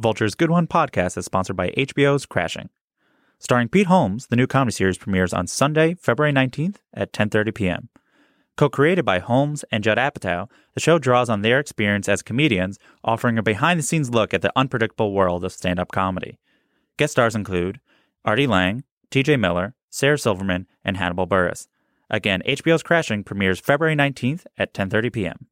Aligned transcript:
Vulture's 0.00 0.34
Good 0.34 0.50
One 0.50 0.66
podcast 0.66 1.18
is 1.18 1.26
sponsored 1.26 1.56
by 1.56 1.72
HBO's 1.72 2.24
Crashing. 2.24 2.70
Starring 3.38 3.68
Pete 3.68 3.86
Holmes, 3.86 4.28
the 4.28 4.36
new 4.36 4.46
comedy 4.46 4.72
series 4.72 4.96
premieres 4.96 5.34
on 5.34 5.46
Sunday, 5.46 5.92
February 5.92 6.32
19th 6.32 6.76
at 6.94 7.12
10:30 7.12 7.54
p.m. 7.54 7.88
Co-created 8.56 9.04
by 9.04 9.18
Holmes 9.18 9.62
and 9.70 9.84
Judd 9.84 9.98
Apatow, 9.98 10.48
the 10.72 10.80
show 10.80 10.98
draws 10.98 11.28
on 11.28 11.42
their 11.42 11.60
experience 11.60 12.08
as 12.08 12.22
comedians, 12.22 12.78
offering 13.04 13.36
a 13.36 13.42
behind-the-scenes 13.42 14.08
look 14.08 14.32
at 14.32 14.40
the 14.40 14.52
unpredictable 14.56 15.12
world 15.12 15.44
of 15.44 15.52
stand-up 15.52 15.92
comedy. 15.92 16.38
Guest 16.96 17.12
stars 17.12 17.34
include 17.34 17.78
Artie 18.24 18.46
Lange, 18.46 18.84
TJ 19.10 19.38
Miller, 19.38 19.74
Sarah 19.90 20.16
Silverman, 20.16 20.66
and 20.82 20.96
Hannibal 20.96 21.26
Buress. 21.26 21.68
Again, 22.08 22.42
HBO's 22.48 22.82
Crashing 22.82 23.22
premieres 23.22 23.60
February 23.60 23.96
19th 23.96 24.46
at 24.56 24.72
10:30 24.72 25.12
p.m. 25.12 25.46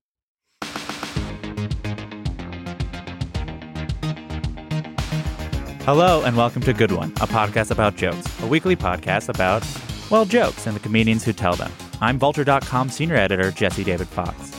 Hello 5.88 6.22
and 6.22 6.36
welcome 6.36 6.60
to 6.64 6.74
Good 6.74 6.92
One, 6.92 7.12
a 7.12 7.26
podcast 7.26 7.70
about 7.70 7.96
jokes, 7.96 8.26
a 8.42 8.46
weekly 8.46 8.76
podcast 8.76 9.30
about, 9.30 9.66
well, 10.10 10.26
jokes 10.26 10.66
and 10.66 10.76
the 10.76 10.80
comedians 10.80 11.24
who 11.24 11.32
tell 11.32 11.56
them. 11.56 11.72
I'm 12.02 12.18
Vulture.com 12.18 12.90
senior 12.90 13.16
editor 13.16 13.50
Jesse 13.50 13.84
David 13.84 14.06
Fox. 14.06 14.50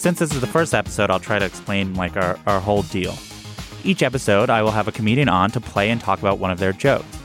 Since 0.00 0.20
this 0.20 0.32
is 0.32 0.40
the 0.40 0.46
first 0.46 0.72
episode, 0.72 1.10
I'll 1.10 1.18
try 1.18 1.40
to 1.40 1.44
explain 1.44 1.94
like 1.94 2.16
our, 2.16 2.38
our 2.46 2.60
whole 2.60 2.82
deal. 2.82 3.18
Each 3.82 4.04
episode, 4.04 4.50
I 4.50 4.62
will 4.62 4.70
have 4.70 4.86
a 4.86 4.92
comedian 4.92 5.28
on 5.28 5.50
to 5.50 5.60
play 5.60 5.90
and 5.90 6.00
talk 6.00 6.20
about 6.20 6.38
one 6.38 6.52
of 6.52 6.60
their 6.60 6.72
jokes. 6.72 7.18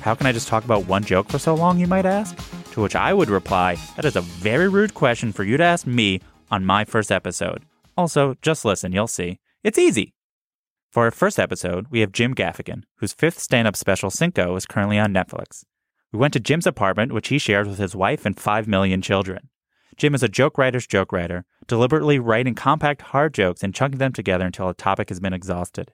How 0.00 0.14
can 0.14 0.26
I 0.26 0.32
just 0.32 0.48
talk 0.48 0.64
about 0.64 0.86
one 0.86 1.04
joke 1.04 1.28
for 1.28 1.38
so 1.38 1.54
long, 1.54 1.78
you 1.78 1.86
might 1.86 2.06
ask? 2.06 2.34
To 2.72 2.80
which 2.80 2.96
I 2.96 3.12
would 3.12 3.28
reply, 3.28 3.76
that 3.96 4.06
is 4.06 4.16
a 4.16 4.22
very 4.22 4.70
rude 4.70 4.94
question 4.94 5.30
for 5.30 5.44
you 5.44 5.58
to 5.58 5.62
ask 5.62 5.86
me 5.86 6.22
on 6.50 6.64
my 6.64 6.86
first 6.86 7.12
episode. 7.12 7.66
Also, 7.98 8.34
just 8.40 8.64
listen, 8.64 8.92
you'll 8.92 9.08
see. 9.08 9.40
It's 9.62 9.76
easy. 9.76 10.14
For 10.96 11.04
our 11.04 11.10
first 11.10 11.38
episode, 11.38 11.88
we 11.90 12.00
have 12.00 12.10
Jim 12.10 12.34
Gaffigan, 12.34 12.84
whose 13.00 13.12
fifth 13.12 13.38
stand 13.38 13.68
up 13.68 13.76
special, 13.76 14.08
Cinco, 14.08 14.56
is 14.56 14.64
currently 14.64 14.98
on 14.98 15.12
Netflix. 15.12 15.62
We 16.10 16.18
went 16.18 16.32
to 16.32 16.40
Jim's 16.40 16.66
apartment, 16.66 17.12
which 17.12 17.28
he 17.28 17.38
shares 17.38 17.68
with 17.68 17.76
his 17.76 17.94
wife 17.94 18.24
and 18.24 18.40
5 18.40 18.66
million 18.66 19.02
children. 19.02 19.50
Jim 19.98 20.14
is 20.14 20.22
a 20.22 20.28
joke 20.30 20.56
writer's 20.56 20.86
joke 20.86 21.12
writer, 21.12 21.44
deliberately 21.66 22.18
writing 22.18 22.54
compact, 22.54 23.02
hard 23.02 23.34
jokes 23.34 23.62
and 23.62 23.74
chunking 23.74 23.98
them 23.98 24.14
together 24.14 24.46
until 24.46 24.70
a 24.70 24.74
topic 24.74 25.10
has 25.10 25.20
been 25.20 25.34
exhausted. 25.34 25.92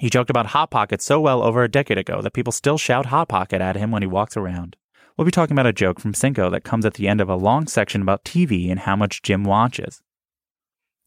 He 0.00 0.10
joked 0.10 0.28
about 0.28 0.48
Hot 0.48 0.70
Pocket 0.70 1.00
so 1.00 1.18
well 1.18 1.42
over 1.42 1.64
a 1.64 1.70
decade 1.70 1.96
ago 1.96 2.20
that 2.20 2.34
people 2.34 2.52
still 2.52 2.76
shout 2.76 3.06
Hot 3.06 3.30
Pocket 3.30 3.62
at 3.62 3.76
him 3.76 3.90
when 3.90 4.02
he 4.02 4.06
walks 4.06 4.36
around. 4.36 4.76
We'll 5.16 5.24
be 5.24 5.30
talking 5.30 5.54
about 5.54 5.64
a 5.64 5.72
joke 5.72 5.98
from 5.98 6.12
Cinco 6.12 6.50
that 6.50 6.62
comes 6.62 6.84
at 6.84 6.92
the 6.92 7.08
end 7.08 7.22
of 7.22 7.30
a 7.30 7.36
long 7.36 7.68
section 7.68 8.02
about 8.02 8.26
TV 8.26 8.70
and 8.70 8.80
how 8.80 8.96
much 8.96 9.22
Jim 9.22 9.44
watches. 9.44 10.02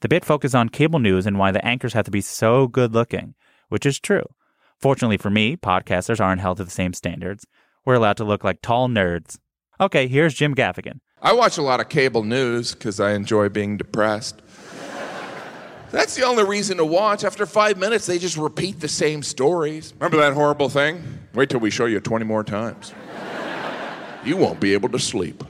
The 0.01 0.07
bit 0.07 0.23
focuses 0.23 0.55
on 0.55 0.69
cable 0.69 0.99
news 0.99 1.25
and 1.25 1.37
why 1.37 1.51
the 1.51 1.65
anchors 1.65 1.93
have 1.93 2.05
to 2.05 2.11
be 2.11 2.21
so 2.21 2.67
good 2.67 2.93
looking, 2.93 3.35
which 3.67 3.85
is 3.85 3.99
true. 3.99 4.23
Fortunately 4.79 5.17
for 5.17 5.29
me, 5.29 5.57
podcasters 5.57 6.21
aren't 6.21 6.39
held 6.39 6.57
to 6.57 6.63
the 6.63 6.71
same 6.71 6.93
standards. 6.93 7.45
We're 7.85 7.95
allowed 7.95 8.17
to 8.17 8.23
look 8.23 8.43
like 8.43 8.61
tall 8.61 8.87
nerds. 8.87 9.39
Okay, 9.81 10.07
here's 10.07 10.33
Jim 10.33 10.55
Gaffigan. 10.55 10.99
I 11.21 11.33
watch 11.33 11.57
a 11.57 11.61
lot 11.61 11.81
of 11.81 11.89
cable 11.89 12.23
news 12.23 12.73
because 12.73 13.01
I 13.01 13.11
enjoy 13.11 13.49
being 13.49 13.75
depressed. 13.75 14.41
That's 15.91 16.15
the 16.15 16.23
only 16.23 16.45
reason 16.45 16.77
to 16.77 16.85
watch. 16.85 17.23
After 17.25 17.45
five 17.45 17.77
minutes, 17.77 18.05
they 18.05 18.19
just 18.19 18.37
repeat 18.37 18.79
the 18.79 18.87
same 18.87 19.23
stories. 19.23 19.93
Remember 19.99 20.17
that 20.17 20.33
horrible 20.33 20.69
thing? 20.69 21.03
Wait 21.33 21.49
till 21.49 21.59
we 21.59 21.71
show 21.71 21.85
you 21.85 21.99
20 21.99 22.23
more 22.25 22.43
times. 22.43 22.93
You 24.23 24.37
won't 24.37 24.59
be 24.59 24.73
able 24.73 24.89
to 24.89 24.99
sleep. 24.99 25.43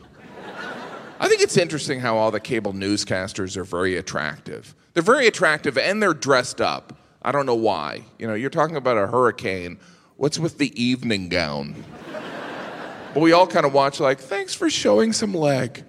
I 1.20 1.28
think 1.28 1.42
it's 1.42 1.58
interesting 1.58 2.00
how 2.00 2.16
all 2.16 2.31
the 2.31 2.39
cable 2.39 2.72
newscasters 2.72 3.58
are 3.58 3.66
very 3.66 3.98
attractive. 3.98 4.73
They're 4.94 5.03
very 5.03 5.28
attractive 5.28 5.78
and 5.78 6.02
they're 6.02 6.14
dressed 6.14 6.62
up. 6.62 6.98
I 7.22 7.34
don't 7.34 7.45
know 7.45 7.56
why. 7.56 8.03
You 8.17 8.28
know, 8.28 8.34
you're 8.34 8.50
talking 8.50 8.78
about 8.78 8.98
a 8.98 9.06
hurricane. 9.08 9.80
What's 10.16 10.40
with 10.40 10.58
the 10.58 10.81
evening 10.81 11.28
gown? 11.28 11.84
But 13.14 13.20
we 13.20 13.34
all 13.34 13.47
kind 13.47 13.66
of 13.66 13.73
watch, 13.73 14.00
like, 14.00 14.20
thanks 14.20 14.53
for 14.53 14.70
showing 14.70 15.14
some 15.14 15.34
leg. 15.34 15.84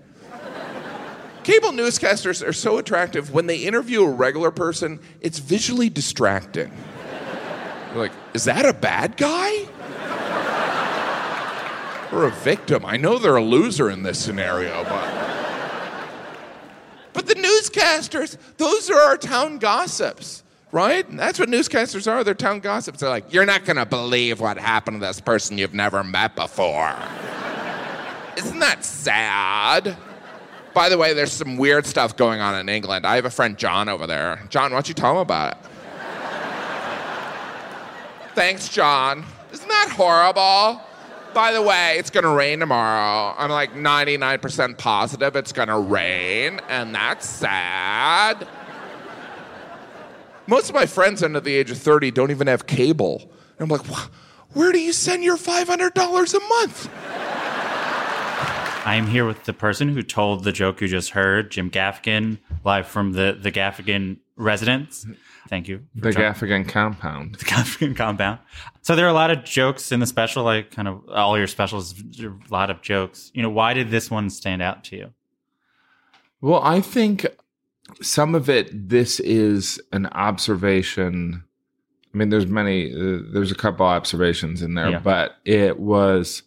Cable 1.44 1.70
newscasters 1.70 2.46
are 2.46 2.52
so 2.52 2.78
attractive. 2.78 3.32
When 3.32 3.46
they 3.46 3.58
interview 3.58 4.04
a 4.04 4.10
regular 4.10 4.50
person, 4.50 5.00
it's 5.20 5.38
visually 5.38 5.88
distracting. 5.90 6.72
Like, 7.94 8.12
is 8.34 8.44
that 8.44 8.64
a 8.66 8.72
bad 8.72 9.16
guy? 9.16 9.66
Or 12.12 12.26
a 12.26 12.30
victim? 12.30 12.84
I 12.84 12.96
know 12.96 13.18
they're 13.18 13.36
a 13.36 13.42
loser 13.42 13.90
in 13.90 14.02
this 14.02 14.18
scenario, 14.18 14.84
but. 14.84 15.30
But 17.12 17.26
the 17.26 17.34
newscasters, 17.34 18.36
those 18.56 18.90
are 18.90 19.00
our 19.00 19.16
town 19.16 19.58
gossips, 19.58 20.42
right? 20.72 21.08
And 21.08 21.18
that's 21.18 21.38
what 21.38 21.48
newscasters 21.48 22.10
are. 22.10 22.22
They're 22.24 22.34
town 22.34 22.60
gossips. 22.60 23.00
They're 23.00 23.10
like, 23.10 23.32
you're 23.32 23.46
not 23.46 23.64
going 23.64 23.76
to 23.76 23.86
believe 23.86 24.40
what 24.40 24.58
happened 24.58 25.00
to 25.00 25.06
this 25.06 25.20
person 25.20 25.58
you've 25.58 25.74
never 25.74 26.04
met 26.04 26.36
before. 26.36 26.94
Isn't 28.36 28.60
that 28.60 28.84
sad? 28.84 29.96
By 30.72 30.88
the 30.88 30.96
way, 30.96 31.14
there's 31.14 31.32
some 31.32 31.56
weird 31.56 31.84
stuff 31.84 32.16
going 32.16 32.40
on 32.40 32.58
in 32.58 32.68
England. 32.68 33.04
I 33.04 33.16
have 33.16 33.24
a 33.24 33.30
friend, 33.30 33.58
John, 33.58 33.88
over 33.88 34.06
there. 34.06 34.44
John, 34.48 34.70
why 34.70 34.76
don't 34.76 34.88
you 34.88 34.94
tell 34.94 35.12
him 35.12 35.18
about 35.18 35.52
it? 35.52 35.58
Thanks, 38.34 38.68
John. 38.68 39.24
Isn't 39.52 39.68
that 39.68 39.90
horrible? 39.96 40.80
By 41.34 41.52
the 41.52 41.62
way, 41.62 41.96
it's 41.98 42.10
gonna 42.10 42.34
rain 42.34 42.58
tomorrow. 42.60 43.34
I'm 43.38 43.50
like 43.50 43.72
99% 43.74 44.76
positive 44.78 45.36
it's 45.36 45.52
gonna 45.52 45.78
rain, 45.78 46.60
and 46.68 46.94
that's 46.94 47.28
sad. 47.28 48.46
Most 50.46 50.68
of 50.68 50.74
my 50.74 50.86
friends 50.86 51.22
under 51.22 51.38
the 51.38 51.54
age 51.54 51.70
of 51.70 51.78
30 51.78 52.10
don't 52.10 52.30
even 52.32 52.48
have 52.48 52.66
cable. 52.66 53.30
And 53.58 53.60
I'm 53.60 53.68
like, 53.68 53.86
where 54.52 54.72
do 54.72 54.80
you 54.80 54.92
send 54.92 55.22
your 55.22 55.36
$500 55.36 56.34
a 56.34 56.40
month? 56.48 56.90
I 58.84 58.94
am 58.96 59.06
here 59.06 59.26
with 59.26 59.44
the 59.44 59.52
person 59.52 59.90
who 59.90 60.02
told 60.02 60.42
the 60.42 60.52
joke 60.52 60.80
you 60.80 60.88
just 60.88 61.10
heard, 61.10 61.50
Jim 61.50 61.70
Gaffigan, 61.70 62.38
live 62.64 62.88
from 62.88 63.12
the, 63.12 63.38
the 63.40 63.52
Gaffigan 63.52 64.16
residence. 64.36 65.06
Thank 65.48 65.68
you. 65.68 65.86
The 65.94 66.10
Gaffigan 66.10 66.68
compound. 66.68 67.36
The 67.36 67.44
Gaffigan 67.44 67.96
compound. 67.96 68.38
So 68.82 68.94
there 68.94 69.06
are 69.06 69.10
a 69.10 69.14
lot 69.14 69.30
of 69.30 69.42
jokes 69.44 69.90
in 69.90 70.00
the 70.00 70.06
special, 70.06 70.44
like 70.44 70.70
kind 70.70 70.86
of 70.86 71.08
all 71.08 71.36
your 71.38 71.46
specials, 71.46 71.94
a 72.20 72.30
lot 72.50 72.70
of 72.70 72.82
jokes. 72.82 73.30
You 73.34 73.42
know, 73.42 73.50
why 73.50 73.74
did 73.74 73.90
this 73.90 74.10
one 74.10 74.30
stand 74.30 74.62
out 74.62 74.84
to 74.84 74.96
you? 74.96 75.10
Well, 76.40 76.60
I 76.62 76.80
think 76.80 77.26
some 78.00 78.34
of 78.34 78.48
it, 78.48 78.88
this 78.88 79.18
is 79.20 79.80
an 79.92 80.06
observation. 80.06 81.44
I 82.14 82.16
mean, 82.18 82.28
there's 82.28 82.46
many, 82.46 82.92
uh, 82.92 83.20
there's 83.32 83.50
a 83.52 83.56
couple 83.56 83.86
observations 83.86 84.62
in 84.62 84.74
there, 84.74 84.90
Yeah. 84.90 84.98
but 85.00 85.36
it 85.44 85.78
was 85.80 86.42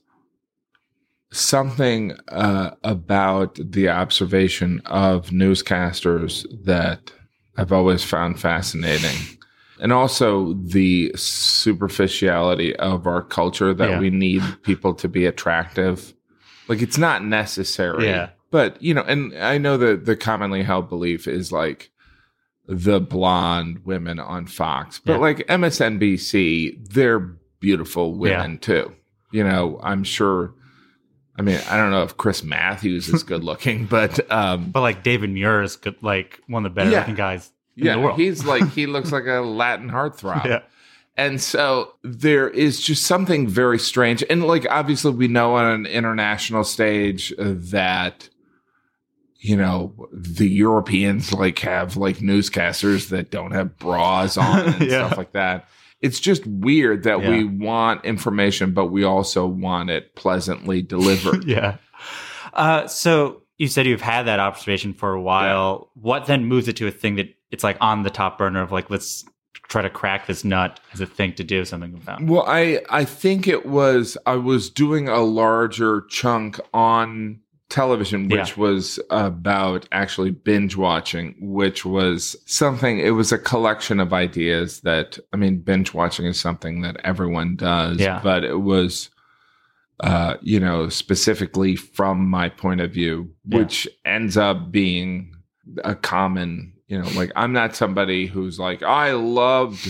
something 1.31 2.11
uh, 2.29 2.71
about 2.83 3.57
the 3.59 3.89
observation 3.89 4.81
of 4.85 5.29
newscasters 5.29 6.45
that 6.65 7.11
I've 7.57 7.71
always 7.71 8.03
found 8.03 8.39
fascinating. 8.39 9.37
And 9.79 9.91
also 9.91 10.53
the 10.53 11.11
superficiality 11.15 12.75
of 12.77 13.07
our 13.07 13.21
culture 13.21 13.73
that 13.73 13.89
Yeah. 13.89 13.99
we 13.99 14.09
need 14.09 14.41
people 14.63 14.93
to 14.95 15.07
be 15.07 15.25
attractive. 15.25 16.13
Like 16.67 16.81
it's 16.81 16.97
not 16.97 17.23
necessary. 17.25 18.05
Yeah. 18.05 18.29
But, 18.51 18.81
you 18.81 18.93
know, 18.93 19.01
and 19.01 19.33
I 19.37 19.57
know 19.57 19.77
that 19.77 20.05
the 20.05 20.15
commonly 20.15 20.63
held 20.63 20.87
belief 20.89 21.27
is 21.27 21.51
like 21.51 21.89
the 22.67 23.01
blonde 23.01 23.79
women 23.83 24.19
on 24.19 24.45
Fox, 24.45 24.99
but 25.03 25.13
Yeah. 25.13 25.17
like 25.19 25.45
MSNBC, 25.49 26.77
they're 26.93 27.35
beautiful 27.59 28.13
women 28.15 28.57
too. 28.59 28.93
You 29.31 29.43
know, 29.43 29.79
I'm 29.83 30.03
sure. 30.03 30.53
I 31.37 31.41
mean, 31.41 31.59
I 31.69 31.77
don't 31.77 31.89
know 31.91 32.03
if 32.03 32.15
Chris 32.17 32.43
Matthews 32.43 33.09
is 33.09 33.23
good 33.23 33.43
looking, 33.43 33.85
but 33.89 34.31
um, 34.31 34.69
But 34.71 34.81
like 34.81 35.03
David 35.03 35.29
Muir 35.31 35.61
is 35.63 35.75
good, 35.75 35.95
like 36.01 36.39
one 36.47 36.65
of 36.65 36.71
the 36.71 36.75
better 36.75 36.91
Yeah. 36.91 36.99
looking 36.99 37.15
guys 37.15 37.51
in 37.75 37.85
yeah, 37.85 37.93
the 37.95 38.01
world. 38.01 38.19
he's 38.19 38.45
like 38.53 38.69
he 38.69 38.85
looks 38.85 39.11
like 39.11 39.25
a 39.25 39.41
Latin 39.41 39.89
heartthrob. 39.89 40.45
yeah. 40.45 40.59
And 41.15 41.39
so 41.39 41.93
there 42.03 42.49
is 42.49 42.81
just 42.81 43.03
something 43.05 43.47
very 43.47 43.77
strange. 43.77 44.23
And 44.31 44.43
like, 44.47 44.65
obviously, 44.69 45.11
we 45.11 45.27
know 45.27 45.55
on 45.55 45.65
an 45.71 45.85
international 45.85 46.63
stage 46.63 47.31
that, 47.37 48.29
you 49.39 49.55
know, 49.55 49.93
the 50.11 50.47
Europeans 50.49 51.31
like 51.31 51.59
have 51.59 51.97
like 51.97 52.17
newscasters 52.17 53.09
that 53.09 53.29
don't 53.29 53.51
have 53.51 53.77
bras 53.77 54.37
on 54.37 54.59
and 54.73 54.81
Yeah. 54.81 55.05
stuff 55.07 55.17
like 55.17 55.33
that. 55.33 55.67
It's 56.03 56.19
just 56.19 56.45
weird 56.45 57.03
that 57.03 57.21
we 57.21 57.45
want 57.45 58.03
information, 58.03 58.73
but 58.73 58.87
we 58.87 59.05
also 59.05 59.47
want 59.47 59.89
it 59.89 60.15
pleasantly 60.15 60.81
delivered. 60.81 61.43
yeah. 61.47 61.77
Uh, 62.53 62.87
so 62.87 63.41
you 63.57 63.69
said 63.69 63.85
you've 63.85 64.01
had 64.01 64.23
that 64.23 64.39
observation 64.39 64.93
for 64.93 65.13
a 65.13 65.21
while. 65.21 65.89
What 65.93 66.25
then 66.25 66.43
moves 66.43 66.67
it 66.67 66.75
to 66.77 66.87
a 66.87 66.91
thing 66.91 67.15
that 67.15 67.33
it's 67.51 67.63
like 67.63 67.77
on 67.79 68.03
the 68.03 68.09
top 68.09 68.37
burner 68.37 68.61
of 68.61 68.71
like 68.71 68.89
let's 68.89 69.23
try 69.69 69.81
to 69.81 69.89
crack 69.89 70.27
this 70.27 70.43
nut 70.43 70.79
as 70.91 70.99
a 70.99 71.05
thing 71.05 71.33
to 71.35 71.43
do 71.43 71.63
something 71.63 71.93
about? 71.93 72.21
Well, 72.21 72.43
I 72.47 72.81
I 72.89 73.05
think 73.05 73.47
it 73.47 73.65
was 73.65 74.17
I 74.25 74.35
was 74.35 74.69
doing 74.69 75.07
a 75.07 75.21
larger 75.21 76.01
chunk 76.09 76.59
on 76.73 77.39
television, 77.73 78.29
which 78.29 78.51
Yeah. 78.55 78.63
was 78.63 78.99
about 79.09 79.87
actually 79.91 80.29
binge 80.31 80.77
watching, 80.77 81.35
which 81.39 81.83
was 81.85 82.35
something, 82.45 82.99
it 82.99 83.11
was 83.11 83.31
a 83.31 83.37
collection 83.37 83.99
of 83.99 84.13
ideas 84.13 84.81
that, 84.81 85.17
I 85.33 85.37
mean, 85.37 85.57
binge 85.59 85.93
watching 85.93 86.25
is 86.27 86.39
something 86.39 86.81
that 86.81 86.97
everyone 87.03 87.55
does, 87.55 87.99
Yeah. 87.99 88.19
but 88.23 88.43
it 88.43 88.61
was, 88.61 89.09
uh, 90.01 90.35
you 90.41 90.59
know, 90.59 90.87
specifically 90.89 91.75
from 91.75 92.29
my 92.29 92.47
point 92.49 92.79
of 92.81 92.91
view, 92.93 93.31
Yeah. 93.47 93.57
which 93.59 93.87
ends 94.05 94.37
up 94.37 94.71
being 94.71 95.35
a 95.83 95.95
common, 95.95 96.72
you 96.93 97.01
know, 97.01 97.09
like 97.15 97.31
I'm 97.35 97.53
not 97.53 97.75
somebody 97.75 98.27
who's 98.27 98.59
like, 98.59 98.83
I 98.83 99.13
loved 99.13 99.81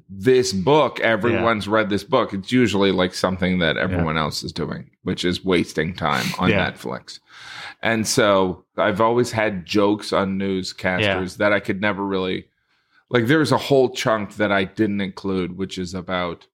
this 0.08 0.52
book. 0.54 1.00
Everyone's 1.00 1.68
read 1.68 1.90
this 1.90 2.04
book. 2.04 2.32
It's 2.32 2.50
usually 2.50 2.92
like 2.92 3.12
something 3.14 3.58
that 3.58 3.76
everyone 3.76 4.16
else 4.16 4.42
is 4.42 4.52
doing, 4.52 4.90
which 5.02 5.22
is 5.24 5.44
wasting 5.44 5.94
time 5.94 6.24
on 6.38 6.48
Yeah. 6.50 6.70
Netflix. 6.70 7.20
And 7.82 8.08
so 8.08 8.64
I've 8.78 9.02
always 9.02 9.30
had 9.32 9.66
jokes 9.66 10.12
on 10.14 10.38
newscasters 10.38 11.36
that 11.36 11.52
I 11.52 11.60
could 11.60 11.80
never 11.82 12.02
really 12.04 12.46
like. 13.10 13.26
There's 13.26 13.52
a 13.52 13.58
whole 13.58 13.90
chunk 13.90 14.36
that 14.36 14.50
I 14.50 14.64
didn't 14.64 15.02
include, 15.02 15.58
which 15.58 15.76
is 15.76 15.92
about 15.94 16.46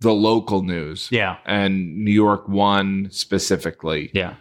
the 0.00 0.12
local 0.12 0.62
news 0.62 1.08
Yeah. 1.12 1.36
and 1.46 2.04
New 2.04 2.10
York 2.10 2.48
One 2.48 3.08
specifically 3.10 4.10
Yeah. 4.12 4.34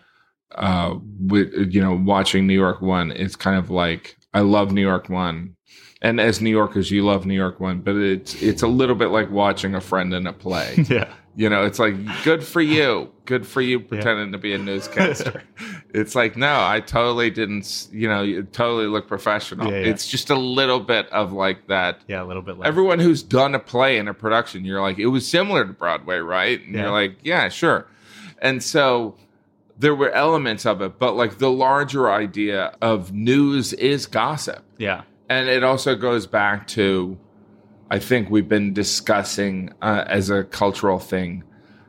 uh 0.56 0.96
with 1.20 1.54
you 1.74 1.82
know 1.82 1.94
watching 1.94 2.48
New 2.48 2.54
York 2.66 2.82
One 2.82 3.12
it's 3.12 3.36
kind 3.36 3.58
of 3.58 3.70
like 3.70 4.18
I 4.36 4.42
love 4.42 4.72
New 4.72 4.82
York 4.82 5.10
One 5.10 5.56
and 6.02 6.20
as 6.20 6.42
New 6.42 6.50
Yorkers 6.52 6.92
you 6.92 7.04
love 7.06 7.26
New 7.26 7.34
York 7.36 7.60
One 7.60 7.80
but 7.80 7.96
it's 7.96 8.42
it's 8.42 8.62
a 8.64 8.68
little 8.68 8.96
bit 8.96 9.08
like 9.08 9.32
watching 9.32 9.74
a 9.76 9.82
friend 9.82 10.14
in 10.14 10.28
a 10.28 10.34
play 10.34 10.76
Yeah. 10.90 11.08
you 11.36 11.50
know 11.50 11.64
it's 11.66 11.80
like 11.80 11.96
good 12.24 12.44
for 12.44 12.62
you 12.62 13.12
good 13.26 13.48
for 13.48 13.62
you 13.62 13.80
pretending 13.80 14.32
to 14.34 14.38
be 14.38 14.54
a 14.54 14.58
newscaster 14.58 15.42
it's 15.94 16.14
like 16.16 16.36
no 16.38 16.54
I 16.66 16.82
totally 16.82 17.30
didn't 17.32 17.88
you 17.92 18.08
know 18.10 18.22
you 18.24 18.44
totally 18.44 18.88
look 18.88 19.08
professional 19.08 19.72
Yeah, 19.72 19.80
yeah. 19.80 19.86
it's 19.92 20.08
just 20.08 20.30
a 20.30 20.36
little 20.36 20.80
bit 20.82 21.08
of 21.12 21.32
like 21.32 21.68
that 21.68 22.02
Yeah. 22.08 22.22
A 22.22 22.26
little 22.26 22.44
bit 22.44 22.58
less. 22.60 22.68
everyone 22.68 23.00
who's 23.00 23.24
done 23.24 23.56
a 23.56 23.60
play 23.60 23.98
in 23.98 24.08
a 24.10 24.14
production, 24.14 24.66
you're 24.66 24.82
like, 24.82 25.00
it 25.00 25.08
was 25.08 25.26
similar 25.28 25.66
to 25.66 25.74
Broadway, 25.74 26.18
right? 26.18 26.60
And 26.64 26.76
Yeah. 26.76 26.82
you're 26.84 26.92
like, 26.92 27.16
yeah, 27.24 27.48
sure. 27.50 27.88
And 28.42 28.62
so 28.62 29.16
there 29.78 29.96
were 29.96 30.12
elements 30.12 30.66
of 30.66 30.82
it, 30.82 31.00
but 31.00 31.16
like 31.16 31.38
the 31.38 31.52
larger 31.52 32.12
idea 32.12 32.76
of 32.82 33.14
news 33.14 33.74
is 33.74 34.06
gossip. 34.06 34.64
yeah. 34.78 35.04
And 35.28 35.50
it 35.50 35.64
also 35.64 35.96
goes 35.96 36.28
back 36.28 36.68
to, 36.68 37.18
I 37.90 37.98
think 37.98 38.30
we've 38.30 38.48
been 38.48 38.74
discussing 38.74 39.74
uh, 39.82 40.04
as 40.06 40.30
a 40.30 40.44
cultural 40.44 41.00
thing, 41.00 41.44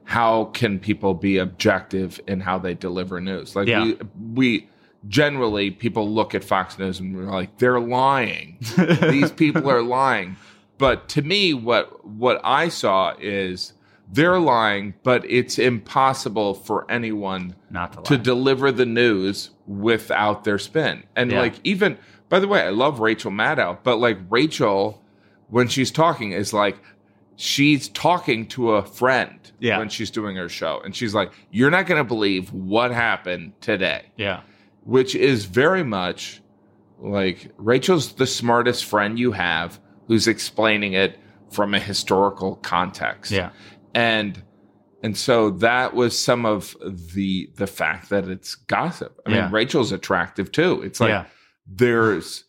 how 0.04 0.46
can 0.46 0.78
people 0.78 1.12
be 1.12 1.36
objective 1.36 2.18
in 2.26 2.40
how 2.40 2.58
they 2.58 2.72
deliver 2.72 3.20
news? 3.20 3.54
Like 3.54 3.68
Yeah. 3.68 3.84
we, 3.84 3.98
we 4.32 4.68
generally 5.08 5.70
people 5.70 6.10
look 6.10 6.34
at 6.34 6.44
Fox 6.44 6.78
News 6.78 6.98
and 6.98 7.14
we're 7.14 7.24
like, 7.30 7.58
they're 7.58 7.78
lying 7.78 8.56
these 9.10 9.30
people 9.30 9.70
are 9.70 9.82
lying. 9.82 10.36
But 10.78 11.08
to 11.10 11.22
me, 11.22 11.52
what 11.54 12.06
what 12.06 12.40
I 12.42 12.68
saw 12.68 13.14
is 13.20 13.72
they're 14.12 14.38
lying, 14.38 14.94
but 15.02 15.24
it's 15.28 15.58
impossible 15.58 16.54
for 16.54 16.88
anyone 16.90 17.56
Not 17.70 17.92
to 18.04 18.16
to 18.16 18.22
deliver 18.22 18.70
the 18.72 18.86
news 18.86 19.50
without 19.66 20.44
their 20.44 20.58
spin. 20.58 21.02
And 21.16 21.32
Yeah. 21.32 21.40
like 21.40 21.54
even 21.64 21.98
by 22.28 22.40
the 22.40 22.48
way, 22.48 22.60
I 22.62 22.70
love 22.70 23.00
Rachel 23.00 23.30
Maddow, 23.30 23.78
but 23.84 23.96
like 23.98 24.18
Rachel, 24.30 25.02
when 25.48 25.68
she's 25.68 25.90
talking, 25.90 26.32
is 26.32 26.52
like 26.52 26.76
she's 27.36 27.88
talking 27.88 28.46
to 28.48 28.72
a 28.72 28.82
friend 28.82 29.38
Yeah. 29.60 29.78
when 29.78 29.88
she's 29.88 30.10
doing 30.10 30.36
her 30.36 30.48
show. 30.48 30.80
And 30.84 30.94
she's 30.94 31.14
like, 31.14 31.32
You're 31.50 31.70
not 31.70 31.86
gonna 31.86 32.04
believe 32.04 32.52
what 32.52 32.90
happened 32.92 33.52
today 33.60 34.02
yeah. 34.16 34.40
which 34.84 35.14
is 35.14 35.44
very 35.46 35.82
much 35.84 36.40
like 36.98 37.50
Rachel's 37.58 38.12
the 38.14 38.26
smartest 38.26 38.84
friend 38.84 39.18
you 39.18 39.32
have 39.32 39.78
who's 40.06 40.26
explaining 40.28 40.94
it 40.94 41.18
from 41.50 41.74
a 41.74 41.78
historical 41.78 42.56
context. 42.56 43.30
Yeah. 43.32 43.50
And 43.96 44.42
and 45.02 45.16
so 45.16 45.50
that 45.50 45.94
was 45.94 46.16
some 46.18 46.44
of 46.44 46.76
the 47.14 47.50
the 47.56 47.66
fact 47.66 48.10
that 48.10 48.28
it's 48.28 48.54
gossip. 48.54 49.18
I 49.26 49.30
Yeah. 49.30 49.42
mean, 49.44 49.52
Rachel's 49.52 49.90
attractive 49.90 50.52
too. 50.52 50.82
It's 50.82 51.00
like 51.00 51.08
yeah. 51.10 51.24
there's 51.66 52.44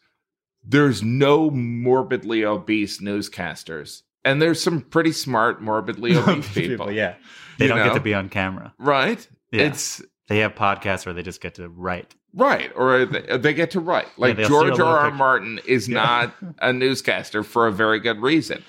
there's 0.63 1.01
no 1.01 1.49
morbidly 1.49 2.43
obese 2.43 2.99
newscasters. 2.99 4.01
And 4.25 4.41
there's 4.41 4.61
some 4.61 4.81
pretty 4.81 5.13
smart 5.13 5.61
morbidly 5.61 6.17
obese 6.17 6.49
people. 6.53 6.91
Yeah. 6.91 7.15
They 7.57 7.65
You 7.65 7.69
don't 7.69 7.87
get 7.87 7.93
to 7.93 8.01
be 8.01 8.13
on 8.13 8.27
camera. 8.27 8.73
Right? 8.77 9.25
Yeah. 9.51 9.67
It's 9.67 10.01
They 10.27 10.39
have 10.39 10.53
podcasts 10.53 11.05
where 11.05 11.13
they 11.13 11.23
just 11.23 11.39
get 11.39 11.55
to 11.55 11.69
write. 11.69 12.13
Right, 12.33 12.71
or 12.75 13.05
they, 13.05 13.37
they 13.37 13.53
get 13.53 13.71
to 13.71 13.79
write. 13.79 14.07
Like 14.17 14.35
they'll 14.35 14.49
see 14.49 14.53
a 14.53 14.59
George 14.67 14.79
R. 14.79 14.97
R. 14.97 15.11
Martin 15.11 15.59
is 15.65 15.87
not 15.87 16.35
a 16.59 16.73
newscaster 16.73 17.41
for 17.41 17.67
a 17.67 17.71
very 17.71 17.99
good 17.99 18.21
reason. 18.21 18.63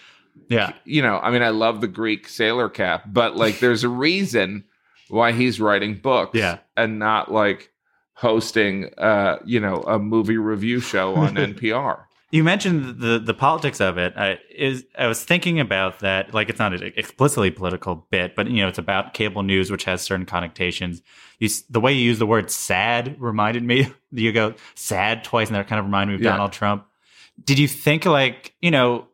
Yeah. 0.48 0.72
You 0.84 1.02
know, 1.02 1.18
I 1.18 1.30
mean, 1.30 1.42
I 1.42 1.48
love 1.50 1.80
the 1.80 1.88
Greek 1.88 2.28
sailor 2.28 2.68
cap, 2.68 3.04
but 3.06 3.36
like, 3.36 3.58
there's 3.60 3.84
a 3.84 3.88
reason 3.88 4.64
why 5.08 5.32
he's 5.32 5.60
writing 5.60 5.94
books, 5.94 6.36
Yeah. 6.38 6.58
and 6.76 6.98
not 6.98 7.32
like 7.32 7.70
hosting, 8.14 8.90
uh, 8.98 9.38
you 9.44 9.60
know, 9.60 9.76
a 9.86 9.98
movie 9.98 10.36
review 10.38 10.80
show 10.80 11.14
on 11.14 11.34
NPR. 11.36 12.00
You 12.30 12.44
mentioned 12.44 13.00
the 13.00 13.18
the 13.18 13.32
politics 13.32 13.80
of 13.80 13.96
it. 13.96 14.12
I, 14.14 14.38
is 14.54 14.84
I 14.98 15.06
was 15.06 15.24
thinking 15.24 15.60
about 15.60 16.00
that. 16.00 16.34
Like 16.34 16.50
it's 16.50 16.58
not 16.58 16.74
an 16.74 16.92
explicitly 16.94 17.50
political 17.50 18.06
bit, 18.10 18.36
but 18.36 18.50
you 18.50 18.60
know, 18.60 18.68
it's 18.68 18.76
about 18.78 19.14
cable 19.14 19.42
news, 19.42 19.70
which 19.70 19.84
has 19.84 20.02
certain 20.02 20.26
connotations. 20.26 21.00
You, 21.38 21.48
the 21.70 21.80
way 21.80 21.94
you 21.94 22.02
use 22.02 22.18
the 22.18 22.26
word 22.26 22.50
"sad" 22.50 23.16
reminded 23.18 23.62
me. 23.62 23.88
You 24.12 24.32
go 24.32 24.54
"sad" 24.74 25.24
twice, 25.24 25.46
and 25.48 25.56
that 25.56 25.68
kind 25.68 25.78
of 25.78 25.86
reminded 25.86 26.12
me 26.12 26.14
of 26.16 26.20
Yeah. 26.22 26.32
Donald 26.32 26.52
Trump. 26.52 26.84
Did 27.42 27.58
you 27.58 27.66
think 27.68 28.04
like 28.04 28.52
you 28.60 28.70
know? 28.72 29.06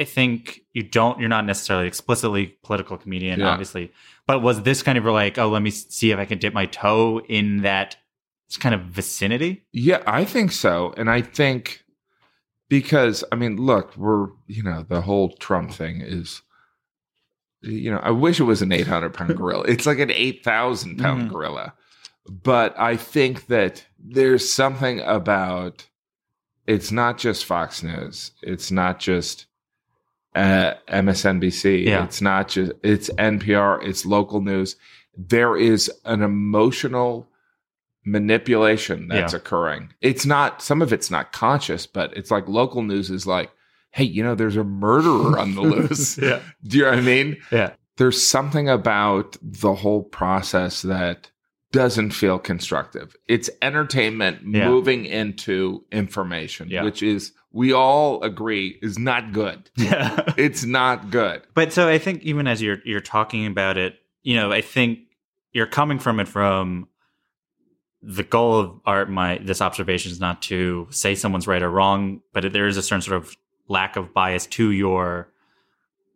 I, 0.00 0.04
think 0.04 0.60
you 0.72 0.82
don't. 0.82 1.18
You're 1.18 1.28
not 1.28 1.44
necessarily 1.44 1.86
explicitly 1.86 2.56
political 2.62 2.96
comedian, 2.96 3.40
Yeah. 3.40 3.48
obviously. 3.48 3.92
But 4.26 4.40
was 4.40 4.62
this 4.62 4.82
kind 4.82 4.96
of 4.98 5.04
like, 5.04 5.38
oh, 5.38 5.48
let 5.48 5.62
me 5.62 5.70
see 5.70 6.10
if 6.10 6.18
I 6.18 6.24
can 6.24 6.38
dip 6.38 6.54
my 6.54 6.66
toe 6.66 7.20
in 7.28 7.62
that 7.62 7.96
kind 8.60 8.74
of 8.74 8.82
vicinity? 8.82 9.64
Yeah, 9.72 10.02
I 10.06 10.24
think 10.24 10.52
so. 10.52 10.94
And 10.96 11.10
I 11.10 11.22
think 11.22 11.84
because, 12.68 13.24
I 13.32 13.36
mean, 13.36 13.56
look, 13.56 13.96
we're, 13.96 14.28
you 14.46 14.62
know, 14.62 14.84
the 14.88 15.00
whole 15.02 15.30
Trump 15.36 15.72
thing 15.72 16.00
is, 16.00 16.42
you 17.60 17.90
know, 17.90 17.98
I 17.98 18.10
wish 18.10 18.40
it 18.40 18.44
was 18.44 18.62
an 18.62 18.72
800 18.72 19.14
pound 19.14 19.36
gorilla. 19.36 19.64
It's 19.68 19.86
like 19.86 19.98
an 19.98 20.10
8,000 20.10 20.98
pound 20.98 21.22
Mhm. 21.28 21.32
gorilla. 21.32 21.74
But 22.28 22.78
I 22.78 22.96
think 22.96 23.46
that 23.48 23.84
there's 23.98 24.52
something 24.52 25.00
about 25.00 25.88
it's 26.66 26.92
not 26.92 27.18
just 27.18 27.44
Fox 27.44 27.82
News, 27.82 28.30
it's 28.42 28.70
not 28.70 29.00
just 29.00 29.46
uh, 30.34 30.74
MSNBC, 30.88 31.84
Yeah. 31.84 32.04
it's 32.04 32.20
not 32.22 32.48
just, 32.48 32.72
it's 32.82 33.10
NPR, 33.10 33.82
it's 33.84 34.06
local 34.06 34.40
news. 34.40 34.76
There 35.16 35.56
is 35.56 35.90
an 36.04 36.22
emotional 36.22 37.28
manipulation 38.04 39.08
that's 39.08 39.32
Yeah. 39.32 39.36
occurring. 39.38 39.92
It's 40.00 40.26
not 40.26 40.62
some 40.62 40.82
of 40.82 40.92
it's 40.92 41.10
not 41.10 41.32
conscious, 41.32 41.86
but 41.86 42.16
it's 42.16 42.30
like 42.30 42.48
local 42.48 42.82
news 42.82 43.10
is 43.10 43.26
like, 43.26 43.50
hey, 43.90 44.04
you 44.04 44.22
know, 44.22 44.34
there's 44.34 44.56
a 44.56 44.64
murderer 44.64 45.38
on 45.38 45.54
the 45.54 45.60
loose. 45.62 46.18
yeah, 46.18 46.40
Do 46.64 46.78
you 46.78 46.84
know 46.84 46.90
what 46.90 46.98
I 46.98 47.02
mean? 47.02 47.36
yeah, 47.50 47.72
There's 47.98 48.26
something 48.26 48.68
about 48.68 49.36
the 49.42 49.74
whole 49.74 50.02
process 50.02 50.82
that 50.82 51.30
doesn't 51.72 52.10
feel 52.10 52.38
constructive. 52.38 53.14
It's 53.28 53.48
entertainment 53.60 54.38
Yeah. 54.46 54.68
moving 54.68 55.04
into 55.04 55.84
information, 55.92 56.68
Yeah. 56.70 56.82
which 56.84 57.02
is 57.02 57.32
we 57.52 57.72
all 57.72 58.22
agree 58.22 58.78
is 58.82 58.98
not 58.98 59.32
good. 59.32 59.70
yeah. 59.76 60.32
It's 60.36 60.64
not 60.64 61.10
good. 61.10 61.42
But 61.54 61.72
so 61.72 61.88
I 61.88 61.98
think 61.98 62.22
even 62.22 62.46
as 62.46 62.62
you're 62.62 62.78
you're 62.84 63.00
talking 63.00 63.46
about 63.46 63.76
it, 63.76 63.96
you 64.22 64.36
know, 64.36 64.50
I 64.52 64.60
think 64.62 65.00
you're 65.52 65.66
coming 65.66 65.98
from 65.98 66.20
it 66.20 66.28
from 66.28 66.88
the 68.02 68.22
goal 68.22 68.58
of 68.58 68.80
art. 68.84 69.10
My 69.10 69.38
this 69.38 69.60
observation 69.60 70.10
is 70.10 70.20
not 70.20 70.42
to 70.42 70.88
say 70.90 71.14
someone's 71.14 71.46
right 71.46 71.62
or 71.62 71.70
wrong, 71.70 72.22
but 72.32 72.52
there 72.52 72.66
is 72.66 72.76
a 72.76 72.82
certain 72.82 73.02
sort 73.02 73.16
of 73.18 73.36
lack 73.68 73.96
of 73.96 74.12
bias 74.12 74.46
to 74.46 74.70
your 74.70 75.28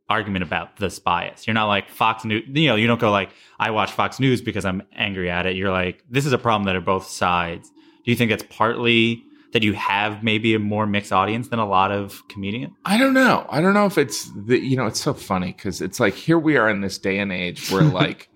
argument 0.08 0.42
about 0.42 0.76
this 0.76 0.98
bias. 0.98 1.46
You're 1.46 1.54
not 1.54 1.66
like 1.66 1.90
Fox 1.90 2.24
News. 2.24 2.44
You 2.48 2.68
know, 2.68 2.76
you 2.76 2.86
don't 2.86 3.00
go 3.00 3.10
like 3.10 3.30
I 3.58 3.70
watch 3.70 3.92
Fox 3.92 4.18
News 4.18 4.40
because 4.40 4.64
I'm 4.64 4.82
angry 4.94 5.30
at 5.30 5.46
it. 5.46 5.56
You're 5.56 5.72
like 5.72 6.02
this 6.08 6.26
is 6.26 6.32
a 6.32 6.38
problem 6.38 6.64
that 6.64 6.76
are 6.76 6.80
both 6.80 7.06
sides. 7.06 7.68
Do 8.04 8.10
you 8.10 8.16
think 8.16 8.30
that's 8.30 8.44
partly 8.48 9.22
that 9.56 9.62
you 9.62 9.72
have 9.72 10.22
maybe 10.22 10.52
a 10.54 10.58
more 10.58 10.86
mixed 10.86 11.14
audience 11.14 11.48
than 11.48 11.58
a 11.58 11.66
lot 11.66 11.90
of 11.90 12.22
comedians? 12.28 12.74
I 12.84 12.98
don't 12.98 13.14
know. 13.14 13.46
I 13.48 13.62
don't 13.62 13.72
know 13.72 13.86
if 13.86 13.96
it's 13.96 14.30
the 14.36 14.58
you 14.58 14.76
know, 14.76 14.84
it's 14.84 15.00
so 15.00 15.14
funny 15.14 15.54
because 15.54 15.80
it's 15.80 15.98
like 15.98 16.12
here 16.12 16.38
we 16.38 16.58
are 16.58 16.68
in 16.68 16.82
this 16.82 16.98
day 16.98 17.18
and 17.18 17.32
age 17.32 17.70
where 17.70 17.82
like 18.02 18.28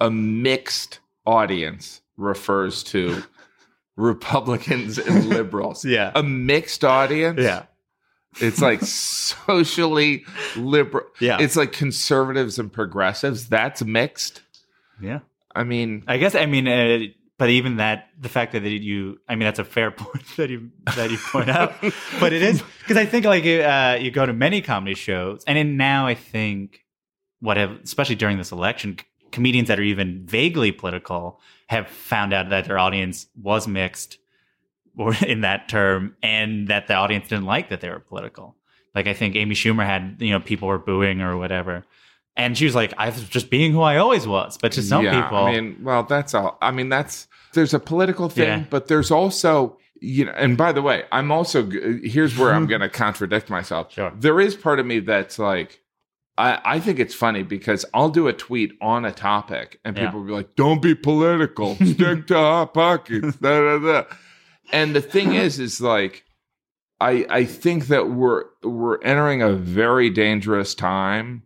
a 0.00 0.12
mixed 0.12 1.00
audience 1.26 2.02
refers 2.16 2.84
to 2.84 3.24
Republicans 3.96 4.96
and 4.96 5.28
liberals. 5.28 5.84
Yeah. 5.84 6.12
A 6.14 6.22
mixed 6.22 6.84
audience. 6.84 7.40
Yeah. 7.40 7.64
It's 8.40 8.62
like 8.62 8.80
socially 8.82 10.24
liberal. 10.54 11.06
Yeah. 11.18 11.38
It's 11.40 11.56
like 11.56 11.72
conservatives 11.72 12.60
and 12.60 12.72
progressives. 12.72 13.48
That's 13.48 13.82
mixed. 13.82 14.42
yeah. 15.00 15.18
I 15.52 15.64
mean, 15.64 16.04
I 16.06 16.18
guess 16.18 16.36
I 16.36 16.46
mean 16.46 16.68
uh, 16.68 17.06
but 17.40 17.48
even 17.48 17.78
that, 17.78 18.10
the 18.20 18.28
fact 18.28 18.52
that 18.52 18.64
you, 18.64 19.18
I 19.26 19.34
mean, 19.34 19.46
that's 19.46 19.58
a 19.58 19.64
fair 19.64 19.90
point 19.90 20.26
that 20.36 20.50
you 20.50 20.70
that 20.94 21.10
you 21.10 21.16
point 21.16 21.48
out. 21.48 21.72
but 22.20 22.34
it 22.34 22.42
is 22.42 22.62
because 22.80 22.98
I 22.98 23.06
think 23.06 23.24
like 23.24 23.46
uh, 23.46 23.96
you 23.98 24.10
go 24.10 24.26
to 24.26 24.34
many 24.34 24.60
comedy 24.60 24.94
shows, 24.94 25.42
and 25.46 25.56
in 25.56 25.78
now 25.78 26.06
I 26.06 26.14
think 26.14 26.84
what 27.40 27.56
have, 27.56 27.70
especially 27.82 28.16
during 28.16 28.36
this 28.36 28.52
election, 28.52 28.98
comedians 29.32 29.68
that 29.68 29.78
are 29.78 29.82
even 29.82 30.26
vaguely 30.26 30.70
political 30.70 31.40
have 31.68 31.88
found 31.88 32.34
out 32.34 32.50
that 32.50 32.66
their 32.66 32.78
audience 32.78 33.26
was 33.34 33.66
mixed, 33.66 34.18
or 34.98 35.14
in 35.26 35.40
that 35.40 35.66
term, 35.66 36.16
and 36.22 36.68
that 36.68 36.88
the 36.88 36.94
audience 36.94 37.28
didn't 37.28 37.46
like 37.46 37.70
that 37.70 37.80
they 37.80 37.88
were 37.88 38.00
political. 38.00 38.54
Like 38.94 39.06
I 39.06 39.14
think 39.14 39.34
Amy 39.34 39.54
Schumer 39.54 39.86
had, 39.86 40.16
you 40.18 40.32
know, 40.32 40.40
people 40.40 40.68
were 40.68 40.78
booing 40.78 41.22
or 41.22 41.38
whatever. 41.38 41.86
And 42.40 42.56
she 42.56 42.64
was 42.64 42.74
like, 42.74 42.92
I 42.96 43.10
was 43.10 43.22
just 43.28 43.50
being 43.50 43.72
who 43.72 43.82
I 43.82 43.98
always 43.98 44.26
was. 44.26 44.56
But 44.56 44.72
to 44.72 44.82
some 44.82 45.04
yeah, 45.04 45.22
people, 45.22 45.38
I 45.38 45.52
mean, 45.52 45.76
well, 45.82 46.02
that's 46.04 46.34
all. 46.34 46.56
I 46.62 46.70
mean, 46.70 46.88
that's 46.88 47.28
there's 47.52 47.74
a 47.74 47.78
political 47.80 48.28
thing, 48.28 48.60
Yeah. 48.60 48.64
but 48.70 48.88
there's 48.88 49.10
also 49.10 49.78
you 50.00 50.24
know. 50.24 50.32
And 50.32 50.56
by 50.56 50.72
the 50.72 50.82
way, 50.82 51.04
I'm 51.12 51.30
also 51.30 51.68
here's 52.02 52.36
where 52.38 52.52
I'm 52.52 52.66
going 52.72 52.80
to 52.80 52.88
contradict 52.88 53.50
myself. 53.50 53.92
Sure. 53.92 54.12
There 54.16 54.40
is 54.40 54.54
part 54.56 54.80
of 54.80 54.86
me 54.86 55.00
that's 55.00 55.38
like. 55.38 55.80
I, 56.38 56.76
I 56.76 56.80
think 56.80 56.98
it's 56.98 57.14
funny 57.14 57.42
because 57.42 57.84
I'll 57.92 58.08
do 58.08 58.26
a 58.26 58.32
tweet 58.32 58.72
on 58.80 59.04
a 59.04 59.12
topic 59.12 59.78
and 59.84 59.94
Yeah. 59.94 60.06
people 60.06 60.20
will 60.20 60.26
be 60.28 60.32
like, 60.32 60.54
don't 60.56 60.80
be 60.80 60.94
political, 60.94 61.74
stick 61.84 62.28
to 62.28 62.34
hot 62.34 62.72
pockets. 62.72 63.36
Da, 63.36 63.60
da, 63.60 63.78
da. 63.78 64.04
And 64.72 64.94
the 64.96 65.02
thing 65.02 65.34
is, 65.34 65.58
is 65.58 65.82
like, 65.82 66.24
I 66.98 67.26
I 67.28 67.44
think 67.44 67.88
that 67.88 68.08
we're 68.10 68.44
we're 68.62 69.02
entering 69.02 69.42
a 69.42 69.52
very 69.52 70.08
dangerous 70.08 70.74
time 70.74 71.42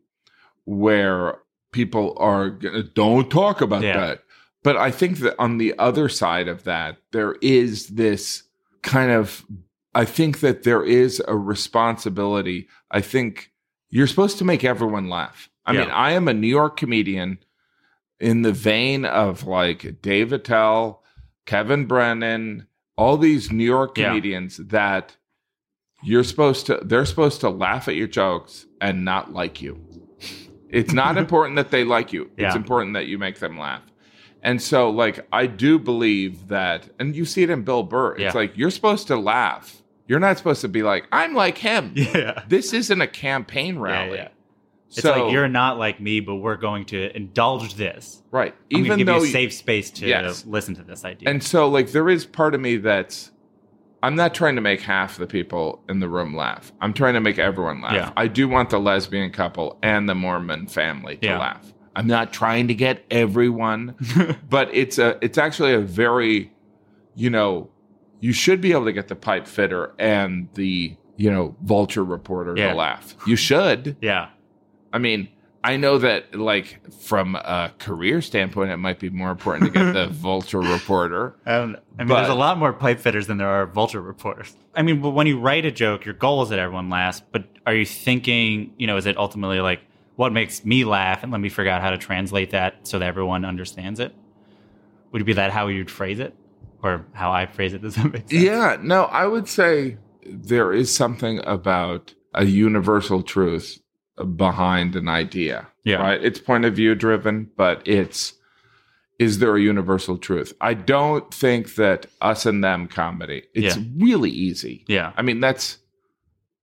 where 0.64 1.38
people 1.73 2.16
are 2.18 2.50
gonna 2.50 2.83
don't 2.83 3.30
talk 3.30 3.61
about 3.61 3.83
Yeah. 3.83 3.99
that. 4.00 4.21
But 4.62 4.76
I 4.76 4.90
think 4.90 5.18
that 5.18 5.35
on 5.38 5.59
the 5.59 5.75
other 5.78 6.09
side 6.09 6.49
of 6.49 6.64
that, 6.64 6.97
there 7.12 7.37
is 7.42 7.88
this 7.88 8.44
kind 8.83 9.11
of 9.11 9.44
I 9.97 10.04
think 10.04 10.40
that 10.40 10.64
there 10.64 10.83
is 10.83 11.23
a 11.28 11.37
responsibility. 11.37 12.66
I 12.90 13.00
think 13.00 13.52
you're 13.90 14.09
supposed 14.09 14.38
to 14.38 14.44
make 14.44 14.64
everyone 14.64 15.09
laugh. 15.09 15.49
I 15.66 15.73
Yeah. 15.73 15.80
mean, 15.83 15.90
I 15.90 16.11
am 16.12 16.26
a 16.26 16.35
New 16.35 16.49
York 16.49 16.76
comedian 16.76 17.38
in 18.18 18.42
the 18.42 18.50
vein 18.52 19.04
of 19.04 19.47
like 19.47 20.02
Dave 20.02 20.33
Attell, 20.33 21.04
Kevin 21.47 21.85
Brennan, 21.87 22.66
all 22.97 23.16
these 23.16 23.52
New 23.52 23.64
York 23.64 23.97
Yeah. 23.97 24.09
comedians 24.09 24.56
that 24.56 25.16
you're 26.02 26.25
supposed 26.25 26.66
to 26.66 26.80
they're 26.85 27.06
supposed 27.06 27.40
to 27.42 27.49
laugh 27.50 27.87
at 27.88 27.94
your 27.97 28.09
jokes 28.09 28.66
and 28.80 29.04
not 29.04 29.33
like 29.33 29.62
you. 29.62 29.78
It's 30.74 30.92
not 30.92 31.16
important 31.24 31.56
that 31.56 31.70
they 31.70 31.84
like 31.84 32.12
you. 32.12 32.24
It's 32.36 32.54
Yeah. 32.54 32.56
important 32.56 32.94
that 32.94 33.06
you 33.06 33.18
make 33.18 33.38
them 33.38 33.58
laugh. 33.58 33.82
And 34.42 34.60
so 34.60 34.90
like 34.90 35.26
I 35.32 35.46
do 35.46 35.78
believe 35.78 36.48
that 36.48 36.88
and 36.98 37.16
you 37.16 37.24
see 37.24 37.42
it 37.42 37.50
in 37.50 37.62
Bill 37.62 37.82
Burr. 37.82 38.12
It's 38.12 38.20
Yeah. 38.22 38.32
like 38.34 38.56
you're 38.56 38.70
supposed 38.70 39.06
to 39.08 39.16
laugh. 39.16 39.82
You're 40.06 40.20
not 40.20 40.36
supposed 40.36 40.60
to 40.60 40.68
be 40.68 40.82
like 40.82 41.06
I'm 41.12 41.34
like 41.34 41.58
him. 41.58 41.92
yeah. 41.96 42.42
This 42.48 42.72
isn't 42.72 43.00
a 43.00 43.06
campaign 43.06 43.78
rally. 43.78 44.18
yeah. 44.18 44.28
It's 44.88 45.00
So- 45.00 45.24
like 45.24 45.32
you're 45.32 45.48
not 45.48 45.78
like 45.78 45.98
me, 46.00 46.20
but 46.20 46.36
we're 46.36 46.56
going 46.56 46.84
to 46.86 47.16
indulge 47.16 47.74
this. 47.76 48.22
right. 48.30 48.54
I'm 48.72 48.84
Even 48.84 48.98
give 48.98 49.06
though 49.06 49.18
you 49.18 49.24
a 49.24 49.28
safe 49.28 49.52
space 49.52 49.90
to 49.92 50.06
Yes. 50.06 50.44
listen 50.46 50.74
to 50.76 50.82
this 50.82 51.04
idea. 51.04 51.28
And 51.30 51.42
so, 51.42 51.68
like, 51.68 51.90
there 51.92 52.08
is 52.08 52.24
part 52.26 52.54
of 52.54 52.60
me 52.60 52.76
that's, 52.76 53.32
I'm 54.04 54.14
not 54.16 54.34
trying 54.34 54.54
to 54.56 54.61
make 54.61 54.80
half 54.82 55.16
the 55.16 55.26
people 55.26 55.82
in 55.88 55.99
the 56.00 56.08
room 56.08 56.37
laugh. 56.37 56.73
I'm 56.80 56.92
trying 56.92 57.14
to 57.14 57.20
make 57.20 57.38
everyone 57.38 57.80
laugh. 57.80 57.94
Yeah. 57.94 58.12
I 58.16 58.26
do 58.28 58.49
want 58.49 58.70
the 58.70 58.78
lesbian 58.78 59.30
couple 59.30 59.78
and 59.82 60.08
the 60.08 60.14
Mormon 60.14 60.66
family 60.66 61.16
to 61.18 61.26
Yeah. 61.26 61.38
laugh. 61.38 61.73
I'm 61.96 62.06
not 62.06 62.32
trying 62.32 62.68
to 62.68 62.75
get 62.75 63.04
everyone, 63.11 63.94
but 64.50 64.68
it's 64.75 64.99
a, 64.99 65.18
it's 65.23 65.38
actually 65.38 65.73
a 65.75 65.80
very, 65.80 66.52
you 67.14 67.30
know, 67.30 67.70
you 68.20 68.32
should 68.32 68.61
be 68.61 68.73
able 68.73 68.84
to 68.87 68.92
get 68.92 69.08
the 69.08 69.16
pipe 69.16 69.46
fitter 69.46 69.94
and 69.99 70.49
the, 70.54 70.96
you 71.16 71.30
know, 71.30 71.56
vulture 71.62 72.04
reporter 72.04 72.54
Yeah. 72.56 72.70
to 72.70 72.75
laugh. 72.76 73.14
You 73.26 73.37
should. 73.37 73.96
yeah. 74.00 74.28
I 74.92 74.99
mean, 74.99 75.28
I 75.66 75.78
know 75.78 75.97
that, 75.99 76.35
like, 76.35 76.78
from 76.92 77.37
a 77.37 77.73
career 77.78 78.21
standpoint, 78.21 78.71
it 78.71 78.76
might 78.76 78.99
be 79.00 79.09
more 79.09 79.30
important 79.30 79.73
to 79.73 79.78
get 79.78 79.92
the 79.94 80.06
vulture 80.12 80.61
reporter. 80.61 81.37
Um, 81.47 81.76
I 81.99 82.02
mean, 82.02 82.09
But- 82.09 82.16
there's 82.18 82.28
a 82.28 82.35
lot 82.35 82.59
more 82.59 82.75
pipe 82.75 83.00
fitters 83.00 83.26
than 83.28 83.38
there 83.38 83.49
are 83.49 83.64
vulture 83.66 84.02
reporters. 84.02 84.54
I 84.76 84.83
mean, 84.83 85.00
but 85.00 85.11
when 85.11 85.26
you 85.26 85.40
write 85.40 85.64
a 85.64 85.71
joke, 85.71 86.04
your 86.04 86.12
goal 86.14 86.42
is 86.42 86.50
that 86.50 86.59
everyone 86.59 86.90
laughs. 86.90 87.23
But 87.33 87.44
are 87.66 87.75
you 87.75 87.87
thinking, 87.87 88.75
you 88.76 88.87
know, 88.87 88.99
is 88.99 89.06
it 89.06 89.16
ultimately 89.16 89.61
like 89.61 89.80
what 90.16 90.33
makes 90.35 90.64
me 90.66 90.85
laugh, 90.85 91.23
and 91.23 91.33
let 91.33 91.40
me 91.40 91.49
figure 91.49 91.73
out 91.73 91.80
how 91.80 91.90
to 91.90 91.99
translate 91.99 92.50
that 92.50 92.87
so 92.87 92.99
that 92.99 93.06
everyone 93.06 93.44
understands 93.47 94.00
it? 94.00 94.14
Would 95.12 95.23
it 95.23 95.25
be 95.25 95.33
that 95.33 95.50
how 95.50 95.68
you'd 95.68 95.90
phrase 95.90 96.18
it, 96.21 96.35
or 96.83 97.06
how 97.14 97.33
I 97.33 97.47
phrase 97.47 97.73
it? 97.73 97.80
Does 97.83 97.94
that 97.94 98.12
make 98.12 98.28
sense? 98.28 98.33
Yeah, 98.33 98.76
no, 98.83 99.04
I 99.04 99.26
would 99.26 99.49
say 99.49 99.97
there 100.26 100.73
is 100.75 100.94
something 100.94 101.40
about 101.47 102.12
a 102.35 102.44
universal 102.44 103.23
truth 103.23 103.80
behind 104.37 104.97
an 104.97 105.09
idea. 105.09 105.66
Yeah. 105.85 105.97
Right? 105.97 106.25
It's 106.25 106.38
point 106.38 106.64
of 106.64 106.75
view 106.75 106.94
driven, 106.94 107.50
but 107.56 107.87
it's 107.87 108.35
is 109.18 109.38
there 109.38 109.54
a 109.56 109.61
universal 109.61 110.18
truth? 110.18 110.52
I 110.61 110.75
don't 110.75 111.33
think 111.33 111.76
that 111.76 112.06
us 112.21 112.47
and 112.47 112.64
them 112.64 112.88
comedy. 112.88 113.44
It's 113.54 113.76
Yeah. 113.76 113.83
really 113.99 114.30
easy. 114.30 114.85
Yeah. 114.88 115.12
I 115.16 115.23
mean, 115.23 115.38
that's 115.40 115.78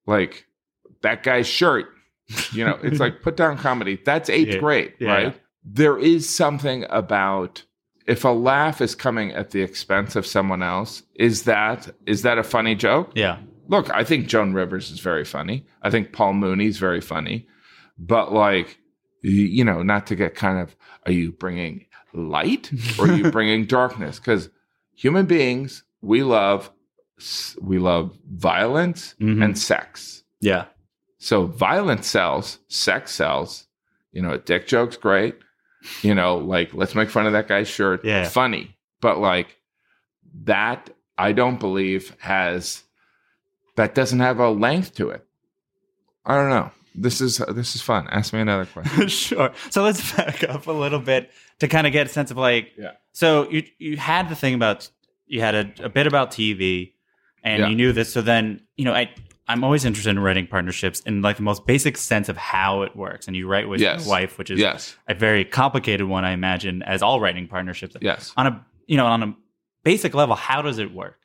like 0.06 0.46
that 1.02 1.24
guy's 1.24 1.48
shirt. 1.48 1.86
You 2.52 2.66
know, 2.66 2.78
it's 2.84 3.00
like 3.06 3.22
put 3.22 3.38
down 3.38 3.58
comedy. 3.58 4.00
That's 4.04 4.30
eighth 4.30 4.56
Yeah. 4.56 4.60
grade, 4.60 4.94
Yeah, 5.00 5.12
right? 5.12 5.42
There 5.64 5.98
is 5.98 6.28
something 6.28 6.86
about 6.90 7.64
if 8.08 8.26
a 8.26 8.30
laugh 8.30 8.82
is 8.82 8.96
coming 8.96 9.32
at 9.32 9.52
the 9.52 9.62
expense 9.62 10.16
of 10.16 10.26
someone 10.26 10.62
else, 10.64 11.04
is 11.16 11.44
that 11.44 11.90
is 12.06 12.24
that 12.24 12.38
a 12.38 12.44
funny 12.44 12.76
joke? 12.76 13.12
Yeah. 13.16 13.38
Look, 13.72 13.90
I 13.90 14.04
think 14.04 14.28
Joan 14.28 14.54
Rivers 14.54 14.92
is 14.92 15.00
very 15.00 15.26
funny. 15.26 15.66
I 15.82 15.90
think 15.90 16.12
Paul 16.14 16.34
Mooney's 16.34 16.78
very 16.78 17.02
funny. 17.02 17.48
But 17.98 18.32
like, 18.34 18.78
you 19.24 19.64
know, 19.64 19.82
not 19.82 20.06
to 20.08 20.16
get 20.16 20.36
kind 20.36 20.60
of, 20.60 20.76
are 21.06 21.12
you 21.12 21.32
bringing 21.32 21.86
light 22.14 22.70
or 23.00 23.08
are 23.10 23.16
you 23.16 23.32
bringing 23.38 23.66
darkness? 23.66 24.20
Because 24.20 24.50
human 24.96 25.26
beings, 25.26 25.84
we 26.02 26.22
love, 26.22 26.70
we 27.62 27.80
love 27.80 28.18
violence 28.30 29.16
Mhm. 29.22 29.44
and 29.44 29.58
sex. 29.58 30.24
Yeah. 30.42 30.66
So 31.20 31.46
violence 31.46 32.08
sells, 32.08 32.60
sex 32.68 33.12
sells. 33.14 33.68
You 34.12 34.22
know, 34.22 34.32
a 34.34 34.38
dick 34.40 34.68
joke's 34.68 34.98
great. 34.98 35.36
You 36.02 36.14
know, 36.14 36.38
like 36.38 36.74
let's 36.74 36.96
make 36.96 37.10
fun 37.10 37.26
of 37.26 37.32
that 37.34 37.48
guy's 37.48 37.68
shirt. 37.70 38.04
Yeah. 38.04 38.28
Funny. 38.28 38.76
But 39.00 39.20
like 39.20 39.56
that 40.44 40.90
I 41.18 41.32
don't 41.32 41.60
believe 41.60 42.16
has 42.20 42.84
that 43.82 43.96
doesn't 43.96 44.20
have 44.20 44.40
a 44.40 44.50
length 44.50 44.94
to 44.96 45.10
it. 45.10 45.26
I 46.24 46.36
don't 46.36 46.50
know. 46.50 46.70
This 46.94 47.20
is 47.20 47.38
this 47.50 47.74
is 47.76 47.82
fun. 47.82 48.08
Ask 48.12 48.32
me 48.32 48.42
another 48.42 48.66
question. 48.68 49.08
sure. 49.26 49.52
So 49.72 49.82
let's 49.84 50.14
back 50.16 50.44
up 50.44 50.68
a 50.68 50.72
little 50.72 51.00
bit 51.00 51.32
to 51.60 51.68
kind 51.68 51.88
of 51.88 51.94
get 51.94 52.06
a 52.06 52.10
sense 52.10 52.30
of 52.32 52.38
like, 52.38 52.74
Yeah. 52.78 52.92
So 53.12 53.50
you 53.50 53.64
you 53.80 53.98
had 53.98 54.30
the 54.30 54.36
thing 54.36 54.54
about 54.54 54.90
you 55.26 55.42
had 55.42 55.56
a, 55.56 55.86
a 55.86 55.90
bit 55.90 56.06
about 56.06 56.30
TV, 56.32 56.94
and 57.44 57.62
Yeah. 57.62 57.70
you 57.70 57.76
knew 57.76 57.92
this. 57.92 58.14
So 58.14 58.22
then 58.22 58.62
you 58.78 58.86
know 58.86 58.94
I 58.94 59.10
I'm 59.48 59.64
always 59.64 59.84
interested 59.84 60.12
in 60.12 60.20
writing 60.20 60.46
partnerships 60.46 61.00
in 61.02 61.22
like 61.24 61.38
the 61.38 61.44
most 61.44 61.66
basic 61.66 61.98
sense 61.98 62.30
of 62.30 62.38
how 62.38 62.84
it 62.84 62.96
works. 62.96 63.26
And 63.26 63.36
you 63.36 63.48
write 63.48 63.68
with 63.68 63.82
Yes. 63.82 64.02
your 64.06 64.10
wife, 64.10 64.38
which 64.38 64.52
is 64.52 64.60
yes. 64.60 64.96
a 65.08 65.16
very 65.16 65.44
complicated 65.44 66.08
one, 66.08 66.24
I 66.24 66.32
imagine, 66.34 66.84
as 66.84 67.02
all 67.02 67.20
writing 67.20 67.48
partnerships. 67.48 67.96
Yes. 68.00 68.32
On 68.38 68.46
a 68.46 68.66
you 68.86 68.98
know 68.98 69.08
on 69.08 69.24
a 69.24 69.36
basic 69.84 70.14
level, 70.14 70.36
how 70.36 70.62
does 70.62 70.78
it 70.78 70.94
work? 70.94 71.18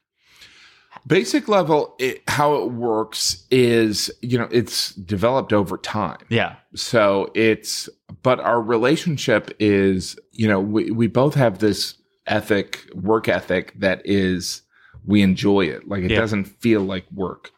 Basic 1.06 1.46
level 1.48 1.94
it, 1.98 2.22
how 2.28 2.54
it 2.56 2.72
works 2.72 3.46
is, 3.50 4.10
you 4.22 4.36
know, 4.38 4.48
it's 4.50 4.92
developed 4.94 5.52
over 5.52 5.76
time. 5.78 6.18
Yeah. 6.28 6.56
so 6.74 7.30
it's 7.34 7.88
but 8.22 8.40
our 8.40 8.60
relationship 8.60 9.50
is 9.60 10.18
you 10.32 10.48
know 10.48 10.60
we, 10.60 10.90
we 10.90 11.06
both 11.06 11.34
have 11.34 11.58
this 11.58 11.94
ethic 12.26 12.88
work 12.94 13.28
ethic 13.28 13.72
that 13.78 14.02
is 14.04 14.62
we 15.04 15.22
enjoy 15.22 15.60
it 15.66 15.86
like 15.88 16.02
it 16.02 16.10
Yeah. 16.10 16.18
doesn't 16.20 16.44
feel 16.46 16.80
like 16.82 17.04
work 17.14 17.52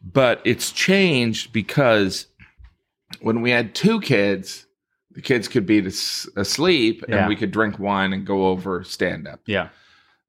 but 0.00 0.40
it's 0.44 0.70
changed 0.70 1.52
because 1.52 2.26
when 3.20 3.42
we 3.42 3.50
had 3.50 3.74
two 3.74 4.00
kids 4.00 4.66
the 5.12 5.20
kids 5.22 5.48
could 5.48 5.66
be 5.66 5.84
as- 5.84 6.28
asleep 6.36 7.04
Yeah. 7.08 7.16
and 7.18 7.28
we 7.28 7.36
could 7.36 7.50
drink 7.50 7.78
wine 7.78 8.12
and 8.12 8.24
go 8.26 8.46
over 8.48 8.84
stand 8.84 9.26
up 9.26 9.40
Yeah. 9.46 9.68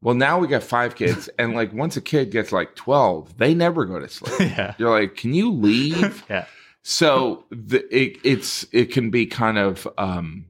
Well 0.01 0.15
now 0.15 0.39
we 0.39 0.47
got 0.47 0.63
five 0.63 0.95
kids 0.95 1.29
and 1.39 1.53
like 1.55 1.73
once 1.73 1.97
a 1.97 2.01
kid 2.01 2.31
gets 2.31 2.51
like 2.51 2.75
12 2.75 3.37
they 3.37 3.53
never 3.53 3.85
go 3.85 3.99
to 3.99 4.07
sleep 4.09 4.39
Yeah. 4.57 4.73
you're 4.77 4.89
like 4.99 5.15
can 5.15 5.33
you 5.33 5.51
leave 5.51 6.23
Yeah. 6.29 6.45
so 6.81 7.45
the, 7.51 7.79
it, 7.95 8.17
it's 8.23 8.65
it 8.71 8.91
can 8.91 9.09
be 9.09 9.25
kind 9.25 9.57
of 9.57 9.87
um, 9.97 10.45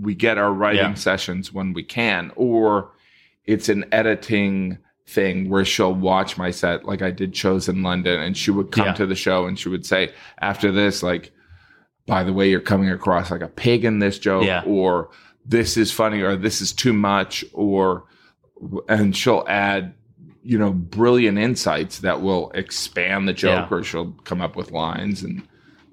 we 0.00 0.14
get 0.14 0.38
our 0.38 0.52
writing 0.52 0.80
Yeah. 0.80 0.94
sessions 0.94 1.52
when 1.52 1.72
we 1.72 1.82
can, 1.82 2.30
or 2.36 2.90
it's 3.46 3.68
an 3.68 3.84
editing 3.92 4.78
thing 5.06 5.48
where 5.48 5.64
she'll 5.64 5.94
watch 5.94 6.36
my 6.38 6.50
set, 6.50 6.84
like 6.84 7.00
I 7.02 7.10
did 7.10 7.34
shows 7.34 7.68
in 7.68 7.82
London, 7.82 8.20
and 8.20 8.36
she 8.36 8.50
would 8.50 8.70
come 8.70 8.86
Yeah. 8.86 8.92
to 8.94 9.06
the 9.06 9.14
show 9.14 9.46
and 9.46 9.58
she 9.58 9.68
would 9.70 9.84
say 9.86 10.12
after 10.40 10.70
this, 10.70 11.02
like, 11.02 11.32
by 12.06 12.22
the 12.24 12.32
way, 12.32 12.50
you're 12.50 12.60
coming 12.60 12.90
across 12.90 13.30
like 13.30 13.40
a 13.40 13.48
pig 13.48 13.84
in 13.84 13.98
this 13.98 14.18
joke, 14.18 14.44
Yeah. 14.44 14.62
or 14.66 15.08
this 15.46 15.76
is 15.78 15.90
funny, 15.90 16.20
or 16.20 16.36
this 16.36 16.60
is 16.60 16.72
too 16.72 16.92
much, 16.92 17.44
or 17.54 18.04
and 18.88 19.16
she'll 19.16 19.44
add 19.48 19.94
you 20.42 20.58
know 20.58 20.70
brilliant 20.72 21.38
insights 21.38 22.00
that 22.00 22.20
will 22.20 22.50
expand 22.52 23.26
the 23.26 23.32
joke 23.32 23.68
Yeah. 23.70 23.76
or 23.76 23.82
she'll 23.82 24.12
come 24.24 24.40
up 24.42 24.56
with 24.56 24.70
lines 24.70 25.22
and 25.22 25.46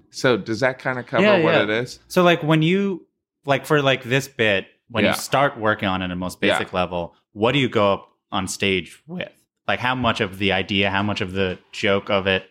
so 0.10 0.36
does 0.38 0.60
that 0.60 0.78
kind 0.80 1.00
of 1.00 1.06
cover 1.06 1.24
Yeah, 1.24 1.44
what 1.44 1.54
yeah. 1.54 1.64
it 1.64 1.70
is 1.70 2.00
So 2.08 2.22
like 2.24 2.44
when 2.44 2.62
you 2.62 3.06
like 3.46 3.66
for 3.66 3.82
like 3.82 4.04
this 4.04 4.28
bit, 4.28 4.68
when 4.90 5.06
you 5.06 5.14
start 5.14 5.58
working 5.58 5.88
on 5.88 6.02
it 6.02 6.06
at 6.06 6.12
a 6.12 6.16
most 6.16 6.42
basic 6.42 6.74
level, 6.74 7.16
what 7.32 7.54
do 7.54 7.60
you 7.60 7.70
go 7.70 7.94
up 7.94 8.10
on 8.32 8.48
stage 8.48 9.02
with? 9.08 9.32
Like 9.68 9.80
how 9.80 9.96
much 9.96 10.20
of 10.20 10.38
the 10.38 10.52
idea, 10.52 10.90
how 10.90 11.02
much 11.02 11.22
of 11.22 11.32
the 11.32 11.58
joke 11.72 12.10
of 12.10 12.28
it 12.28 12.44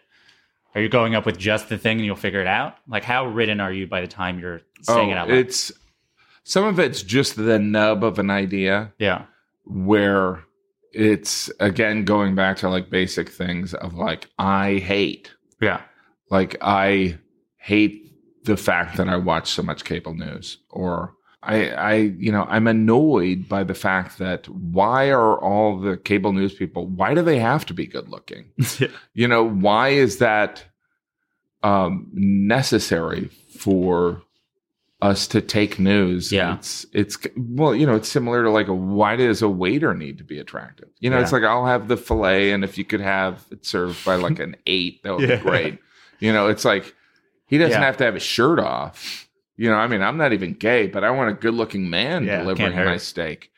are 0.75 0.81
you 0.81 0.88
going 0.88 1.14
up 1.14 1.26
with 1.26 1.37
just 1.37 1.69
the 1.69 1.76
thing 1.76 1.99
and 1.99 2.07
you'll 2.07 2.17
figure 2.17 2.40
it 2.40 2.47
out? 2.47 2.76
Like 2.88 3.05
how 3.05 3.26
written 3.26 3.61
are 3.61 3.73
you 3.73 3.87
by 3.87 4.00
the 4.00 4.07
time 4.07 4.38
you're 4.38 4.62
saying 4.83 5.11
it 5.11 5.14
oh, 5.14 5.17
out 5.19 5.29
loud? 5.29 5.37
Oh, 5.37 5.38
it's 5.38 5.71
some 6.45 6.64
of 6.64 6.79
it's 6.81 7.02
just 7.02 7.37
the 7.37 7.59
nub 7.59 8.02
of 8.02 8.19
an 8.19 8.31
idea 8.31 8.93
yeah. 8.99 9.25
Where 9.64 10.43
it's 10.93 11.50
again 11.61 12.05
going 12.05 12.35
back 12.35 12.57
to 12.59 12.69
like 12.69 12.90
basic 12.90 13.29
things 13.29 13.75
of 13.75 13.95
like 13.95 14.29
I 14.38 14.75
hate. 14.79 15.31
Yeah. 15.61 15.83
like 16.31 16.57
I 16.61 17.19
hate 17.59 18.07
the 18.45 18.57
fact 18.57 18.97
that 18.97 19.09
I 19.09 19.17
watch 19.17 19.50
so 19.50 19.62
much 19.62 19.85
cable 19.85 20.14
news 20.14 20.59
or 20.71 21.14
I 21.43 21.71
I 21.71 21.95
you 21.95 22.33
know 22.33 22.45
I'm 22.49 22.67
annoyed 22.67 23.49
by 23.49 23.64
the 23.64 23.75
fact 23.75 24.19
that 24.19 24.49
why 24.49 25.11
are 25.11 25.38
all 25.38 25.79
the 25.79 25.97
cable 25.97 26.33
news 26.33 26.55
people 26.55 26.87
why 26.87 27.14
do 27.14 27.23
they 27.23 27.38
have 27.38 27.67
to 27.67 27.75
be 27.75 27.87
good 27.87 28.09
looking? 28.09 28.50
You 29.14 29.29
know 29.29 29.45
why 29.49 29.90
is 29.90 30.19
that 30.19 30.64
um 31.62 32.09
necessary 32.14 33.29
for 33.59 34.23
us 35.02 35.26
to 35.28 35.40
take 35.40 35.78
news 35.78 36.30
Yeah. 36.30 36.54
it's 36.57 36.85
it's 36.92 37.16
well 37.37 37.75
you 37.75 37.87
know 37.87 37.95
it's 37.97 38.09
similar 38.09 38.42
to 38.42 38.50
like 38.50 38.69
a 38.69 38.75
why 38.75 39.16
does 39.16 39.40
a 39.42 39.49
waiter 39.49 39.95
need 39.95 40.19
to 40.19 40.25
be 40.25 40.38
attractive 40.38 40.88
you 41.00 41.09
know 41.09 41.19
it's 41.19 41.33
like 41.33 41.42
i'll 41.42 41.64
have 41.66 41.88
the 41.88 41.97
fillet 41.97 42.52
and 42.52 42.64
if 42.64 42.76
you 42.76 42.85
could 42.85 43.00
have 43.00 43.45
it 43.50 43.64
served 43.64 44.04
by 44.04 44.16
like 44.16 44.38
an 44.38 44.57
eight 44.66 45.02
that 45.02 45.16
would 45.16 45.28
Yeah. 45.28 45.37
be 45.37 45.42
great 45.42 45.78
you 46.19 46.33
know 46.33 46.49
it's 46.49 46.64
like 46.66 46.95
he 47.47 47.57
doesn't 47.59 47.80
Yeah. 47.80 47.87
have 47.87 47.97
to 47.99 48.04
have 48.04 48.14
his 48.14 48.23
shirt 48.23 48.59
off 48.59 49.28
you 49.57 49.71
know 49.71 49.76
i 49.76 49.87
mean 49.87 50.02
i'm 50.02 50.19
not 50.19 50.33
even 50.35 50.52
gay 50.52 50.87
but 50.87 51.02
i 51.02 51.11
want 51.11 51.30
a 51.30 51.35
good 51.35 51.54
looking 51.54 51.88
man 51.88 52.25
Yeah, 52.25 52.40
delivering 52.40 52.76
my 52.76 52.99
steak 52.99 53.50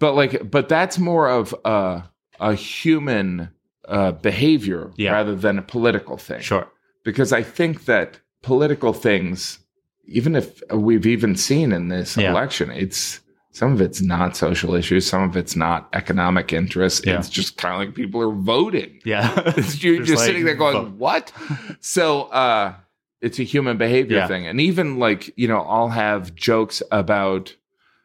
but 0.00 0.14
like 0.14 0.50
but 0.50 0.68
that's 0.68 0.98
more 0.98 1.28
of 1.28 1.54
a 1.64 2.02
a 2.40 2.54
human 2.54 3.50
uh 3.86 4.10
behavior 4.12 4.90
Yeah. 4.96 5.12
rather 5.12 5.36
than 5.36 5.56
a 5.58 5.62
political 5.62 6.16
thing 6.16 6.40
Sure. 6.40 6.66
because 7.04 7.32
I 7.32 7.42
think 7.42 7.84
that 7.84 8.18
political 8.42 8.92
things, 8.92 9.58
even 10.04 10.36
if 10.36 10.62
we've 10.72 11.06
even 11.06 11.36
seen 11.36 11.72
in 11.72 11.88
this 11.88 12.16
Yeah. 12.16 12.30
election, 12.30 12.70
it's 12.70 13.20
some 13.52 13.72
of 13.72 13.80
it's 13.80 14.00
not 14.00 14.36
social 14.36 14.74
issues, 14.74 15.06
some 15.06 15.22
of 15.22 15.36
it's 15.36 15.56
not 15.56 15.88
economic 15.92 16.52
interests. 16.52 17.02
Yeah. 17.04 17.18
It's 17.18 17.28
just 17.28 17.56
kind 17.56 17.74
of 17.74 17.80
like 17.80 17.94
people 17.96 18.20
are 18.22 18.30
voting. 18.32 19.00
Yeah. 19.04 19.34
You're 19.78 20.02
just, 20.04 20.18
like, 20.20 20.26
sitting 20.26 20.44
there 20.44 20.54
going, 20.54 20.74
vote. 20.76 20.92
"What?" 20.94 21.32
so 21.80 22.22
uh, 22.24 22.74
it's 23.20 23.38
a 23.38 23.42
human 23.42 23.76
behavior 23.76 24.18
Yeah. 24.18 24.26
thing, 24.28 24.46
and 24.46 24.60
even 24.60 24.98
like 24.98 25.32
you 25.36 25.48
know, 25.48 25.60
I'll 25.62 25.88
have 25.88 26.34
jokes 26.34 26.82
about 26.90 27.54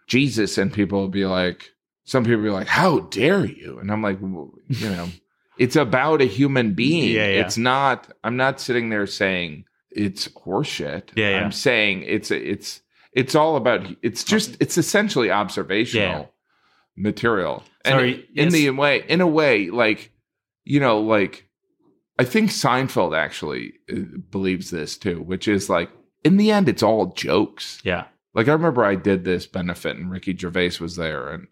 Jesus, 0.08 0.58
and 0.58 0.72
people 0.74 1.00
will 1.00 1.08
be 1.10 1.26
like, 1.26 1.72
some 2.04 2.24
people 2.24 2.44
be 2.44 2.50
like, 2.50 2.68
"How 2.68 3.00
dare 3.00 3.46
you?" 3.46 3.80
And 3.80 3.92
I'm 3.92 4.02
like, 4.04 4.18
well, 4.22 4.52
you 4.68 4.90
know, 4.90 5.10
it's 5.58 5.76
about 5.76 6.22
a 6.22 6.26
human 6.26 6.74
being. 6.74 7.12
Yeah, 7.16 7.28
yeah. 7.28 7.42
It's 7.46 7.58
not. 7.58 8.12
I'm 8.24 8.36
not 8.38 8.60
sitting 8.60 8.90
there 8.90 9.08
saying 9.08 9.66
it's 9.96 10.28
horseshit. 10.30 11.10
Yeah, 11.16 11.32
yeah. 11.32 11.44
I'm 11.46 11.52
saying 11.52 12.04
it's 12.06 12.30
it's 12.32 12.82
it's 13.14 13.34
all 13.36 13.56
about. 13.56 13.86
It's 14.02 14.24
just 14.24 14.58
it's 14.60 14.78
essentially 14.78 15.32
observational 15.32 16.08
Yeah. 16.20 16.26
material. 16.96 17.64
And 17.84 17.94
Sorry, 17.94 18.14
in 18.36 18.46
yes. 18.46 18.54
the 18.54 18.70
way, 18.72 19.04
in 19.08 19.22
a 19.22 19.28
way, 19.28 19.70
like 19.70 20.12
you 20.64 20.80
know, 20.80 21.00
like 21.00 21.48
I 22.20 22.24
think 22.24 22.50
Seinfeld 22.50 23.18
actually 23.18 23.74
uh, 23.92 23.96
believes 24.32 24.72
this 24.72 24.98
too, 24.98 25.22
which 25.22 25.48
is 25.48 25.70
like 25.70 25.90
in 26.24 26.38
the 26.38 26.52
end, 26.52 26.68
it's 26.70 26.84
all 26.84 27.08
jokes. 27.14 27.80
yeah. 27.84 28.06
Like 28.34 28.50
I 28.50 28.54
remember 28.54 28.84
I 28.84 28.96
did 28.96 29.24
this 29.24 29.48
benefit 29.48 29.96
and 29.96 30.12
Ricky 30.12 30.36
Gervais 30.36 30.74
was 30.82 30.98
there 30.98 31.30
and 31.30 31.48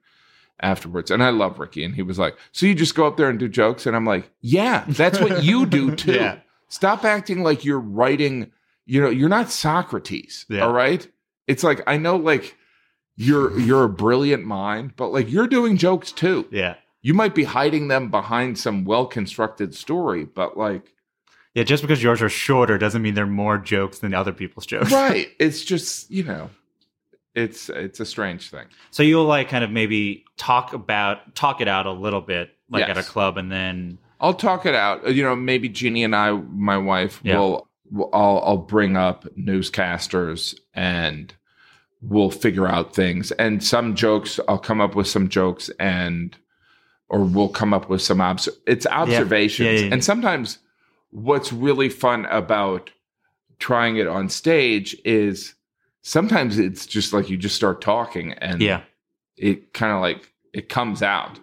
afterwards, 0.59 1.11
and 1.11 1.23
I 1.23 1.29
love 1.29 1.59
Ricky, 1.59 1.83
and 1.83 1.95
he 1.95 2.01
was 2.01 2.19
like, 2.19 2.35
"So 2.51 2.65
you 2.65 2.75
just 2.75 2.95
go 2.95 3.05
up 3.07 3.15
there 3.15 3.29
and 3.29 3.39
do 3.39 3.47
jokes?" 3.47 3.85
And 3.85 3.95
I'm 3.95 4.05
like, 4.05 4.29
"Yeah, 4.41 4.83
that's 4.89 5.19
what 5.19 5.43
you 5.43 5.65
do 5.65 5.95
too. 5.95 6.13
Yeah. 6.13 6.39
Stop 6.73 7.05
acting 7.05 7.43
like 7.43 7.63
you're 7.63 7.79
writing. 7.79 8.51
You 8.87 8.99
know, 8.99 9.09
you're 9.11 9.29
not 9.29 9.51
Socrates. 9.51 10.47
Yeah. 10.49 10.61
All 10.61 10.73
right. 10.73 11.07
It's 11.45 11.63
like 11.63 11.83
I 11.85 11.97
know, 11.97 12.15
like 12.15 12.57
you're 13.15 13.55
you're 13.59 13.83
a 13.83 13.89
brilliant 13.89 14.43
mind, 14.43 14.95
but 14.95 15.09
like 15.09 15.31
you're 15.31 15.45
doing 15.45 15.77
jokes 15.77 16.11
too. 16.11 16.47
Yeah. 16.49 16.77
You 17.03 17.13
might 17.13 17.35
be 17.35 17.43
hiding 17.43 17.89
them 17.89 18.09
behind 18.09 18.57
some 18.57 18.85
well 18.85 19.05
constructed 19.05 19.75
story, 19.75 20.25
but 20.25 20.57
like." 20.57 20.91
Yeah, 21.53 21.61
just 21.61 21.83
because 21.83 22.01
yours 22.01 22.23
are 22.23 22.29
shorter 22.29 22.79
doesn't 22.79 23.03
mean 23.03 23.13
they're 23.13 23.27
more 23.27 23.59
jokes 23.59 23.99
than 23.99 24.15
other 24.15 24.33
people's 24.33 24.65
jokes. 24.65 24.91
right 24.91 25.27
it's 25.37 25.63
just 25.63 26.09
you 26.09 26.23
know 26.23 26.49
it's 27.35 27.69
it's 27.69 27.99
a 27.99 28.05
strange 28.05 28.49
thing 28.49 28.65
So 28.89 29.03
you'll 29.03 29.25
like 29.25 29.49
kind 29.49 29.63
of 29.63 29.69
maybe 29.69 30.25
talk 30.37 30.73
about 30.73 31.35
talk 31.35 31.61
it 31.61 31.67
out 31.67 31.85
a 31.85 31.91
little 31.91 32.21
bit, 32.21 32.49
like 32.71 32.89
at 32.89 32.97
a 32.97 33.03
club, 33.03 33.37
and 33.37 33.51
then 33.51 33.99
i'll 34.23 34.33
talk 34.33 34.65
it 34.65 34.73
out. 34.73 35.05
Uh, 35.05 35.09
you 35.09 35.21
know 35.21 35.35
maybe 35.35 35.69
jeannie 35.69 36.03
and 36.03 36.15
i 36.15 36.31
my 36.31 36.77
wife 36.77 37.19
Yeah. 37.23 37.37
will 37.37 37.67
I'll, 38.11 38.41
I'll 38.43 38.57
bring 38.57 38.97
up 38.97 39.25
newscasters 39.37 40.57
and 40.73 41.31
we'll 42.01 42.31
figure 42.31 42.67
out 42.67 42.95
things. 42.95 43.31
And 43.33 43.63
some 43.63 43.93
jokes 43.95 44.39
i'll 44.47 44.57
come 44.57 44.81
up 44.81 44.95
with 44.95 45.07
some 45.07 45.29
jokes 45.29 45.69
and 45.79 46.35
or 47.09 47.19
we'll 47.23 47.49
come 47.49 47.73
up 47.73 47.89
with 47.89 48.01
some 48.01 48.19
obs- 48.21 48.49
it's 48.65 48.87
observations. 48.87 49.81
Yeah, 49.81 49.87
yeah, 49.87 49.93
and 49.93 50.03
sometimes 50.03 50.57
what's 51.11 51.53
really 51.53 51.89
fun 51.89 52.25
about 52.25 52.89
trying 53.59 53.97
it 53.97 54.07
on 54.07 54.29
stage 54.29 54.95
is 55.05 55.53
sometimes 56.01 56.57
it's 56.57 56.87
just 56.87 57.13
like 57.13 57.29
you 57.29 57.37
just 57.37 57.55
start 57.55 57.81
talking 57.81 58.33
and 58.33 58.61
yeah, 58.61 58.81
it 59.37 59.73
kind 59.73 59.91
of 59.93 60.01
like 60.01 60.31
it 60.53 60.69
comes 60.69 61.03
out 61.03 61.39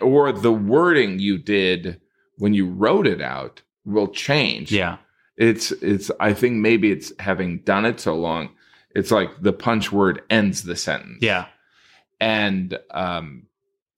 or 0.00 0.32
the 0.32 0.52
wording 0.52 1.18
you 1.18 1.38
did 1.38 2.00
when 2.38 2.54
you 2.54 2.66
wrote 2.68 3.06
it 3.06 3.20
out 3.20 3.62
will 3.84 4.08
change 4.08 4.70
yeah, 4.72 4.96
it's 5.36 5.72
it's 5.72 6.10
i 6.20 6.32
think 6.32 6.56
maybe 6.56 6.90
it's 6.90 7.12
having 7.18 7.58
done 7.60 7.84
it 7.84 7.98
so 8.00 8.14
long 8.14 8.48
it's 8.94 9.10
like 9.10 9.30
the 9.42 9.52
punch 9.52 9.92
word 9.92 10.22
ends 10.30 10.62
the 10.64 10.76
sentence 10.76 11.18
yeah. 11.22 11.46
and 12.20 12.78
um 12.90 13.46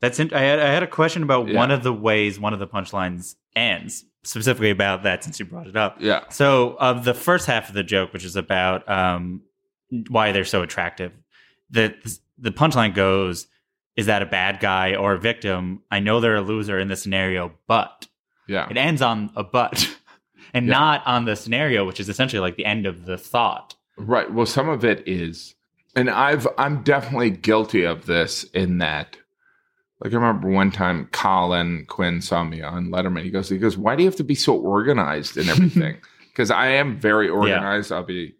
That's 0.00 0.18
in- 0.20 0.34
I 0.34 0.40
had 0.40 0.58
I 0.60 0.72
had 0.72 0.82
a 0.82 0.86
question 0.88 1.22
about 1.22 1.48
Yeah. 1.48 1.56
one 1.56 1.70
of 1.70 1.82
the 1.82 1.92
ways 1.92 2.38
one 2.38 2.52
of 2.52 2.58
the 2.58 2.66
punchlines 2.66 3.34
ends 3.56 4.04
specifically 4.24 4.70
about 4.70 5.02
that 5.02 5.24
since 5.24 5.40
you 5.40 5.46
brought 5.46 5.66
it 5.66 5.76
up. 5.76 5.96
yeah 6.00 6.24
So 6.28 6.76
of 6.78 7.04
the 7.04 7.14
first 7.14 7.46
half 7.46 7.68
of 7.68 7.74
the 7.74 7.82
joke, 7.82 8.12
which 8.12 8.24
is 8.24 8.36
about 8.36 8.88
um, 8.88 9.42
why 10.08 10.30
they're 10.32 10.44
so 10.44 10.62
attractive, 10.62 11.12
the 11.70 11.94
the 12.38 12.50
punchline 12.52 12.94
goes, 12.94 13.46
"Is 13.96 14.06
that 14.06 14.22
a 14.22 14.26
bad 14.26 14.60
guy 14.60 14.94
or 14.94 15.12
a 15.14 15.18
victim? 15.18 15.82
I 15.90 16.00
know 16.00 16.20
they're 16.20 16.36
a 16.36 16.40
loser 16.42 16.78
in 16.78 16.88
this 16.88 17.02
scenario, 17.02 17.52
but." 17.66 18.06
yeah 18.48 18.66
It 18.68 18.76
ends 18.76 19.00
on 19.02 19.30
a 19.36 19.44
but, 19.44 19.88
and 20.54 20.66
Yeah. 20.66 20.72
not 20.72 21.06
on 21.06 21.24
the 21.26 21.36
scenario, 21.36 21.86
which 21.86 22.00
is 22.00 22.08
essentially 22.08 22.40
like 22.40 22.56
the 22.56 22.64
end 22.66 22.86
of 22.86 23.06
the 23.06 23.16
thought. 23.16 23.76
right 23.96 24.32
well 24.32 24.46
some 24.46 24.68
of 24.68 24.84
it 24.84 25.02
is 25.06 25.54
and 25.94 26.08
i've 26.10 26.48
i'm 26.58 26.82
definitely 26.82 27.30
guilty 27.30 27.84
of 27.84 28.06
this 28.06 28.42
in 28.54 28.78
that 28.78 29.16
like 30.00 30.12
i 30.12 30.16
remember 30.16 30.48
one 30.50 30.70
time 30.72 31.06
colin 31.12 31.84
quinn 31.88 32.20
saw 32.22 32.42
me 32.42 32.62
on 32.62 32.88
letterman 32.88 33.22
he 33.22 33.30
goes 33.30 33.48
he 33.50 33.58
goes 33.58 33.76
why 33.76 33.94
do 33.94 34.02
you 34.02 34.08
have 34.08 34.16
to 34.16 34.24
be 34.24 34.34
so 34.34 34.56
organized 34.56 35.36
and 35.36 35.48
everything 35.50 35.96
because 36.30 36.50
i 36.50 36.66
am 36.68 36.98
very 36.98 37.28
organized 37.28 37.92
i'll 37.92 38.02
be 38.02 38.34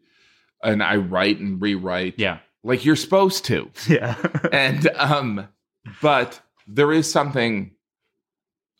and 0.64 0.82
i 0.82 0.96
write 0.96 1.38
and 1.38 1.60
rewrite 1.62 2.14
Yeah, 2.18 2.38
like 2.64 2.85
you're 2.85 2.96
supposed 2.96 3.44
to. 3.46 3.70
Yeah, 3.88 4.16
and 4.53 4.88
um 4.96 5.48
but 6.01 6.40
there 6.66 6.92
is 6.92 7.11
something 7.11 7.72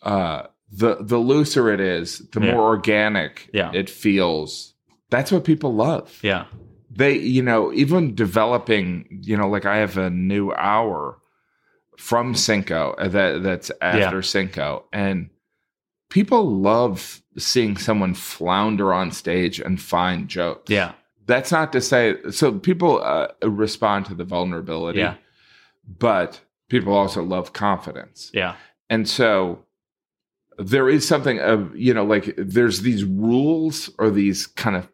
uh 0.03 0.45
the 0.71 0.97
the 1.01 1.19
looser 1.19 1.71
it 1.71 1.81
is 1.81 2.19
the 2.33 2.41
Yeah. 2.41 2.53
more 2.53 2.63
organic 2.69 3.49
Yeah. 3.53 3.71
it 3.75 3.91
feels. 3.91 4.75
That's 5.11 5.31
what 5.31 5.45
people 5.45 5.75
love. 5.75 6.19
Yeah, 6.23 6.47
they 6.91 7.19
you 7.19 7.43
know 7.43 7.73
even 7.73 8.15
developing 8.15 9.21
you 9.23 9.37
know 9.37 9.49
like 9.49 9.67
i 9.67 9.77
have 9.77 9.97
a 9.99 10.09
new 10.11 10.53
hour 10.53 11.19
from 11.99 12.35
cinco 12.35 12.95
uh, 12.99 13.09
that 13.09 13.43
that's 13.43 13.71
after 13.83 14.23
cinco 14.23 14.85
and 14.93 15.29
people 16.09 16.51
love 16.51 17.23
seeing 17.39 17.77
someone 17.77 18.15
flounder 18.15 18.93
on 18.93 19.11
stage 19.13 19.61
and 19.61 19.81
find 19.81 20.29
jokes. 20.29 20.71
Yeah, 20.71 20.93
that's 21.27 21.53
not 21.53 21.73
to 21.73 21.81
say 21.81 22.17
so 22.31 22.59
people 22.59 23.03
uh, 23.03 23.29
respond 23.45 24.07
to 24.07 24.15
the 24.15 24.25
vulnerability 24.25 24.99
Yeah. 25.01 25.15
but 25.99 26.41
people 26.69 26.93
also 26.95 27.23
love 27.23 27.53
confidence 27.53 28.31
yeah, 28.35 28.55
and 28.91 29.09
so 29.09 29.65
there 30.59 30.89
is 30.89 31.07
something 31.07 31.39
of 31.41 31.75
you 31.77 31.95
know 31.95 32.05
like 32.05 32.35
there's 32.37 32.83
these 32.83 33.05
rules 33.05 33.91
or 33.99 34.11
these 34.11 34.47
kind 34.47 34.77
of 34.77 34.89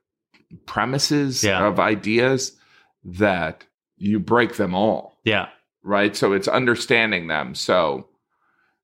premises 0.66 1.44
Yeah. 1.44 1.66
of 1.66 1.78
ideas 1.80 2.56
that 3.04 3.64
you 3.96 4.18
break 4.20 4.56
them 4.56 4.74
all 4.74 5.18
yeah, 5.24 5.48
right 5.82 6.14
so 6.16 6.32
it's 6.32 6.48
understanding 6.48 7.26
them 7.28 7.54
so 7.54 8.08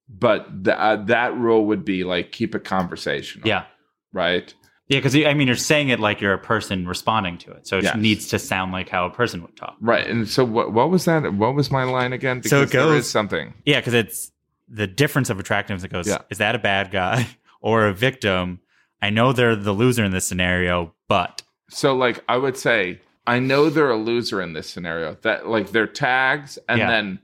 but 0.08 0.64
th- 0.64 0.76
uh, 0.76 0.96
that 0.96 1.34
rule 1.36 1.64
would 1.66 1.84
be 1.84 2.04
like 2.04 2.32
keep 2.32 2.54
a 2.54 2.60
conversation 2.60 3.42
Yeah. 3.44 3.64
Right. 4.12 4.54
Yeah, 4.88 4.98
because 4.98 5.16
I 5.16 5.32
mean, 5.32 5.46
you're 5.46 5.56
saying 5.56 5.88
it 5.88 5.98
like 5.98 6.20
you're 6.20 6.34
a 6.34 6.38
person 6.38 6.86
responding 6.86 7.38
to 7.38 7.52
it, 7.52 7.66
so 7.66 7.78
it 7.78 7.84
Yes. 7.84 7.96
needs 7.96 8.28
to 8.28 8.38
sound 8.38 8.72
like 8.72 8.88
how 8.90 9.06
a 9.06 9.10
person 9.10 9.40
would 9.42 9.56
talk. 9.56 9.76
Right. 9.80 10.06
And 10.06 10.28
so 10.28 10.44
what? 10.44 10.72
What 10.72 10.90
was 10.90 11.06
that? 11.06 11.32
What 11.34 11.54
was 11.54 11.70
my 11.70 11.84
line 11.84 12.12
again? 12.12 12.42
So 12.42 12.58
it 12.58 12.60
Because 12.66 12.72
there 12.72 12.82
goes- 12.82 13.04
is 13.04 13.10
something. 13.10 13.54
Yeah, 13.64 13.80
because 13.80 13.94
it's 13.94 14.30
the 14.68 14.86
difference 14.86 15.30
of 15.30 15.40
attractiveness. 15.40 15.84
It 15.84 15.92
goes, 15.92 16.06
Yeah. 16.06 16.18
is 16.30 16.38
that 16.38 16.54
a 16.54 16.58
bad 16.58 16.90
guy 16.90 17.26
or 17.60 17.86
a 17.86 17.94
victim? 17.94 18.60
I 19.00 19.10
know 19.10 19.32
they're 19.32 19.56
the 19.56 19.72
loser 19.72 20.04
in 20.04 20.10
this 20.12 20.26
scenario, 20.26 20.94
but 21.08 21.42
So 21.70 21.94
like 21.96 22.22
I 22.28 22.36
would 22.36 22.56
say, 22.58 23.00
I 23.26 23.38
know 23.38 23.70
they're 23.70 23.90
a 23.90 23.96
loser 23.96 24.42
in 24.42 24.52
this 24.52 24.68
scenario. 24.68 25.16
That 25.22 25.48
like 25.48 25.70
they're 25.72 25.86
tags, 25.86 26.58
and 26.68 26.78
Yeah. 26.78 26.90
then 26.90 27.18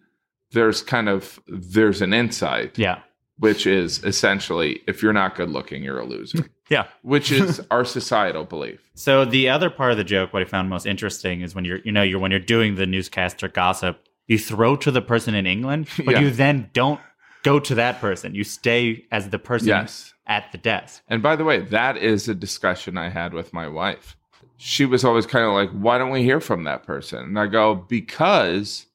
there's 0.52 0.80
kind 0.82 1.08
of 1.10 1.38
there's 1.46 2.00
an 2.00 2.14
insight, 2.14 2.78
yeah, 2.78 3.00
which 3.38 3.66
is 3.66 4.02
essentially 4.02 4.80
if 4.86 5.02
you're 5.02 5.12
not 5.12 5.34
good 5.34 5.50
looking, 5.50 5.82
you're 5.82 6.00
a 6.00 6.06
loser, 6.06 6.46
yeah. 6.70 6.86
which 7.02 7.30
is 7.40 7.60
our 7.70 7.84
societal 7.84 8.44
belief. 8.44 8.80
So 8.94 9.24
the 9.26 9.50
other 9.50 9.68
part 9.68 9.92
of 9.92 9.98
the 9.98 10.04
joke, 10.04 10.32
what 10.32 10.40
I 10.42 10.46
found 10.46 10.70
most 10.70 10.86
interesting, 10.86 11.42
is 11.42 11.54
when 11.54 11.64
you're, 11.66 11.78
you 11.84 11.92
know, 11.92 12.02
you're 12.02 12.18
when 12.18 12.30
you're 12.30 12.40
doing 12.40 12.76
the 12.76 12.86
newscaster 12.86 13.48
gossip, 13.48 14.06
you 14.26 14.38
throw 14.38 14.76
to 14.76 14.90
the 14.90 15.02
person 15.02 15.34
in 15.34 15.46
England, 15.46 15.88
but 16.04 16.12
Yeah. 16.12 16.20
you 16.20 16.30
then 16.30 16.70
don't 16.72 17.00
go 17.42 17.58
to 17.58 17.74
that 17.74 18.00
person. 18.00 18.34
You 18.34 18.44
stay 18.44 19.04
as 19.10 19.28
the 19.30 19.38
person 19.38 19.68
Yes. 19.68 20.14
at 20.26 20.52
the 20.52 20.58
desk. 20.58 21.02
And 21.08 21.22
by 21.22 21.36
the 21.36 21.44
way, 21.44 21.60
that 21.60 21.96
is 21.96 22.28
a 22.28 22.34
discussion 22.34 22.96
I 22.96 23.08
had 23.08 23.32
with 23.34 23.52
my 23.52 23.66
wife. 23.66 24.16
She 24.58 24.84
was 24.84 25.04
always 25.04 25.24
kind 25.26 25.44
of 25.46 25.52
like, 25.54 25.70
why 25.70 25.96
don't 25.96 26.10
we 26.10 26.22
hear 26.22 26.38
from 26.40 26.64
that 26.64 26.82
person? 26.84 27.18
And 27.20 27.38
I 27.38 27.46
go, 27.46 27.74
because 27.74 28.86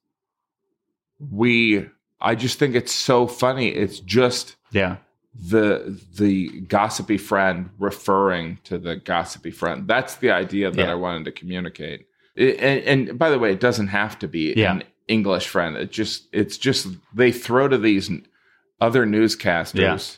we, 1.31 1.87
I 2.21 2.35
just 2.35 2.59
think 2.59 2.75
it's 2.75 2.93
so 2.93 3.25
funny. 3.27 3.69
It's 3.69 3.99
just 3.99 4.55
Yeah, 4.71 4.97
the 5.37 5.99
the 6.17 6.61
gossipy 6.61 7.17
friend 7.17 7.69
referring 7.79 8.59
to 8.63 8.77
the 8.77 8.95
gossipy 8.95 9.51
friend. 9.51 9.87
That's 9.87 10.15
the 10.15 10.31
idea 10.31 10.71
that 10.71 10.85
Yeah. 10.85 10.91
I 10.91 10.95
wanted 10.95 11.25
to 11.25 11.31
communicate. 11.31 12.07
It- 12.35 12.57
and, 12.59 13.09
and 13.09 13.19
by 13.19 13.29
the 13.29 13.39
way, 13.39 13.51
it 13.51 13.59
doesn't 13.59 13.87
have 13.87 14.17
to 14.19 14.27
be 14.27 14.53
Yeah. 14.55 14.73
an 14.73 14.83
English 15.07 15.47
friend. 15.47 15.75
It 15.77 15.91
just 15.91 16.27
it's 16.31 16.57
just 16.57 16.87
they 17.13 17.31
throw 17.31 17.67
to 17.67 17.77
these 17.77 18.09
other 18.81 19.05
newscasters 19.05 20.17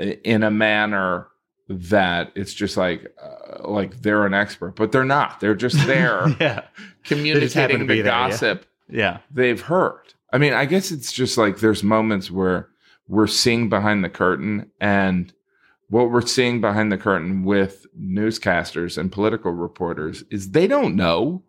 i- 0.00 0.18
in 0.24 0.42
a 0.42 0.50
manner 0.50 1.28
that 1.68 2.30
it's 2.34 2.52
just 2.52 2.76
like 2.76 3.14
uh, 3.22 3.66
like 3.68 4.02
they're 4.02 4.26
an 4.26 4.34
expert, 4.34 4.76
but 4.76 4.92
they're 4.92 5.04
not. 5.04 5.40
They're 5.40 5.54
just 5.54 5.86
there 5.86 6.28
yeah, 6.40 6.64
communicating 7.04 7.86
be 7.86 7.96
the 7.96 8.02
there, 8.02 8.12
yeah. 8.12 8.28
gossip 8.28 8.66
yeah, 8.88 9.18
they've 9.30 9.60
heard. 9.60 10.12
I 10.30 10.36
mean, 10.38 10.52
I 10.52 10.66
guess 10.66 10.90
it's 10.90 11.10
just 11.12 11.38
like 11.38 11.58
there's 11.58 11.82
moments 11.82 12.30
where 12.30 12.68
we're 13.08 13.26
seeing 13.26 13.68
behind 13.68 14.02
the 14.02 14.08
curtain 14.08 14.70
and 14.80 15.32
what 15.88 16.10
we're 16.10 16.26
seeing 16.26 16.60
behind 16.60 16.90
the 16.90 16.98
curtain 16.98 17.44
with 17.44 17.86
newscasters 17.98 18.98
and 18.98 19.12
political 19.12 19.52
reporters 19.52 20.24
is 20.30 20.50
they 20.50 20.66
don't 20.66 20.96
know. 20.96 21.42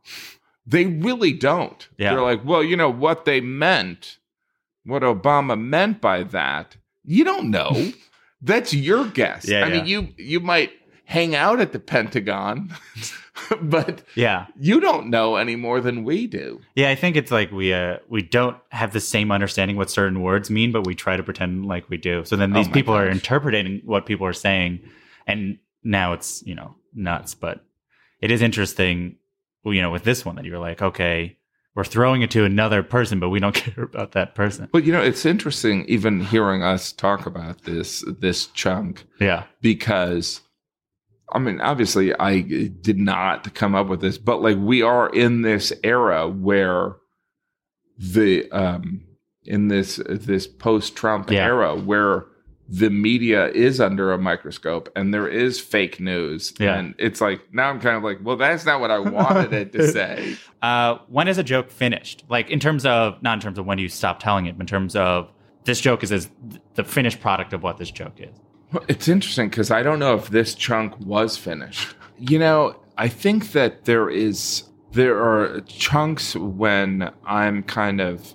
They 0.68 0.86
really 0.86 1.34
don't. 1.34 1.88
Yeah. 1.98 2.12
They're 2.12 2.22
like, 2.22 2.44
well, 2.44 2.63
you 2.63 2.76
know 2.76 2.89
what 2.89 3.26
they 3.26 3.39
meant, 3.39 4.18
what 4.84 5.04
Obama 5.04 5.60
meant 5.60 6.02
by 6.02 6.24
that. 6.24 6.78
You 7.04 7.24
don't 7.24 7.50
know. 7.50 7.91
That's 8.41 8.74
your 8.74 9.08
guess. 9.08 9.48
Yeah, 9.48 9.65
I 9.65 9.70
mean, 9.70 9.86
you 9.88 10.10
you 10.18 10.39
might 10.39 10.72
hang 11.06 11.36
out 11.36 11.60
at 11.60 11.72
the 11.72 11.80
Pentagon, 11.80 12.76
but 13.62 14.04
yeah. 14.15 14.48
you 14.60 14.80
don't 14.80 15.10
know 15.10 15.36
any 15.36 15.56
more 15.56 15.82
than 15.82 16.04
we 16.04 16.28
do. 16.28 16.62
Yeah, 16.76 16.89
I 16.89 16.95
think 16.95 17.15
it's 17.15 17.32
like 17.32 17.52
we 17.52 17.74
uh 17.74 17.98
we 18.08 18.21
don't 18.21 18.58
have 18.69 18.93
the 18.93 19.00
same 19.00 19.32
understanding 19.32 19.78
what 19.78 19.89
certain 19.89 20.21
words 20.21 20.50
mean, 20.50 20.71
but 20.71 20.86
we 20.86 20.95
try 20.95 21.17
to 21.17 21.24
pretend 21.24 21.65
like 21.65 21.89
we 21.89 21.98
do. 21.98 22.26
So 22.26 22.36
then 22.36 22.54
Oh 22.54 22.60
these 22.60 22.67
my 22.67 22.74
people 22.74 22.95
are 22.95 23.08
interpreting 23.08 23.82
what 23.86 24.06
people 24.06 24.26
are 24.28 24.34
saying, 24.34 24.82
and 25.28 25.58
now 25.84 26.13
it's 26.13 26.43
you 26.45 26.56
know 26.56 26.76
nuts. 26.93 27.36
But 27.36 27.63
it 28.21 28.32
is 28.32 28.41
interesting, 28.41 29.17
you 29.63 29.82
know, 29.82 29.91
with 29.91 30.04
this 30.04 30.26
one 30.26 30.36
that 30.36 30.45
you're 30.45 30.60
like, 30.60 30.82
okay, 30.82 31.38
we're 31.76 31.84
throwing 31.84 32.21
it 32.21 32.32
to 32.32 32.45
another 32.45 32.82
person, 32.82 33.19
but 33.19 33.30
we 33.30 33.39
don't 33.39 33.56
care 33.56 33.84
about 33.84 34.13
that 34.13 34.34
person. 34.34 34.69
But 34.71 34.86
you 34.86 34.91
know, 34.91 35.02
it's 35.02 35.26
interesting 35.26 35.86
even 35.86 36.21
hearing 36.21 36.63
us 36.63 36.91
talk 36.91 37.26
about 37.26 37.63
this 37.63 38.04
this 38.19 38.48
chunk 38.48 39.06
Yeah, 39.19 39.43
because 39.62 40.41
I 41.31 41.39
mean, 41.39 41.59
obviously 41.61 42.13
I 42.19 42.41
did 42.41 42.97
not 42.97 43.53
come 43.55 43.73
up 43.75 43.88
with 43.88 44.01
this, 44.01 44.17
but 44.17 44.41
like 44.41 44.57
we 44.57 44.81
are 44.81 45.09
in 45.09 45.41
this 45.41 45.73
era 45.83 46.27
where 46.29 46.95
the 47.97 48.49
um 48.51 49.01
in 49.43 49.67
this 49.67 49.99
this 50.07 50.47
post-Trump 50.47 51.31
Yeah. 51.31 51.45
era 51.45 51.75
where 51.75 52.25
the 52.67 52.89
media 52.89 53.47
is 53.49 53.79
under 53.79 54.11
a 54.11 54.17
microscope 54.17 54.89
and 54.95 55.13
there 55.13 55.27
is 55.27 55.59
fake 55.59 55.99
news 55.99 56.51
Yeah. 56.59 56.77
and 56.79 56.95
it's 56.97 57.21
like 57.21 57.41
now 57.53 57.69
I'm 57.69 57.79
kind 57.79 57.95
of 57.95 58.03
like, 58.03 58.19
well, 58.23 58.38
that's 58.38 58.65
not 58.65 58.79
what 58.81 58.89
I 58.89 58.97
wanted 58.99 59.53
it 59.53 59.71
to 59.73 59.91
say. 59.91 60.35
Uh, 60.63 60.97
when 61.09 61.27
is 61.27 61.38
a 61.38 61.43
joke 61.43 61.69
finished? 61.69 62.23
Like 62.27 62.49
in 62.49 62.59
terms 62.59 62.88
of 62.88 63.21
not 63.21 63.35
in 63.35 63.39
terms 63.39 63.59
of 63.59 63.67
when 63.67 63.77
do 63.77 63.83
you 63.83 63.89
stop 63.89 64.19
telling 64.19 64.47
it, 64.47 64.57
but 64.57 64.63
in 64.63 64.67
terms 64.67 64.95
of 64.95 65.31
this 65.65 65.79
joke 65.79 66.01
is 66.01 66.11
as 66.11 66.27
the 66.73 66.83
finished 66.83 67.21
product 67.21 67.53
of 67.53 67.61
what 67.61 67.77
this 67.77 67.91
joke 67.91 68.15
is. 68.17 68.35
It's 68.88 69.07
interesting 69.07 69.49
because 69.49 69.71
I 69.71 69.83
don't 69.83 69.99
know 69.99 70.15
if 70.15 70.29
this 70.29 70.55
chunk 70.55 70.99
was 70.99 71.38
finished. 71.38 71.95
You 72.17 72.39
know, 72.39 72.79
I 72.97 73.07
think 73.07 73.51
that 73.51 73.85
there 73.85 74.09
is 74.09 74.63
there 74.91 75.17
are 75.21 75.61
chunks 75.61 76.35
when 76.35 77.11
I'm 77.25 77.63
kind 77.63 77.99
of 78.01 78.33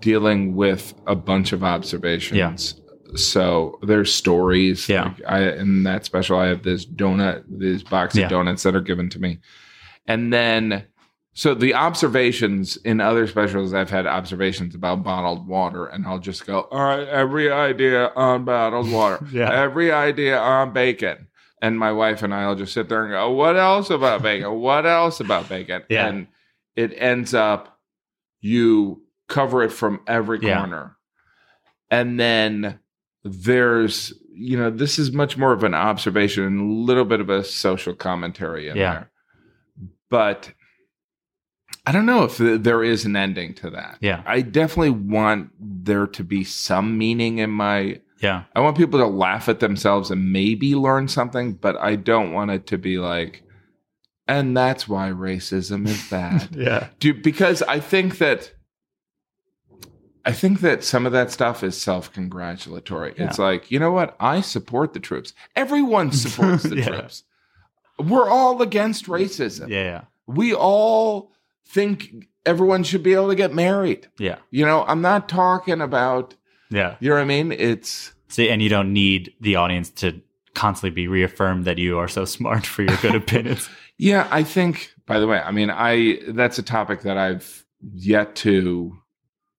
dealing 0.00 0.54
with 0.54 0.94
a 1.06 1.14
bunch 1.14 1.52
of 1.52 1.64
observations. 1.64 2.38
Yeah. 2.38 3.16
So 3.16 3.78
there's 3.82 4.12
stories. 4.14 4.88
Yeah. 4.88 5.04
Like 5.04 5.22
I 5.26 5.50
in 5.52 5.84
that 5.84 6.04
special 6.04 6.38
I 6.38 6.48
have 6.48 6.62
this 6.62 6.84
donut, 6.84 7.44
this 7.48 7.82
box 7.82 8.14
of 8.14 8.20
Yeah. 8.20 8.28
donuts 8.28 8.62
that 8.64 8.76
are 8.76 8.82
given 8.82 9.08
to 9.10 9.18
me. 9.18 9.38
And 10.06 10.32
then 10.32 10.84
so 11.38 11.54
the 11.54 11.72
observations 11.74 12.76
in 12.78 13.00
other 13.00 13.28
specials, 13.28 13.72
I've 13.72 13.90
had 13.90 14.08
observations 14.08 14.74
about 14.74 15.04
bottled 15.04 15.46
water, 15.46 15.86
and 15.86 16.04
I'll 16.04 16.18
just 16.18 16.44
go, 16.44 16.62
all 16.62 16.82
right, 16.82 17.06
every 17.06 17.48
idea 17.52 18.10
on 18.16 18.44
bottled 18.44 18.90
water, 18.90 19.24
Yeah. 19.32 19.48
every 19.52 19.92
idea 19.92 20.36
on 20.36 20.72
bacon. 20.72 21.28
And 21.62 21.78
my 21.78 21.92
wife 21.92 22.24
and 22.24 22.34
I 22.34 22.48
will 22.48 22.56
just 22.56 22.72
sit 22.74 22.88
there 22.88 23.04
and 23.04 23.12
go, 23.12 23.30
what 23.30 23.56
else 23.56 23.88
about 23.88 24.20
bacon? 24.22 24.52
What 24.58 24.84
else 24.84 25.20
about 25.20 25.48
bacon? 25.48 25.82
Yeah. 25.88 26.08
And 26.08 26.26
it 26.74 26.92
ends 26.96 27.34
up 27.34 27.78
you 28.40 29.02
cover 29.28 29.62
it 29.62 29.70
from 29.70 30.00
every 30.08 30.40
Yeah. 30.42 30.58
corner. 30.58 30.96
And 31.88 32.18
then 32.18 32.80
there's, 33.22 34.12
you 34.32 34.58
know, 34.58 34.70
this 34.70 34.98
is 34.98 35.12
much 35.12 35.36
more 35.36 35.52
of 35.52 35.62
an 35.62 35.74
observation 35.74 36.42
and 36.42 36.60
a 36.60 36.74
little 36.84 37.04
bit 37.04 37.20
of 37.20 37.30
a 37.30 37.44
social 37.44 37.94
commentary 37.94 38.68
in 38.68 38.76
Yeah. 38.76 38.92
there. 38.92 39.10
But 40.10 40.52
I 41.88 41.92
don't 41.92 42.04
know 42.06 42.24
if 42.24 42.36
there 42.38 42.84
is 42.84 43.04
an 43.06 43.16
ending 43.16 43.54
to 43.54 43.70
that. 43.70 43.96
Yeah. 44.00 44.22
I 44.26 44.42
definitely 44.42 44.90
want 44.90 45.50
there 45.58 46.06
to 46.06 46.22
be 46.24 46.44
some 46.44 46.98
meaning 46.98 47.38
in 47.38 47.50
my. 47.50 48.00
Yeah. 48.20 48.44
I 48.54 48.60
want 48.60 48.76
people 48.76 48.98
to 49.00 49.06
laugh 49.06 49.48
at 49.48 49.60
themselves 49.60 50.10
and 50.10 50.32
maybe 50.32 50.74
learn 50.74 51.08
something, 51.08 51.54
but 51.54 51.76
I 51.78 51.96
don't 51.96 52.32
want 52.32 52.50
it 52.50 52.66
to 52.66 52.76
be 52.78 52.98
like, 52.98 53.42
and 54.26 54.54
that's 54.56 54.86
why 54.86 55.08
racism 55.10 55.86
is 55.88 56.02
bad. 56.10 56.54
Yeah. 56.54 56.88
Do, 57.00 57.14
because 57.14 57.62
I 57.62 57.80
think 57.80 58.18
that 58.18 58.52
I 60.26 60.32
think 60.32 60.60
that 60.60 60.84
some 60.84 61.06
of 61.06 61.12
that 61.12 61.30
stuff 61.32 61.62
is 61.64 61.80
self-congratulatory. 61.80 63.14
Yeah. 63.16 63.28
It's 63.28 63.38
like, 63.38 63.70
you 63.70 63.78
know 63.78 63.92
what? 63.92 64.14
I 64.20 64.42
support 64.42 64.92
the 64.92 65.00
troops. 65.00 65.32
Everyone 65.56 66.12
supports 66.12 66.62
the 66.68 66.76
Yeah. 66.76 66.84
troops. 66.88 67.22
We're 67.98 68.28
all 68.28 68.60
against 68.60 69.06
racism. 69.06 69.68
Yeah. 69.70 69.82
Yeah. 69.84 70.00
We 70.26 70.52
all 70.54 71.32
think 71.68 72.26
everyone 72.46 72.82
should 72.82 73.02
be 73.02 73.14
able 73.14 73.28
to 73.28 73.34
get 73.34 73.54
married. 73.54 74.08
Yeah. 74.18 74.38
You 74.50 74.64
know, 74.64 74.84
I'm 74.86 75.00
not 75.02 75.28
talking 75.28 75.80
about, 75.80 76.34
Yeah. 76.70 76.96
you 77.00 77.08
know 77.10 77.16
what 77.16 77.22
I 77.22 77.26
mean? 77.26 77.52
It's 77.52 78.12
See, 78.28 78.48
and 78.50 78.60
you 78.62 78.68
don't 78.68 78.92
need 78.92 79.32
the 79.40 79.56
audience 79.56 79.90
to 79.90 80.20
constantly 80.54 80.90
be 80.94 81.08
reaffirmed 81.08 81.64
that 81.66 81.78
you 81.78 81.98
are 81.98 82.08
so 82.08 82.24
smart 82.24 82.66
for 82.66 82.82
your 82.82 82.96
good 82.98 83.14
opinions. 83.22 83.68
Yeah, 83.96 84.26
I 84.30 84.42
think. 84.42 84.92
By 85.06 85.18
the 85.20 85.26
way, 85.26 85.38
I 85.40 85.50
mean, 85.52 85.70
I 85.70 86.18
that's 86.28 86.58
a 86.58 86.62
topic 86.62 87.02
that 87.02 87.16
I've 87.16 87.64
yet 87.94 88.34
to 88.36 88.96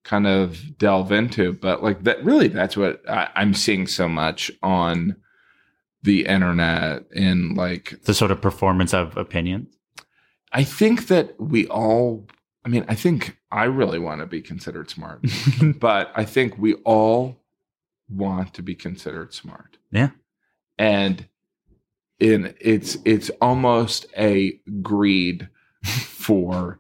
kind 0.04 0.28
of 0.28 0.78
delve 0.78 1.12
into, 1.12 1.54
but 1.54 1.82
like 1.84 2.04
that, 2.04 2.24
really, 2.24 2.48
that's 2.48 2.78
what 2.78 3.02
I, 3.10 3.30
I'm 3.36 3.54
seeing 3.54 3.88
so 3.88 4.08
much 4.08 4.52
on 4.62 5.16
the 6.04 6.26
internet. 6.26 7.04
in 7.12 7.56
like, 7.56 8.00
The 8.04 8.14
sort 8.14 8.32
of 8.32 8.42
performance 8.42 8.94
of 8.94 9.18
opinions. 9.18 9.76
I 10.52 10.64
think 10.64 11.08
that 11.08 11.40
we 11.40 11.68
all. 11.68 12.28
I 12.66 12.70
mean, 12.70 12.86
I 12.88 12.96
think 12.96 13.38
I 13.52 13.64
really 13.66 14.00
want 14.00 14.22
to 14.22 14.28
be 14.28 14.42
considered 14.42 14.90
smart, 14.90 15.22
but 15.80 16.12
I 16.16 16.26
think 16.26 16.58
we 16.58 16.74
all 16.86 17.38
want 18.10 18.54
to 18.56 18.62
be 18.64 18.76
considered 18.76 19.34
smart. 19.34 19.78
Yeah. 19.92 20.10
and 20.78 21.28
in 22.20 22.54
it's 22.60 22.98
it's 23.06 23.30
almost 23.42 24.06
a 24.18 24.60
greed 24.82 25.48
for 25.84 26.80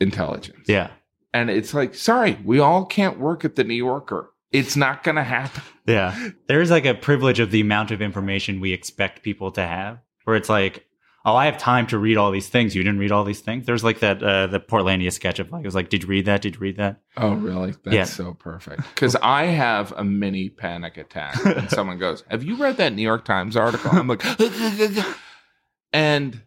intelligence 0.00 0.66
Yeah. 0.66 0.90
and 1.32 1.50
it's 1.50 1.72
like 1.72 1.94
sorry 1.94 2.38
we 2.44 2.58
all 2.58 2.84
can't 2.84 3.18
work 3.18 3.44
at 3.44 3.54
the 3.56 3.64
new 3.64 3.74
yorker 3.74 4.30
It's 4.50 4.76
not 4.76 5.04
going 5.04 5.14
to 5.16 5.22
happen. 5.24 5.62
Yeah. 5.86 6.30
There's 6.48 6.70
like 6.70 6.84
a 6.84 6.94
privilege 6.94 7.38
of 7.38 7.50
the 7.52 7.60
amount 7.60 7.90
of 7.92 8.02
information 8.02 8.60
we 8.60 8.72
expect 8.72 9.22
people 9.22 9.52
to 9.52 9.62
have, 9.62 9.98
where 10.24 10.34
it's 10.36 10.48
like, 10.48 10.86
oh, 11.24 11.36
I 11.36 11.44
have 11.46 11.58
time 11.58 11.86
to 11.88 11.98
read 11.98 12.16
all 12.16 12.30
these 12.30 12.48
things. 12.48 12.74
You 12.74 12.82
didn't 12.82 12.98
read 12.98 13.12
all 13.12 13.24
these 13.24 13.40
things. 13.40 13.66
There's 13.66 13.84
like 13.84 13.98
that, 14.00 14.22
uh, 14.22 14.46
the 14.46 14.58
Portlandia 14.60 15.12
sketch 15.12 15.38
of 15.38 15.52
like, 15.52 15.62
it 15.64 15.66
was 15.66 15.74
like, 15.74 15.88
did 15.90 16.02
you 16.04 16.08
read 16.08 16.24
that? 16.26 16.40
Did 16.42 16.54
you 16.54 16.60
read 16.60 16.76
that? 16.78 17.00
Oh, 17.16 17.34
really? 17.34 17.72
That's 17.84 17.94
Yeah. 17.94 18.04
so 18.04 18.34
perfect. 18.34 18.82
Because 18.94 19.16
I 19.16 19.44
have 19.46 19.92
a 19.96 20.02
mini 20.04 20.48
panic 20.48 20.96
attack 20.96 21.44
when 21.44 21.68
someone 21.70 21.98
goes, 21.98 22.24
Have 22.30 22.42
you 22.42 22.56
read 22.56 22.78
that 22.78 22.94
New 22.94 23.02
York 23.02 23.24
Times 23.24 23.56
article? 23.56 23.90
I'm 23.92 24.08
like, 24.08 24.24
and 25.92 26.42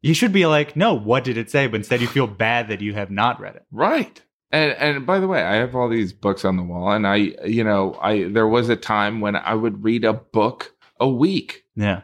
You 0.00 0.14
should 0.14 0.32
be 0.32 0.46
like, 0.46 0.74
no, 0.76 0.94
what 0.94 1.24
did 1.24 1.38
it 1.38 1.50
say? 1.50 1.66
But 1.66 1.76
instead 1.76 2.00
you 2.00 2.08
feel 2.08 2.26
bad 2.26 2.68
that 2.68 2.80
you 2.80 2.94
have 2.94 3.10
not 3.10 3.40
read 3.40 3.56
it. 3.56 3.64
right. 3.70 4.20
And 4.54 4.72
and 4.72 5.06
by 5.06 5.18
the 5.18 5.26
way, 5.28 5.42
I 5.42 5.54
have 5.54 5.74
all 5.74 5.88
these 5.88 6.12
books 6.12 6.44
on 6.44 6.58
the 6.58 6.62
wall, 6.62 6.92
and 6.92 7.06
I, 7.06 7.14
you 7.46 7.64
know, 7.64 7.96
I 8.02 8.24
there 8.24 8.46
was 8.46 8.68
a 8.68 8.76
time 8.76 9.22
when 9.22 9.34
I 9.34 9.54
would 9.54 9.82
read 9.82 10.04
a 10.04 10.12
book 10.12 10.74
a 11.00 11.08
week. 11.08 11.64
Yeah. 11.74 12.02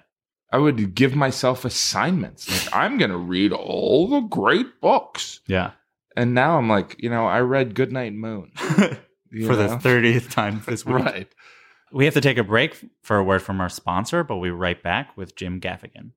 I 0.51 0.59
would 0.59 0.95
give 0.95 1.15
myself 1.15 1.65
assignments. 1.65 2.49
Like 2.49 2.75
I'm 2.75 2.97
going 2.97 3.11
to 3.11 3.19
read 3.19 3.53
all 3.53 4.09
the 4.09 4.21
great 4.21 4.81
books. 4.81 5.41
Yeah. 5.47 5.73
And 6.17 6.35
now 6.35 6.57
I'm 6.57 6.69
like, 6.69 6.97
you 6.99 7.11
know, 7.11 7.27
I 7.27 7.41
read 7.41 7.75
Goodnight 7.75 8.15
Moon. 8.15 8.53
For 8.57 9.57
the 9.57 9.69
30th 9.69 10.31
time 10.31 10.63
this 10.67 10.87
week. 10.87 10.97
right. 10.97 11.29
We 11.93 12.07
have 12.07 12.15
to 12.15 12.23
take 12.23 12.39
a 12.39 12.45
break 12.45 12.83
for 13.03 13.19
a 13.19 13.25
word 13.25 13.43
from 13.43 13.61
our 13.61 13.69
sponsor, 13.69 14.25
but 14.25 14.37
we'll 14.37 14.45
be 14.45 14.51
right 14.51 14.83
back 14.83 15.17
with 15.19 15.37
Jim 15.37 15.61
Gaffigan. 15.61 16.13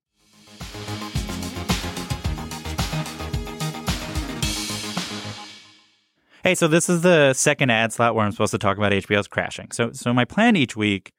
Hey, 6.43 6.55
so 6.55 6.67
this 6.67 6.89
is 6.89 7.01
the 7.01 7.33
second 7.33 7.69
ad 7.69 7.93
slot 7.93 8.15
where 8.15 8.25
I'm 8.25 8.31
supposed 8.31 8.51
to 8.51 8.57
talk 8.57 8.77
about 8.77 8.93
HBO's 8.93 9.27
crashing. 9.27 9.71
So, 9.71 9.91
so 9.91 10.13
my 10.13 10.25
plan 10.25 10.55
each 10.55 10.75
week 10.75 11.11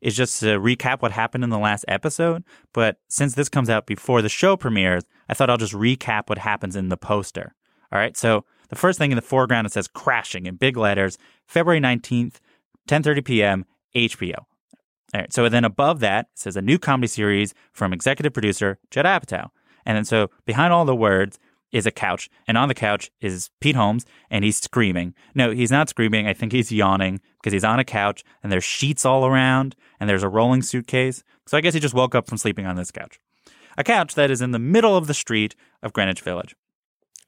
is 0.00 0.16
just 0.16 0.40
to 0.40 0.58
recap 0.58 1.02
what 1.02 1.12
happened 1.12 1.44
in 1.44 1.50
the 1.50 1.58
last 1.58 1.84
episode. 1.88 2.44
But 2.72 2.98
since 3.08 3.34
this 3.34 3.48
comes 3.48 3.68
out 3.70 3.86
before 3.86 4.22
the 4.22 4.28
show 4.28 4.56
premieres, 4.56 5.04
I 5.28 5.34
thought 5.34 5.50
I'll 5.50 5.56
just 5.56 5.74
recap 5.74 6.28
what 6.28 6.38
happens 6.38 6.76
in 6.76 6.88
the 6.88 6.96
poster. 6.96 7.54
All 7.92 7.98
right. 7.98 8.16
So 8.16 8.44
the 8.68 8.76
first 8.76 8.98
thing 8.98 9.10
in 9.10 9.16
the 9.16 9.22
foreground 9.22 9.66
it 9.66 9.72
says 9.72 9.88
crashing 9.88 10.46
in 10.46 10.56
big 10.56 10.76
letters, 10.76 11.18
February 11.46 11.80
19th, 11.80 12.36
10:30 12.88 13.24
p.m. 13.24 13.64
HBO. 13.94 14.38
All 14.38 15.20
right. 15.20 15.32
So 15.32 15.48
then 15.48 15.64
above 15.64 16.00
that 16.00 16.26
it 16.32 16.38
says 16.38 16.56
a 16.56 16.62
new 16.62 16.78
comedy 16.78 17.08
series 17.08 17.54
from 17.72 17.92
executive 17.92 18.32
producer 18.32 18.78
Judd 18.90 19.06
Apatow. 19.06 19.50
And 19.86 19.96
then 19.96 20.04
so 20.04 20.30
behind 20.44 20.72
all 20.72 20.84
the 20.84 20.94
words 20.94 21.38
is 21.72 21.86
a 21.86 21.90
couch, 21.90 22.30
and 22.46 22.56
on 22.56 22.68
the 22.68 22.74
couch 22.74 23.10
is 23.20 23.50
Pete 23.60 23.76
Holmes, 23.76 24.06
and 24.30 24.44
he's 24.44 24.58
screaming. 24.58 25.14
No, 25.34 25.50
he's 25.50 25.70
not 25.70 25.88
screaming. 25.88 26.26
I 26.26 26.34
think 26.34 26.52
he's 26.52 26.72
yawning 26.72 27.20
because 27.38 27.52
he's 27.52 27.64
on 27.64 27.78
a 27.78 27.84
couch, 27.84 28.24
and 28.42 28.50
there's 28.50 28.64
sheets 28.64 29.04
all 29.04 29.26
around, 29.26 29.76
and 30.00 30.08
there's 30.08 30.22
a 30.22 30.28
rolling 30.28 30.62
suitcase. 30.62 31.22
So 31.46 31.56
I 31.56 31.60
guess 31.60 31.74
he 31.74 31.80
just 31.80 31.94
woke 31.94 32.14
up 32.14 32.28
from 32.28 32.38
sleeping 32.38 32.66
on 32.66 32.76
this 32.76 32.90
couch. 32.90 33.20
A 33.76 33.84
couch 33.84 34.14
that 34.14 34.30
is 34.30 34.42
in 34.42 34.50
the 34.50 34.58
middle 34.58 34.96
of 34.96 35.06
the 35.06 35.14
street 35.14 35.54
of 35.82 35.92
Greenwich 35.92 36.20
Village. 36.20 36.56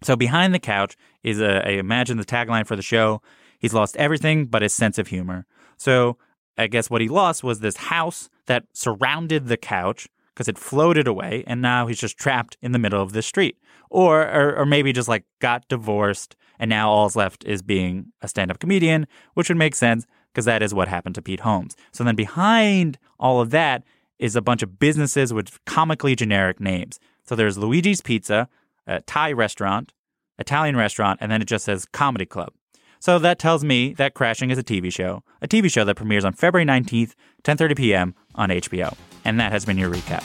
So 0.02 0.16
behind 0.16 0.54
the 0.54 0.58
couch 0.58 0.96
is 1.22 1.40
a, 1.40 1.66
I 1.66 1.72
imagine 1.72 2.16
the 2.16 2.24
tagline 2.24 2.66
for 2.66 2.76
the 2.76 2.82
show. 2.82 3.22
He's 3.58 3.74
lost 3.74 3.96
everything 3.96 4.46
but 4.46 4.62
his 4.62 4.72
sense 4.72 4.98
of 4.98 5.08
humor. 5.08 5.46
So 5.76 6.16
I 6.56 6.66
guess 6.66 6.90
what 6.90 7.02
he 7.02 7.08
lost 7.08 7.44
was 7.44 7.60
this 7.60 7.76
house 7.76 8.28
that 8.46 8.64
surrounded 8.72 9.46
the 9.46 9.56
couch 9.56 10.08
because 10.34 10.48
it 10.48 10.58
floated 10.58 11.06
away, 11.06 11.44
and 11.46 11.60
now 11.60 11.86
he's 11.86 12.00
just 12.00 12.16
trapped 12.16 12.56
in 12.62 12.72
the 12.72 12.78
middle 12.78 13.02
of 13.02 13.12
the 13.12 13.22
street. 13.22 13.58
Or, 13.90 14.22
or, 14.22 14.56
or 14.56 14.66
maybe 14.66 14.92
just 14.92 15.08
like 15.08 15.24
got 15.40 15.66
divorced, 15.68 16.36
and 16.58 16.68
now 16.68 16.90
all's 16.90 17.16
left 17.16 17.44
is 17.44 17.62
being 17.62 18.12
a 18.22 18.28
stand-up 18.28 18.60
comedian, 18.60 19.06
which 19.34 19.48
would 19.48 19.58
make 19.58 19.74
sense 19.74 20.06
because 20.32 20.44
that 20.44 20.62
is 20.62 20.72
what 20.72 20.88
happened 20.88 21.16
to 21.16 21.22
Pete 21.22 21.40
Holmes. 21.40 21.74
So 21.92 22.04
then 22.04 22.14
behind 22.14 22.98
all 23.18 23.40
of 23.40 23.50
that 23.50 23.82
is 24.18 24.36
a 24.36 24.42
bunch 24.42 24.62
of 24.62 24.78
businesses 24.78 25.32
with 25.32 25.58
comically 25.64 26.14
generic 26.14 26.60
names. 26.60 27.00
So 27.24 27.34
there's 27.34 27.58
Luigi's 27.58 28.00
Pizza, 28.00 28.48
a 28.86 29.00
Thai 29.00 29.32
restaurant, 29.32 29.92
Italian 30.38 30.76
restaurant, 30.76 31.18
and 31.20 31.32
then 31.32 31.42
it 31.42 31.48
just 31.48 31.64
says 31.64 31.86
Comedy 31.86 32.26
Club. 32.26 32.52
So 33.00 33.18
that 33.18 33.38
tells 33.38 33.64
me 33.64 33.94
that 33.94 34.12
Crashing 34.12 34.50
is 34.50 34.58
a 34.58 34.62
TV 34.62 34.92
show, 34.92 35.24
a 35.40 35.48
TV 35.48 35.72
show 35.72 35.84
that 35.84 35.94
premieres 35.94 36.24
on 36.24 36.34
February 36.34 36.66
19th, 36.66 37.14
10:30 37.42 37.76
p.m. 37.76 38.14
on 38.34 38.50
HBO. 38.50 38.94
And 39.24 39.40
that 39.40 39.52
has 39.52 39.64
been 39.64 39.78
your 39.78 39.90
recap. 39.90 40.22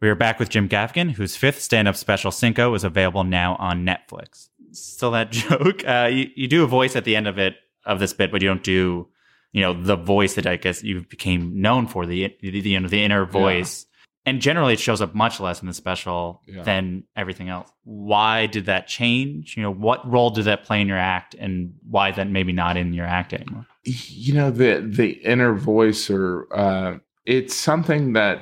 We 0.00 0.08
are 0.08 0.14
back 0.14 0.38
with 0.38 0.50
Jim 0.50 0.68
Gaffigan, 0.68 1.12
whose 1.12 1.34
fifth 1.34 1.60
stand-up 1.60 1.96
special 1.96 2.30
Cinco 2.30 2.74
is 2.74 2.84
available 2.84 3.24
now 3.24 3.56
on 3.56 3.84
Netflix. 3.84 4.50
Still 4.70 5.10
that 5.12 5.32
joke. 5.32 5.86
Uh, 5.86 6.10
you, 6.12 6.28
you 6.36 6.46
do 6.46 6.62
a 6.62 6.66
voice 6.68 6.94
at 6.94 7.04
the 7.04 7.16
end 7.16 7.26
of 7.26 7.38
it 7.38 7.54
of 7.84 7.98
this 7.98 8.12
bit, 8.12 8.30
but 8.30 8.40
you 8.40 8.48
don't 8.48 8.62
do, 8.62 9.08
you 9.50 9.62
know, 9.62 9.72
the 9.72 9.96
voice 9.96 10.34
that 10.34 10.46
I 10.46 10.56
guess 10.56 10.84
you 10.84 11.04
became 11.08 11.60
known 11.60 11.88
for 11.88 12.06
the 12.06 12.36
the, 12.40 12.60
the, 12.60 12.70
you 12.70 12.78
know, 12.78 12.88
the 12.88 13.02
inner 13.02 13.24
voice. 13.26 13.86
And 14.26 14.40
generally, 14.40 14.72
it 14.72 14.80
shows 14.80 15.02
up 15.02 15.14
much 15.14 15.38
less 15.38 15.60
in 15.60 15.68
the 15.68 15.74
special 15.74 16.40
Yeah. 16.46 16.62
than 16.62 17.04
everything 17.14 17.50
else. 17.50 17.70
Why 17.84 18.46
did 18.46 18.66
that 18.66 18.86
change? 18.86 19.54
You 19.56 19.62
know, 19.64 19.70
what 19.72 20.10
role 20.10 20.30
did 20.30 20.44
that 20.46 20.64
play 20.64 20.80
in 20.80 20.88
your 20.88 20.96
act, 20.96 21.34
and 21.38 21.74
why 21.88 22.08
is 22.10 22.16
that 22.16 22.30
maybe 22.30 22.52
not 22.52 22.76
in 22.78 22.92
your 22.94 23.06
act 23.06 23.32
anymore? 23.34 23.66
you 23.86 24.32
know 24.32 24.50
the 24.50 24.80
the 24.82 25.10
inner 25.26 25.52
voice 25.52 26.08
or 26.08 26.46
uh 26.56 26.96
it's 27.26 27.54
something 27.54 28.14
that 28.14 28.38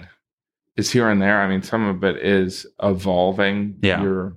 is 0.76 0.88
here 0.92 1.08
and 1.10 1.20
there 1.20 1.40
i 1.42 1.48
mean 1.48 1.62
some 1.64 1.84
of 1.84 2.04
it 2.04 2.16
is 2.24 2.64
evolving 2.80 3.74
Yeah. 3.82 4.00
You're, 4.02 4.36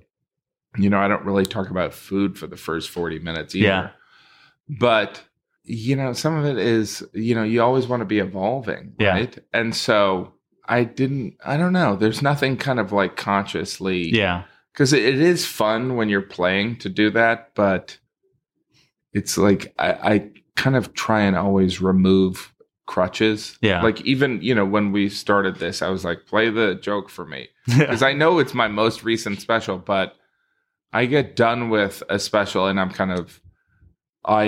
you 0.76 0.90
know 0.90 0.98
i 0.98 1.06
don't 1.06 1.24
really 1.24 1.44
talk 1.46 1.70
about 1.70 1.94
food 1.94 2.36
for 2.36 2.48
the 2.48 2.56
first 2.56 2.90
40 2.90 3.20
minutes 3.20 3.54
either 3.54 3.66
Yeah. 3.68 3.90
but 4.80 5.22
you 5.62 5.94
know 5.94 6.12
some 6.12 6.34
of 6.36 6.44
it 6.44 6.58
is 6.58 7.06
you 7.12 7.36
know 7.36 7.44
you 7.44 7.62
always 7.62 7.86
want 7.86 8.00
to 8.00 8.04
be 8.04 8.18
evolving 8.18 8.94
Yeah. 8.98 9.10
right 9.12 9.38
and 9.52 9.76
so 9.76 10.32
i 10.68 10.84
didn't 10.84 11.34
i 11.44 11.56
don't 11.56 11.72
know. 11.72 11.96
There's 11.96 12.22
nothing 12.22 12.56
kind 12.56 12.78
of 12.80 12.92
like 12.92 13.16
consciously 13.16 14.10
Yeah, 14.10 14.44
because 14.72 14.92
it, 14.92 15.04
it 15.04 15.20
is 15.20 15.46
fun 15.46 15.96
when 15.96 16.08
you're 16.08 16.22
playing 16.22 16.76
to 16.78 16.88
do 16.88 17.10
that, 17.10 17.52
but 17.54 17.98
it's 19.12 19.38
like 19.38 19.74
I, 19.78 19.92
I 19.92 20.30
kind 20.56 20.76
of 20.76 20.94
try 20.94 21.20
and 21.22 21.36
always 21.36 21.80
remove 21.80 22.52
crutches. 22.86 23.58
Yeah. 23.60 23.82
Like 23.82 24.00
even 24.02 24.40
you 24.42 24.54
know 24.54 24.64
when 24.64 24.92
we 24.92 25.08
started 25.08 25.56
this, 25.56 25.82
I 25.82 25.88
was 25.88 26.04
like, 26.04 26.26
play 26.26 26.50
the 26.50 26.74
joke 26.74 27.08
for 27.10 27.26
me. 27.26 27.48
Because 27.78 28.02
I 28.02 28.12
know 28.12 28.38
it's 28.38 28.54
my 28.54 28.68
most 28.68 29.02
recent 29.02 29.40
special, 29.40 29.78
but 29.78 30.14
I 30.92 31.06
get 31.06 31.34
done 31.34 31.68
with 31.68 32.02
a 32.08 32.18
special 32.18 32.66
and 32.66 32.78
I'm 32.78 32.90
kind 32.90 33.10
of 33.10 33.40
I 34.24 34.44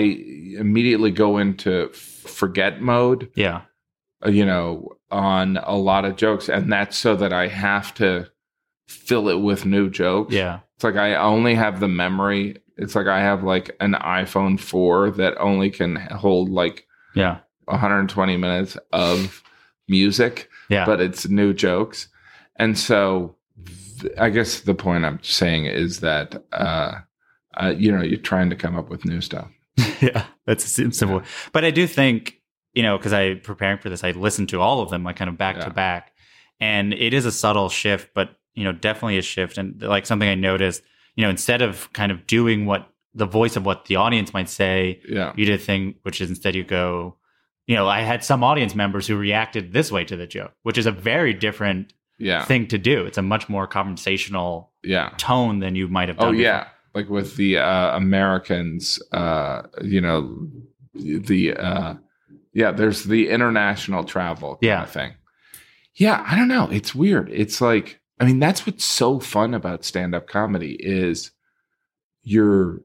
immediately 0.58 1.10
go 1.10 1.38
into 1.38 1.88
forget 1.92 2.80
mode. 2.80 3.30
Yeah, 3.34 3.62
you 4.26 4.44
know, 4.44 4.88
on 5.10 5.56
a 5.58 5.76
lot 5.76 6.04
of 6.04 6.16
jokes, 6.16 6.48
and 6.48 6.72
that's 6.72 6.96
so 6.96 7.16
that 7.16 7.32
I 7.32 7.48
have 7.48 7.94
to 7.94 8.28
fill 8.88 9.28
it 9.28 9.40
with 9.40 9.64
new 9.66 9.90
jokes. 9.90 10.32
yeah, 10.34 10.60
It's 10.76 10.84
like 10.84 10.96
I 10.96 11.14
only 11.14 11.54
have 11.54 11.80
the 11.80 11.88
memory. 11.88 12.56
It's 12.76 12.94
like 12.94 13.06
I 13.06 13.20
have 13.20 13.42
like 13.44 13.74
an 13.80 13.92
iPhone 13.94 14.58
4 14.58 15.10
that 15.12 15.36
only 15.38 15.70
can 15.70 15.96
hold 15.96 16.48
like 16.48 16.86
yeah, 17.14 17.38
120 17.66 18.36
minutes 18.36 18.76
of 18.92 19.42
music, 19.88 20.48
yeah. 20.68 20.84
but 20.86 21.00
it's 21.00 21.28
new 21.28 21.52
jokes. 21.52 22.08
And 22.56 22.78
so 22.78 23.34
th- 24.00 24.12
I 24.18 24.30
guess 24.30 24.60
the 24.60 24.74
point 24.74 25.04
I'm 25.04 25.22
saying 25.22 25.66
is 25.66 26.00
that, 26.00 26.42
uh, 26.52 27.00
uh, 27.56 27.74
you 27.76 27.90
know, 27.90 28.02
you're 28.02 28.18
trying 28.18 28.50
to 28.50 28.56
come 28.56 28.76
up 28.76 28.88
with 28.90 29.04
new 29.04 29.20
stuff. 29.20 29.48
yeah, 30.00 30.26
that's 30.46 30.64
sim- 30.64 30.92
simple. 30.92 31.22
But 31.52 31.64
I 31.64 31.70
do 31.70 31.86
think, 31.86 32.37
you 32.78 32.82
know, 32.84 32.96
because 32.96 33.12
I 33.12 33.34
preparing 33.34 33.78
for 33.78 33.88
this, 33.90 34.04
I 34.04 34.12
listened 34.12 34.48
to 34.50 34.60
all 34.60 34.80
of 34.80 34.88
them, 34.90 35.02
like 35.02 35.16
kind 35.16 35.28
of 35.28 35.36
back 35.36 35.56
Yeah. 35.56 35.64
to 35.64 35.70
back, 35.70 36.12
and 36.60 36.92
it 36.92 37.12
is 37.12 37.24
a 37.26 37.32
subtle 37.32 37.68
shift, 37.68 38.10
but 38.14 38.28
you 38.54 38.62
know, 38.64 38.72
definitely 38.72 39.18
a 39.18 39.22
shift, 39.22 39.58
and 39.58 39.82
like 39.82 40.06
something 40.06 40.28
I 40.28 40.34
noticed, 40.36 40.82
you 41.16 41.22
know, 41.24 41.30
instead 41.30 41.60
of 41.60 41.92
kind 41.92 42.12
of 42.12 42.18
doing 42.26 42.66
what 42.66 42.82
the 43.14 43.26
voice 43.26 43.56
of 43.56 43.64
what 43.66 43.86
the 43.86 43.96
audience 43.96 44.32
might 44.32 44.48
say, 44.48 45.00
Yeah. 45.08 45.32
you 45.36 45.44
did 45.44 45.56
a 45.60 45.64
thing 45.70 45.94
which 46.04 46.20
is 46.20 46.28
instead 46.30 46.54
you 46.54 46.62
go, 46.64 47.16
you 47.66 47.74
know, 47.76 47.88
I 47.88 48.00
had 48.02 48.22
some 48.22 48.44
audience 48.44 48.74
members 48.76 49.06
who 49.08 49.16
reacted 49.16 49.72
this 49.72 49.90
way 49.90 50.04
to 50.04 50.16
the 50.16 50.26
joke, 50.26 50.52
which 50.62 50.78
is 50.78 50.86
a 50.86 50.92
very 50.92 51.34
different 51.34 51.92
Yeah. 52.18 52.44
thing 52.44 52.66
to 52.68 52.78
do. 52.78 53.06
It's 53.06 53.18
a 53.18 53.22
much 53.22 53.48
more 53.48 53.66
conversational 53.66 54.72
Yeah. 54.84 55.10
tone 55.18 55.58
than 55.60 55.74
you 55.74 55.88
might 55.88 56.08
have 56.08 56.18
done. 56.18 56.28
Oh 56.28 56.32
before. 56.32 56.42
yeah, 56.44 56.64
like 56.94 57.08
with 57.08 57.36
the 57.36 57.58
uh, 57.58 57.96
Americans, 57.96 59.00
uh, 59.12 59.62
you 59.82 60.00
know, 60.00 60.46
the 60.94 61.54
uh, 61.54 61.94
yeah. 62.52 62.70
There's 62.72 63.04
the 63.04 63.28
international 63.30 64.04
travel 64.04 64.50
kind 64.56 64.62
Yeah. 64.62 64.82
of 64.82 64.90
thing. 64.90 65.14
Yeah, 65.94 66.24
I 66.26 66.36
don't 66.36 66.48
know. 66.48 66.68
It's 66.70 66.94
weird. 66.94 67.28
It's 67.32 67.60
like 67.60 68.00
I 68.20 68.24
mean, 68.24 68.38
that's 68.40 68.66
what's 68.66 68.84
so 68.84 69.20
fun 69.20 69.54
about 69.54 69.84
stand 69.84 70.14
up 70.14 70.26
comedy 70.26 70.76
is 70.80 71.30
you're 72.22 72.80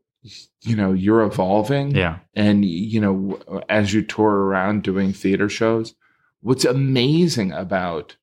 you 0.62 0.76
know 0.76 0.94
you're 0.94 1.22
evolving 1.24 1.92
yeah, 1.96 2.20
and 2.34 2.64
you 2.64 3.02
know 3.02 3.40
as 3.68 3.94
you 3.94 4.02
tour 4.04 4.32
around 4.46 4.82
doing 4.84 5.12
theater 5.12 5.50
shows 5.50 5.94
what's 6.42 6.64
amazing 6.66 7.52
about 7.52 8.16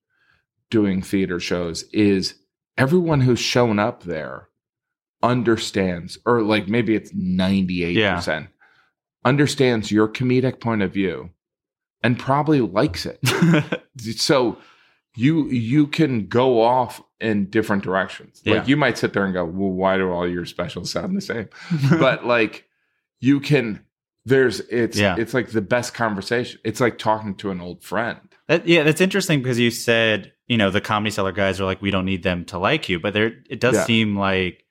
doing 0.71 1.03
theater 1.03 1.39
shows 1.41 1.83
is 1.93 2.35
everyone 2.79 3.21
who's 3.21 3.39
shown 3.41 3.79
up 3.79 4.05
there 4.05 4.49
understands, 5.23 6.17
or 6.25 6.43
like 6.43 6.69
maybe 6.69 6.95
it's 6.95 7.13
98%, 7.13 8.49
understands 9.25 9.91
your 9.93 10.09
comedic 10.09 10.61
point 10.61 10.83
of 10.83 10.93
view 10.93 11.31
and 12.03 12.19
probably 12.19 12.61
likes 12.61 13.07
it. 13.07 13.19
so 14.17 14.59
you 15.17 15.49
you 15.49 15.87
can 15.87 16.27
go 16.27 16.63
off 16.63 17.03
in 17.21 17.51
different 17.51 17.83
directions. 17.83 18.41
Yeah. 18.45 18.57
Like 18.57 18.69
you 18.69 18.77
might 18.77 18.97
sit 18.99 19.13
there 19.13 19.25
and 19.25 19.35
go, 19.35 19.45
"Well, 19.45 19.71
why 19.71 19.99
do 19.99 20.11
all 20.11 20.29
your 20.29 20.47
specials 20.47 20.91
sound 20.93 21.17
the 21.17 21.21
same?" 21.21 21.49
but 21.99 22.25
like 22.27 22.65
you 23.21 23.41
can 23.41 23.85
there's 24.25 24.61
it's 24.61 24.99
Yeah. 24.99 25.17
it's 25.19 25.35
like 25.35 25.51
the 25.51 25.61
best 25.63 25.95
conversation. 25.95 26.61
It's 26.65 26.81
like 26.81 26.99
talking 26.99 27.35
to 27.37 27.51
an 27.51 27.61
old 27.61 27.83
friend. 27.83 28.21
That, 28.49 28.67
yeah, 28.67 28.83
that's 28.83 29.01
interesting 29.01 29.43
because 29.43 29.59
you 29.59 29.71
said, 29.71 30.33
you 30.49 30.57
know, 30.57 30.71
the 30.71 30.81
Comedy 30.81 31.11
Cellar 31.13 31.31
guys 31.33 31.61
are 31.61 31.65
like, 31.65 31.81
we 31.81 31.91
don't 31.93 32.05
need 32.05 32.23
them 32.25 32.45
to 32.47 32.59
like 32.59 32.89
you, 32.89 32.99
but 32.99 33.15
there, 33.15 33.33
it 33.49 33.61
does 33.61 33.77
Yeah. 33.77 33.85
seem 33.85 34.17
like, 34.19 34.65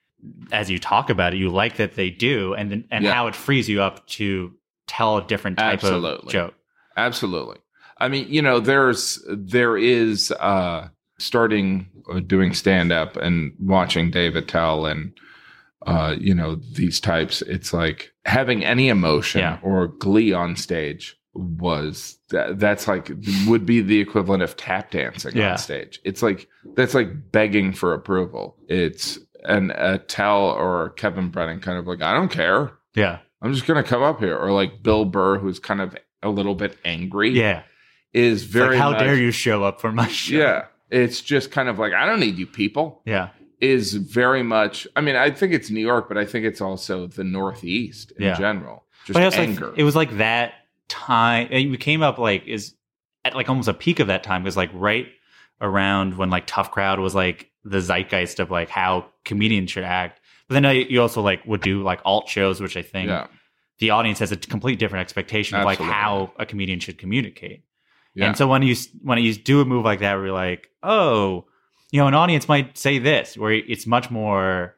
as 0.52 0.70
you 0.70 0.78
talk 0.78 1.10
about 1.10 1.34
it, 1.34 1.38
you 1.38 1.48
like 1.50 1.76
that 1.76 1.94
they 1.94 2.10
do, 2.10 2.54
and 2.54 2.70
then- 2.70 2.84
and 2.90 3.04
Yeah. 3.04 3.12
how 3.14 3.26
it 3.26 3.34
frees 3.34 3.68
you 3.68 3.80
up 3.82 4.06
to 4.08 4.52
tell 4.86 5.16
a 5.18 5.26
different 5.26 5.58
type 5.58 5.78
of 5.82 5.84
Absolutely. 5.84 6.32
joke. 6.32 6.54
Absolutely. 6.96 7.58
I 7.98 8.08
mean, 8.08 8.26
you 8.28 8.42
know, 8.42 8.60
there's 8.60 9.22
there 9.28 9.76
is 9.76 10.32
uh 10.32 10.88
starting 11.18 11.86
uh, 12.12 12.20
doing 12.20 12.52
stand 12.54 12.92
up 12.92 13.16
and 13.16 13.52
watching 13.60 14.10
Dave 14.10 14.36
Attell 14.36 14.86
and 14.86 15.12
uh 15.86 16.14
you 16.18 16.34
know 16.34 16.56
these 16.74 16.98
types 17.00 17.40
it's 17.42 17.72
like 17.72 18.12
having 18.24 18.64
any 18.64 18.88
emotion 18.88 19.40
Yeah. 19.40 19.58
or 19.62 19.88
glee 19.88 20.32
on 20.32 20.56
stage 20.56 21.16
was 21.34 22.18
that, 22.30 22.58
that's 22.58 22.88
like 22.88 23.10
would 23.46 23.64
be 23.64 23.80
the 23.80 24.00
equivalent 24.00 24.42
of 24.42 24.56
tap 24.56 24.90
dancing 24.90 25.36
Yeah. 25.36 25.52
on 25.52 25.58
stage. 25.58 26.00
It's 26.04 26.22
like 26.22 26.48
that's 26.74 26.94
like 26.94 27.30
begging 27.32 27.72
for 27.72 27.94
approval. 27.94 28.56
It's 28.68 29.18
an 29.44 29.70
a 29.70 29.74
uh, 29.74 29.98
Tell 30.06 30.42
or 30.50 30.90
Kevin 30.90 31.30
Brennan 31.30 31.60
kind 31.60 31.78
of 31.78 31.86
like 31.86 32.02
I 32.02 32.14
don't 32.14 32.30
care. 32.30 32.72
Yeah, 32.94 33.18
I'm 33.42 33.52
just 33.54 33.66
gonna 33.66 33.82
come 33.82 34.02
up 34.02 34.18
here, 34.20 34.36
or 34.36 34.52
like 34.52 34.82
Bill 34.82 35.04
Burr, 35.04 35.38
who's 35.38 35.58
kind 35.58 35.80
of 35.80 35.96
a 36.22 36.28
little 36.28 36.54
bit 36.54 36.76
angry. 36.84 37.30
yeah. 37.30 37.62
is 38.12 38.42
very 38.44 38.70
like, 38.70 38.78
how 38.78 38.90
much- 38.90 39.00
dare 39.00 39.16
you 39.16 39.30
show 39.30 39.62
up 39.64 39.80
for 39.80 39.92
my 39.92 40.08
show? 40.08 40.36
Yeah, 40.36 40.64
it's 40.90 41.20
just 41.20 41.50
kind 41.50 41.68
of 41.68 41.78
like 41.78 41.92
I 41.92 42.06
don't 42.06 42.20
need 42.20 42.36
you 42.38 42.46
people. 42.46 43.02
yeah, 43.06 43.28
Is 43.60 43.94
very 43.94 44.42
much. 44.42 44.86
I 44.96 45.00
mean, 45.00 45.16
I 45.16 45.30
think 45.30 45.52
it's 45.52 45.70
New 45.70 45.80
York, 45.80 46.08
but 46.08 46.18
I 46.18 46.24
think 46.24 46.44
it's 46.44 46.60
also 46.60 47.06
the 47.06 47.24
Northeast 47.24 48.12
in 48.18 48.24
Yeah. 48.24 48.36
general. 48.38 48.84
Just 49.06 49.14
but 49.14 49.34
anger. 49.38 49.72
it 49.76 49.84
was 49.84 49.96
like 49.96 50.18
that 50.18 50.52
time. 50.88 51.48
and 51.50 51.70
We 51.70 51.76
came 51.78 52.02
up 52.02 52.18
like 52.18 52.46
is 52.46 52.74
at 53.24 53.34
like 53.34 53.48
almost 53.48 53.68
a 53.68 53.74
peak 53.74 54.00
of 54.00 54.08
that 54.08 54.22
time 54.24 54.42
was 54.44 54.56
like 54.56 54.70
right 54.74 55.06
around 55.60 56.16
when 56.16 56.30
like 56.30 56.46
Tough 56.46 56.70
Crowd 56.70 56.98
was 57.00 57.14
like 57.14 57.50
the 57.64 57.80
zeitgeist 57.80 58.40
of 58.40 58.50
like 58.50 58.68
how 58.68 59.06
comedians 59.24 59.70
should 59.70 59.84
act. 59.84 60.20
But 60.48 60.54
then 60.54 60.64
uh, 60.64 60.70
you 60.70 61.00
also 61.00 61.22
like 61.22 61.44
would 61.46 61.60
do 61.60 61.82
like 61.82 62.00
alt 62.04 62.28
shows, 62.28 62.60
which 62.60 62.76
I 62.76 62.82
think 62.82 63.08
yeah, 63.08 63.26
the 63.78 63.90
audience 63.90 64.18
has 64.18 64.32
a 64.32 64.36
complete 64.36 64.78
different 64.78 65.02
expectation 65.02 65.58
of 65.58 65.64
like 65.64 65.78
how 65.78 66.32
a 66.38 66.46
comedian 66.46 66.80
should 66.80 66.98
communicate. 66.98 67.64
yeah, 68.14 68.26
And 68.26 68.36
so 68.36 68.46
when 68.46 68.62
you 68.62 68.74
when 69.02 69.18
you 69.18 69.34
do 69.34 69.60
a 69.60 69.64
move 69.64 69.84
like 69.84 70.00
that, 70.00 70.14
where 70.14 70.26
you're 70.26 70.34
like, 70.34 70.68
oh, 70.82 71.46
you 71.90 72.00
know, 72.00 72.06
an 72.06 72.14
audience 72.14 72.48
might 72.48 72.76
say 72.76 72.98
this, 72.98 73.36
where 73.36 73.52
it's 73.52 73.86
much 73.86 74.10
more 74.10 74.76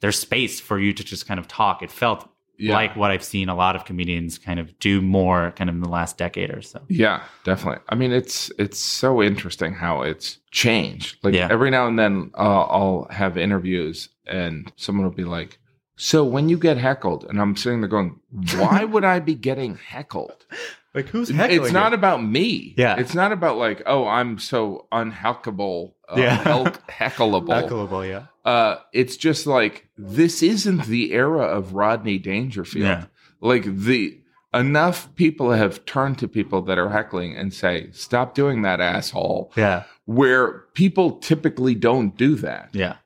there's 0.00 0.18
space 0.18 0.60
for 0.60 0.78
you 0.78 0.92
to 0.92 1.04
just 1.04 1.26
kind 1.26 1.38
of 1.38 1.46
talk. 1.48 1.82
It 1.82 1.90
felt 1.90 2.28
yeah. 2.58 2.74
like 2.74 2.94
what 2.96 3.10
I've 3.10 3.24
seen 3.24 3.48
a 3.48 3.54
lot 3.54 3.76
of 3.76 3.84
comedians 3.84 4.38
kind 4.38 4.60
of 4.60 4.78
do 4.78 5.00
more 5.00 5.52
kind 5.56 5.68
of 5.70 5.76
in 5.76 5.82
the 5.82 5.88
last 5.88 6.18
decade 6.18 6.50
or 6.50 6.62
so. 6.62 6.80
Yeah, 6.88 7.22
definitely. 7.44 7.82
I 7.88 7.94
mean, 7.94 8.12
it's 8.12 8.50
it's 8.58 8.78
so 8.78 9.22
interesting 9.22 9.74
how 9.74 10.02
it's 10.02 10.38
changed. 10.50 11.18
Like 11.24 11.34
Yeah. 11.34 11.48
every 11.50 11.70
now 11.70 11.86
and 11.86 11.98
then, 11.98 12.30
uh, 12.36 12.62
I'll 12.64 13.06
have 13.10 13.36
interviews, 13.36 14.08
and 14.26 14.70
someone 14.76 15.04
will 15.06 15.14
be 15.14 15.24
like, 15.24 15.58
"So 15.96 16.24
when 16.24 16.48
you 16.48 16.58
get 16.58 16.76
heckled," 16.78 17.24
and 17.28 17.40
I'm 17.40 17.56
sitting 17.56 17.80
there 17.80 17.88
going, 17.88 18.20
"Why 18.56 18.84
would 18.92 19.04
I 19.04 19.18
be 19.20 19.34
getting 19.34 19.76
heckled?" 19.76 20.46
Like 20.94 21.08
who's 21.08 21.30
heckling? 21.30 21.62
it's 21.62 21.72
not 21.72 21.94
about 21.94 22.22
me. 22.22 22.74
Yeah. 22.76 22.96
it's 22.98 23.14
not 23.14 23.32
about 23.32 23.56
like, 23.56 23.82
"Oh, 23.86 24.06
I'm 24.06 24.38
so 24.38 24.86
unheckable, 24.92 25.94
uh, 26.08 26.16
Yeah. 26.20 26.36
heck- 26.42 26.86
heckleable." 26.90 27.48
Heckleable, 27.68 28.06
yeah. 28.06 28.26
Uh, 28.44 28.76
it's 28.92 29.16
just 29.16 29.46
like 29.46 29.88
this 29.96 30.42
isn't 30.42 30.84
the 30.86 31.12
era 31.12 31.42
of 31.42 31.74
Rodney 31.74 32.18
Dangerfield. 32.18 32.84
Yeah. 32.86 33.04
Like 33.40 33.64
the 33.64 34.18
enough 34.54 35.14
people 35.14 35.50
have 35.52 35.84
turned 35.86 36.18
to 36.18 36.28
people 36.28 36.62
that 36.62 36.78
are 36.78 36.88
heckling 36.90 37.36
and 37.36 37.52
say, 37.54 37.90
"Stop 37.92 38.34
doing 38.34 38.62
that, 38.62 38.80
asshole." 38.80 39.52
Yeah. 39.56 39.84
Where 40.04 40.64
people 40.74 41.18
typically 41.18 41.74
don't 41.74 42.16
do 42.16 42.34
that. 42.36 42.70
Yeah. 42.72 42.96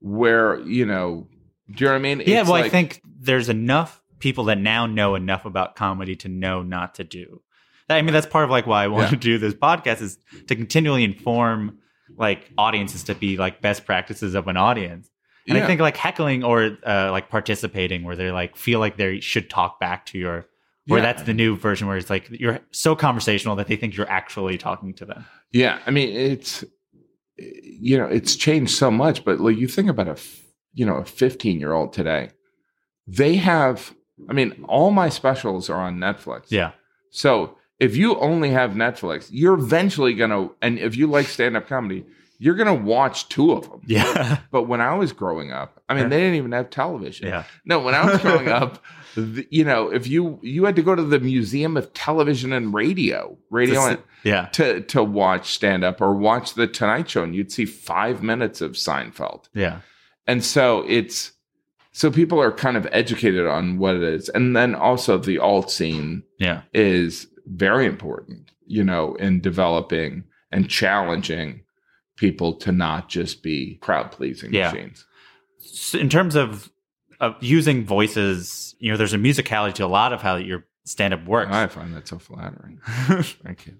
Where 0.00 0.60
you 0.60 0.86
know, 0.86 1.28
do 1.70 1.84
you 1.84 1.86
know 1.86 1.92
what 1.92 1.98
I 1.98 2.02
mean? 2.02 2.22
yeah, 2.26 2.40
It's 2.40 2.50
well, 2.50 2.62
I 2.62 2.68
think 2.68 3.00
there's 3.18 3.48
enough 3.48 4.02
people 4.18 4.44
that 4.44 4.58
now 4.58 4.86
know 4.86 5.14
enough 5.14 5.44
about 5.44 5.76
comedy 5.76 6.16
to 6.16 6.28
know 6.28 6.62
not 6.62 6.94
to 6.96 7.04
do. 7.04 7.42
I 7.88 8.02
mean, 8.02 8.12
that's 8.12 8.26
part 8.26 8.44
of 8.44 8.50
like 8.50 8.66
why 8.66 8.84
I 8.84 8.88
want 8.88 9.04
Yeah. 9.04 9.10
to 9.10 9.16
do 9.16 9.38
this 9.38 9.54
podcast 9.54 10.00
is 10.02 10.18
to 10.48 10.56
continually 10.56 11.04
inform 11.04 11.78
like 12.16 12.50
audiences 12.58 13.04
to 13.04 13.14
be 13.14 13.36
like 13.36 13.60
best 13.60 13.84
practices 13.84 14.34
of 14.34 14.48
an 14.48 14.56
audience. 14.56 15.10
And 15.48 15.56
I 15.56 15.64
think 15.66 15.80
like 15.80 15.96
heckling 15.96 16.42
or 16.42 16.76
uh, 16.84 17.10
like 17.12 17.28
participating 17.30 18.02
where 18.02 18.16
they 18.16 18.32
like 18.32 18.56
feel 18.56 18.80
like 18.80 18.96
they 18.96 19.20
should 19.20 19.48
talk 19.48 19.78
back 19.78 20.04
to 20.06 20.18
your 20.18 20.46
or 20.90 20.98
Yeah. 20.98 21.02
that's 21.02 21.22
the 21.22 21.34
new 21.34 21.56
version 21.56 21.86
where 21.86 21.96
it's 21.96 22.10
like 22.10 22.28
you're 22.30 22.58
so 22.72 22.96
conversational 22.96 23.54
that 23.56 23.68
they 23.68 23.76
think 23.76 23.96
you're 23.96 24.10
actually 24.10 24.58
talking 24.58 24.92
to 24.94 25.04
them. 25.04 25.24
Yeah, 25.52 25.78
I 25.86 25.92
mean 25.92 26.08
it's 26.16 26.64
you 27.38 27.96
know 27.98 28.06
it's 28.06 28.34
changed 28.34 28.72
so 28.72 28.90
much, 28.90 29.24
but 29.24 29.38
like 29.40 29.56
you 29.56 29.68
think 29.68 29.88
about 29.88 30.08
a, 30.08 30.16
you 30.74 30.84
know 30.86 30.96
a 30.96 31.04
fifteen 31.04 31.60
year 31.60 31.72
old 31.72 31.92
today, 31.92 32.30
they 33.06 33.36
have. 33.36 33.94
I 34.28 34.32
mean, 34.32 34.64
all 34.66 34.90
my 34.90 35.10
specials 35.10 35.68
are 35.68 35.78
on 35.80 35.98
Netflix. 35.98 36.46
Yeah. 36.48 36.72
So 37.10 37.56
if 37.78 37.96
you 37.96 38.16
only 38.18 38.50
have 38.50 38.70
Netflix, 38.72 39.28
you're 39.30 39.54
eventually 39.54 40.14
gonna, 40.14 40.48
and 40.62 40.78
if 40.78 40.96
you 40.96 41.06
like 41.06 41.26
stand 41.26 41.56
up 41.56 41.66
comedy, 41.68 42.04
you're 42.38 42.54
gonna 42.54 42.74
watch 42.74 43.28
two 43.28 43.52
of 43.52 43.68
them. 43.70 43.80
Yeah. 43.86 44.38
But 44.50 44.64
when 44.64 44.80
I 44.80 44.94
was 44.94 45.12
growing 45.12 45.52
up, 45.52 45.82
I 45.88 45.94
mean, 45.94 46.08
they 46.10 46.18
didn't 46.20 46.34
even 46.36 46.52
have 46.52 46.70
television. 46.70 47.28
yeah. 47.28 47.44
No, 47.64 47.80
when 47.80 47.94
I 47.94 48.04
was 48.10 48.20
growing 48.20 48.48
up, 48.60 48.82
the, 49.14 49.46
you 49.50 49.64
know, 49.64 49.90
if 49.90 50.06
you 50.06 50.38
you 50.42 50.64
had 50.64 50.76
to 50.76 50.82
go 50.82 50.94
to 50.94 51.02
the 51.02 51.18
Museum 51.20 51.76
of 51.76 51.92
Television 51.94 52.52
and 52.52 52.74
Radio, 52.74 53.38
radio, 53.50 53.80
and, 53.86 53.98
Yeah. 54.24 54.46
to 54.52 54.82
to 54.82 55.02
watch 55.02 55.52
stand 55.52 55.84
up 55.84 56.00
or 56.02 56.14
watch 56.14 56.52
the 56.54 56.66
Tonight 56.66 57.08
Show, 57.08 57.22
and 57.22 57.34
you'd 57.34 57.50
see 57.52 57.64
five 57.64 58.22
minutes 58.22 58.60
of 58.60 58.72
Seinfeld. 58.72 59.44
Yeah. 59.54 59.80
And 60.26 60.44
so 60.44 60.84
it's 60.86 61.32
so 61.92 62.10
people 62.10 62.38
are 62.42 62.52
kind 62.52 62.76
of 62.76 62.86
educated 62.92 63.46
on 63.46 63.78
what 63.78 63.94
it 63.94 64.02
is, 64.02 64.28
and 64.28 64.54
then 64.54 64.74
also 64.74 65.16
the 65.16 65.38
alt 65.38 65.70
scene 65.70 66.22
Yeah. 66.38 66.62
is 66.74 67.26
very 67.46 67.86
important, 67.86 68.50
you 68.66 68.82
know, 68.84 69.14
in 69.16 69.40
developing 69.40 70.24
and 70.52 70.68
challenging 70.68 71.60
people 72.16 72.54
to 72.54 72.72
not 72.72 73.08
just 73.08 73.42
be 73.42 73.76
crowd 73.82 74.10
pleasing 74.10 74.52
Yeah. 74.52 74.70
machines. 74.72 75.04
So 75.58 75.98
in 75.98 76.08
terms 76.08 76.34
of 76.34 76.70
of 77.18 77.34
using 77.40 77.84
voices, 77.84 78.74
you 78.78 78.90
know, 78.90 78.96
there's 78.98 79.14
a 79.14 79.18
musicality 79.18 79.72
to 79.74 79.84
a 79.84 79.86
lot 79.88 80.12
of 80.12 80.20
how 80.20 80.36
your 80.36 80.66
stand 80.84 81.14
up 81.14 81.24
works. 81.26 81.50
I 81.50 81.66
find 81.66 81.94
that 81.96 82.06
so 82.06 82.18
flattering. 82.18 82.78
Thank 82.86 83.66
you. 83.66 83.76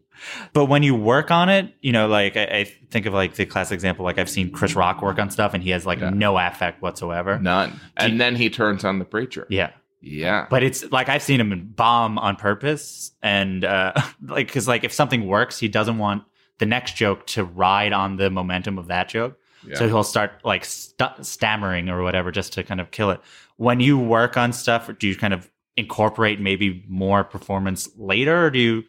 But 0.55 0.65
when 0.67 0.83
you 0.83 0.95
work 0.95 1.31
on 1.31 1.49
it, 1.51 1.75
you 1.83 1.93
know, 1.93 2.09
like 2.09 2.37
I, 2.37 2.45
I 2.45 2.65
think 2.91 3.05
of 3.07 3.13
like 3.13 3.35
the 3.35 3.45
classic 3.45 3.75
example, 3.75 4.05
like 4.07 4.19
I've 4.19 4.31
seen 4.31 4.51
Chris 4.51 4.75
Rock 4.75 5.03
work 5.03 5.19
on 5.19 5.31
stuff 5.31 5.53
and 5.55 5.63
he 5.63 5.71
has 5.71 5.85
like 5.85 6.01
Yeah. 6.01 6.11
no 6.11 6.39
affect 6.39 6.81
whatsoever. 6.83 7.39
None. 7.39 7.79
And 7.97 8.19
then 8.21 8.37
he 8.37 8.49
turns 8.51 8.85
on 8.85 8.99
the 8.99 9.05
preacher. 9.05 9.47
Yeah. 9.51 9.71
Yeah. 10.07 10.47
But 10.49 10.63
it's 10.63 10.91
like 10.93 11.09
I've 11.09 11.23
seen 11.23 11.41
him 11.41 11.73
bomb 11.75 12.19
on 12.19 12.37
purpose. 12.37 13.11
And 13.23 13.65
uh 13.65 13.93
like, 14.23 14.51
cause 14.53 14.69
like 14.69 14.85
if 14.85 14.93
something 14.93 15.27
works, 15.27 15.59
he 15.59 15.69
doesn't 15.69 15.99
want 15.99 16.25
the 16.59 16.67
next 16.67 16.97
joke 16.97 17.27
to 17.29 17.45
ride 17.45 17.93
on 17.93 18.17
the 18.17 18.31
momentum 18.31 18.79
of 18.79 18.87
that 18.87 19.09
joke. 19.09 19.39
Yeah. 19.67 19.77
So 19.77 19.89
he'll 19.89 20.05
start 20.05 20.33
like 20.45 20.65
st- 20.65 21.27
stammering 21.27 21.89
or 21.89 22.03
whatever 22.03 22.31
just 22.31 22.53
to 22.55 22.63
kind 22.63 22.81
of 22.81 22.91
kill 22.91 23.11
it. 23.11 23.21
When 23.57 23.81
you 23.81 23.99
work 23.99 24.37
on 24.37 24.53
stuff, 24.53 24.89
do 24.99 25.09
you 25.09 25.17
kind 25.17 25.35
of 25.35 25.51
incorporate 25.77 26.41
maybe 26.41 26.85
more 26.89 27.25
performance 27.25 27.89
later, 27.97 28.47
or 28.47 28.51
do 28.51 28.59
you 28.59 28.85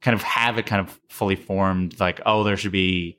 kind 0.00 0.14
of 0.14 0.22
have 0.22 0.56
it 0.58 0.66
kind 0.66 0.86
of 0.86 1.00
fully 1.08 1.36
formed? 1.36 1.98
Like, 1.98 2.20
oh, 2.26 2.44
there 2.44 2.56
should 2.56 2.72
be 2.72 3.18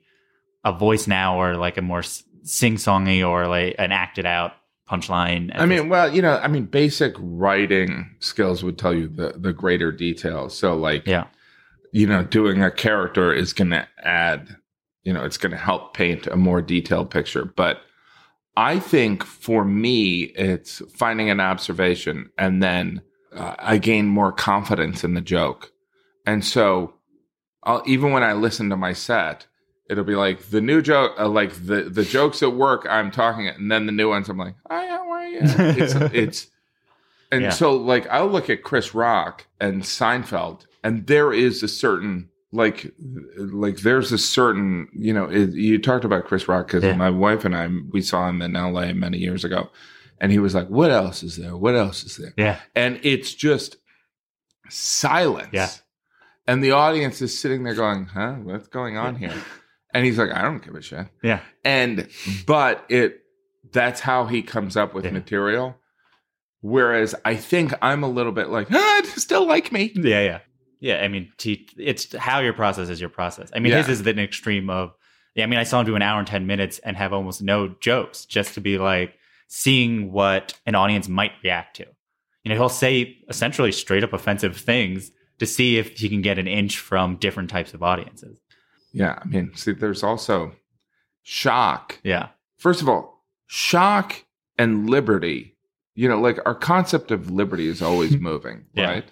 a 0.64 0.72
voice 0.72 1.06
now, 1.06 1.40
or 1.40 1.56
like 1.56 1.76
a 1.76 1.82
more 1.82 2.02
sing 2.02 2.76
songy, 2.76 3.28
or 3.28 3.46
like 3.46 3.74
an 3.78 3.92
acted 3.92 4.26
out 4.26 4.54
punchline. 4.88 5.50
I 5.54 5.66
mean, 5.66 5.88
well, 5.88 6.12
you 6.12 6.22
know, 6.22 6.38
I 6.38 6.48
mean, 6.48 6.66
basic 6.66 7.14
writing 7.18 8.14
skills 8.20 8.62
would 8.62 8.78
tell 8.78 8.94
you 8.94 9.08
the 9.08 9.34
the 9.36 9.52
greater 9.52 9.92
details. 9.92 10.56
So, 10.56 10.74
like, 10.76 11.06
yeah, 11.06 11.26
you 11.92 12.06
know, 12.06 12.24
doing 12.24 12.62
a 12.62 12.70
character 12.70 13.32
is 13.32 13.52
going 13.52 13.70
to 13.70 13.86
add, 14.02 14.56
you 15.04 15.12
know, 15.12 15.24
it's 15.24 15.38
going 15.38 15.52
to 15.52 15.58
help 15.58 15.94
paint 15.94 16.26
a 16.26 16.36
more 16.36 16.62
detailed 16.62 17.10
picture. 17.10 17.44
But 17.44 17.80
I 18.56 18.78
think 18.78 19.24
for 19.24 19.64
me, 19.64 20.22
it's 20.22 20.82
finding 20.94 21.30
an 21.30 21.40
observation 21.40 22.30
and 22.36 22.62
then 22.62 23.02
uh, 23.34 23.54
I 23.58 23.78
gain 23.78 24.06
more 24.06 24.32
confidence 24.32 25.04
in 25.04 25.14
the 25.14 25.20
joke. 25.20 25.72
And 26.26 26.44
so, 26.44 26.94
I'll, 27.62 27.82
even 27.86 28.12
when 28.12 28.22
I 28.22 28.32
listen 28.32 28.70
to 28.70 28.76
my 28.76 28.92
set, 28.92 29.46
it'll 29.90 30.04
be 30.04 30.14
like 30.14 30.50
the 30.50 30.60
new 30.60 30.80
joke, 30.82 31.12
uh, 31.18 31.28
like 31.28 31.52
the 31.66 31.82
the 31.84 32.04
jokes 32.04 32.42
at 32.42 32.52
work, 32.54 32.86
I'm 32.88 33.10
talking 33.10 33.46
it, 33.46 33.58
and 33.58 33.70
then 33.70 33.86
the 33.86 33.92
new 33.92 34.08
ones, 34.08 34.28
I'm 34.28 34.38
like, 34.38 34.54
yeah, 34.70 34.98
wah, 35.04 35.12
are 35.14 35.26
you? 35.26 35.38
It's, 35.42 35.94
it's 36.14 36.46
and 37.30 37.42
Yeah. 37.42 37.50
so 37.50 37.74
like 37.76 38.06
I'll 38.08 38.28
look 38.28 38.48
at 38.50 38.62
Chris 38.62 38.94
Rock 38.94 39.46
and 39.60 39.82
Seinfeld, 39.82 40.66
and 40.84 41.06
there 41.06 41.32
is 41.32 41.62
a 41.62 41.68
certain 41.68 42.28
like 42.52 42.92
like 43.36 43.78
there's 43.78 44.12
a 44.12 44.18
certain 44.18 44.88
you 44.94 45.12
know 45.14 45.24
it, 45.24 45.50
you 45.54 45.78
talked 45.78 46.04
about 46.04 46.26
Chris 46.26 46.48
Rock 46.48 46.66
because 46.66 46.84
Yeah. 46.84 46.94
my 46.94 47.08
wife 47.10 47.44
and 47.44 47.56
I 47.56 47.68
we 47.90 48.02
saw 48.02 48.28
him 48.28 48.42
in 48.42 48.54
L.A. 48.56 48.92
many 48.92 49.16
years 49.18 49.44
ago, 49.44 49.70
and 50.20 50.30
he 50.30 50.38
was 50.38 50.54
like, 50.54 50.68
"What 50.68 50.90
else 50.90 51.22
is 51.22 51.36
there? 51.36 51.56
What 51.56 51.74
else 51.74 52.04
is 52.04 52.16
there?" 52.18 52.34
Yeah. 52.36 52.60
and 52.74 53.00
it's 53.02 53.32
just 53.34 53.76
silence. 54.68 55.48
Yeah. 55.52 55.68
And 56.46 56.62
the 56.62 56.72
audience 56.72 57.22
is 57.22 57.38
sitting 57.38 57.62
there 57.62 57.74
going, 57.74 58.06
huh, 58.06 58.32
what's 58.42 58.66
going 58.68 58.96
on 58.96 59.14
here? 59.16 59.32
And 59.94 60.04
he's 60.04 60.18
like, 60.18 60.30
I 60.30 60.42
don't 60.42 60.64
give 60.64 60.74
a 60.74 60.82
shit. 60.82 61.06
Yeah. 61.22 61.40
And, 61.64 62.08
but 62.46 62.84
it, 62.88 63.20
that's 63.72 64.00
how 64.00 64.26
he 64.26 64.42
comes 64.42 64.76
up 64.76 64.94
with 64.94 65.04
Yeah. 65.04 65.10
material. 65.12 65.76
Whereas 66.60 67.14
I 67.24 67.34
think 67.36 67.72
I'm 67.82 68.02
a 68.04 68.08
little 68.08 68.32
bit 68.32 68.48
like, 68.48 68.68
ah, 68.70 69.02
still 69.16 69.46
like 69.46 69.72
me. 69.72 69.92
Yeah, 69.96 70.20
yeah, 70.22 70.38
yeah. 70.80 71.02
I 71.02 71.08
mean, 71.08 71.32
it's 71.44 72.14
how 72.16 72.38
your 72.40 72.52
process 72.52 72.88
is 72.88 73.00
your 73.00 73.10
process. 73.10 73.50
I 73.54 73.58
mean, 73.58 73.72
his 73.72 73.88
is 73.88 74.06
an 74.06 74.18
extreme 74.18 74.70
of. 74.70 74.94
Yeah, 75.34 75.44
I 75.44 75.46
mean, 75.46 75.58
I 75.58 75.64
saw 75.64 75.80
him 75.80 75.86
do 75.86 75.96
an 75.96 76.02
hour 76.02 76.18
and 76.18 76.28
ten 76.28 76.46
minutes 76.46 76.78
and 76.80 76.96
have 76.96 77.12
almost 77.12 77.42
no 77.42 77.74
jokes, 77.80 78.26
just 78.26 78.54
to 78.54 78.60
be 78.60 78.78
like 78.78 79.14
seeing 79.48 80.12
what 80.12 80.58
an 80.66 80.74
audience 80.74 81.08
might 81.08 81.32
react 81.42 81.76
to. 81.76 81.86
You 82.44 82.50
know, 82.50 82.54
he'll 82.54 82.68
say 82.68 83.16
essentially 83.28 83.72
straight 83.72 84.04
up 84.04 84.12
offensive 84.12 84.56
things 84.56 85.10
to 85.38 85.46
see 85.46 85.78
if 85.78 85.98
he 85.98 86.08
can 86.08 86.22
get 86.22 86.38
an 86.38 86.46
inch 86.46 86.78
from 86.78 87.16
different 87.16 87.50
types 87.50 87.72
of 87.74 87.82
audiences. 87.82 88.36
Yeah. 88.92 89.18
I 89.20 89.24
mean, 89.26 89.52
see, 89.54 89.72
there's 89.72 90.02
also 90.02 90.52
shock. 91.22 91.98
Yeah, 92.02 92.28
First 92.58 92.82
of 92.82 92.88
all, 92.88 93.24
shock 93.46 94.24
and 94.58 94.88
liberty, 94.88 95.56
you 95.94 96.08
know, 96.08 96.20
like 96.20 96.38
our 96.46 96.54
concept 96.54 97.10
of 97.10 97.30
liberty 97.30 97.66
is 97.68 97.82
always 97.82 98.16
moving, 98.20 98.66
Yeah. 98.74 98.84
right? 98.90 99.04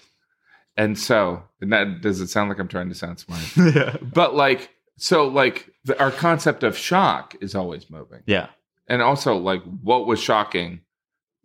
And 0.76 0.98
so, 0.98 1.42
and 1.60 1.72
that 1.72 2.00
does 2.00 2.20
it 2.20 2.28
sound 2.28 2.48
like 2.48 2.58
I'm 2.58 2.68
trying 2.68 2.88
to 2.88 2.94
sound 2.94 3.18
smart? 3.18 3.42
yeah, 3.74 3.96
but 4.00 4.34
like, 4.34 4.70
so 4.96 5.26
like 5.28 5.68
the, 5.84 5.98
our 6.00 6.10
concept 6.10 6.62
of 6.62 6.76
shock 6.76 7.34
is 7.40 7.54
always 7.54 7.90
moving. 7.90 8.22
yeah, 8.26 8.48
And 8.86 9.02
also, 9.02 9.36
like, 9.36 9.62
what 9.82 10.06
was 10.06 10.20
shocking 10.20 10.80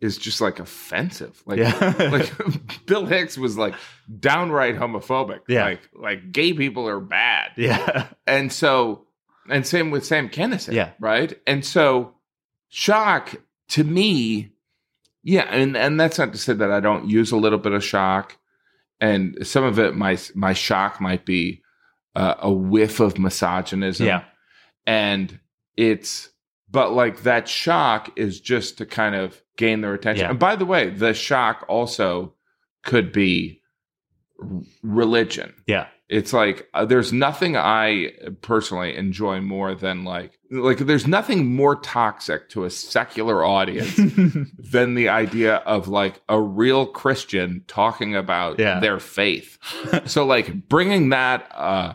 is 0.00 0.18
just 0.18 0.40
like 0.40 0.58
offensive. 0.58 1.42
Like, 1.46 1.58
yeah. 1.58 1.94
like 2.12 2.32
Bill 2.86 3.06
Hicks 3.06 3.38
was 3.38 3.56
like 3.56 3.74
downright 4.20 4.76
homophobic. 4.76 5.40
Yeah. 5.48 5.64
Like, 5.64 5.90
like 5.94 6.32
gay 6.32 6.52
people 6.52 6.88
are 6.88 7.00
bad. 7.00 7.52
yeah, 7.56 8.08
And 8.26 8.52
so, 8.52 9.06
and 9.48 9.66
same 9.66 9.90
with 9.90 10.04
Sam 10.04 10.28
Kinison. 10.28 10.74
Yeah. 10.74 10.90
Right. 11.00 11.38
And 11.46 11.64
so, 11.64 12.14
shock 12.68 13.36
to 13.68 13.84
me, 13.84 14.52
yeah. 15.22 15.48
And, 15.50 15.76
and 15.76 15.98
that's 15.98 16.18
not 16.18 16.32
to 16.32 16.38
say 16.38 16.52
that 16.52 16.70
I 16.70 16.80
don't 16.80 17.08
use 17.08 17.32
a 17.32 17.36
little 17.36 17.58
bit 17.58 17.72
of 17.72 17.82
shock. 17.82 18.36
And 19.00 19.46
some 19.46 19.64
of 19.64 19.78
it, 19.78 19.94
my, 19.94 20.18
my 20.34 20.52
shock 20.52 21.00
might 21.00 21.24
be 21.24 21.62
uh, 22.14 22.34
a 22.38 22.52
whiff 22.52 23.00
of 23.00 23.18
misogynism. 23.18 24.06
yeah, 24.06 24.24
And 24.86 25.38
it's, 25.76 26.30
but 26.70 26.92
like 26.92 27.22
that 27.22 27.48
shock 27.48 28.10
is 28.18 28.40
just 28.40 28.78
to 28.78 28.86
kind 28.86 29.14
of 29.14 29.40
gain 29.56 29.80
their 29.80 29.94
attention. 29.94 30.24
Yeah. 30.24 30.30
And 30.30 30.38
by 30.38 30.56
the 30.56 30.66
way, 30.66 30.90
the 30.90 31.14
shock 31.14 31.64
also 31.68 32.34
could 32.84 33.12
be 33.12 33.60
r- 34.40 34.62
religion 34.82 35.52
yeah, 35.66 35.86
it's 36.08 36.32
like 36.32 36.68
uh, 36.74 36.84
there's 36.84 37.12
nothing 37.12 37.56
I 37.56 38.12
personally 38.42 38.94
enjoy 38.96 39.40
more 39.40 39.74
than 39.74 40.04
like 40.04 40.38
like 40.52 40.78
there's 40.78 41.06
nothing 41.08 41.46
more 41.56 41.74
toxic 41.74 42.48
to 42.50 42.64
a 42.64 42.70
secular 42.70 43.44
audience 43.44 43.96
than 44.70 44.94
the 44.94 45.08
idea 45.08 45.56
of 45.56 45.88
like 45.88 46.20
a 46.28 46.40
real 46.40 46.86
Christian 46.86 47.64
talking 47.66 48.14
about 48.14 48.60
Yeah. 48.60 48.78
their 48.78 49.00
faith. 49.00 49.58
so 50.04 50.24
like 50.26 50.68
bringing 50.68 51.08
that 51.08 51.50
uh 51.52 51.94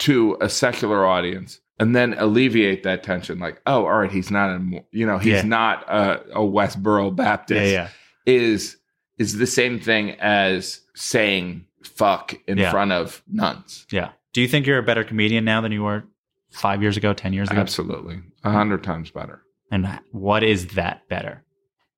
to 0.00 0.36
a 0.40 0.48
secular 0.48 1.06
audience 1.06 1.60
and 1.78 1.94
then 1.94 2.14
alleviate 2.18 2.82
that 2.82 3.02
tension 3.02 3.38
like 3.38 3.60
oh 3.66 3.84
all 3.86 3.98
right 4.00 4.10
he's 4.12 4.30
not 4.30 4.50
a 4.50 4.84
you 4.90 5.06
know 5.06 5.18
he's 5.18 5.32
Yeah. 5.34 5.42
not 5.42 5.84
a, 5.88 6.22
a 6.32 6.40
Westboro 6.40 7.14
Baptist 7.14 7.60
yeah, 7.72 7.88
yeah. 8.26 8.32
is 8.32 8.76
is 9.18 9.38
the 9.38 9.46
same 9.46 9.80
thing 9.80 10.12
as 10.20 10.80
saying 10.94 11.64
fuck 11.82 12.34
in 12.46 12.58
front 12.70 12.92
of 12.92 13.22
nuns. 13.28 13.86
Yeah. 13.90 14.10
Do 14.32 14.40
you 14.40 14.48
think 14.48 14.66
you're 14.66 14.78
a 14.78 14.82
better 14.82 15.02
comedian 15.04 15.44
now 15.44 15.60
than 15.60 15.72
you 15.72 15.82
were 15.82 16.04
five 16.50 16.82
years 16.82 16.96
ago, 16.96 17.12
ten 17.14 17.32
years 17.32 17.50
ago? 17.50 17.60
Absolutely. 17.60 18.20
A 18.44 18.50
hundred 18.52 18.84
times 18.84 19.10
better. 19.10 19.42
And 19.72 19.86
what 20.12 20.42
is 20.44 20.68
that 20.74 21.08
better? 21.08 21.42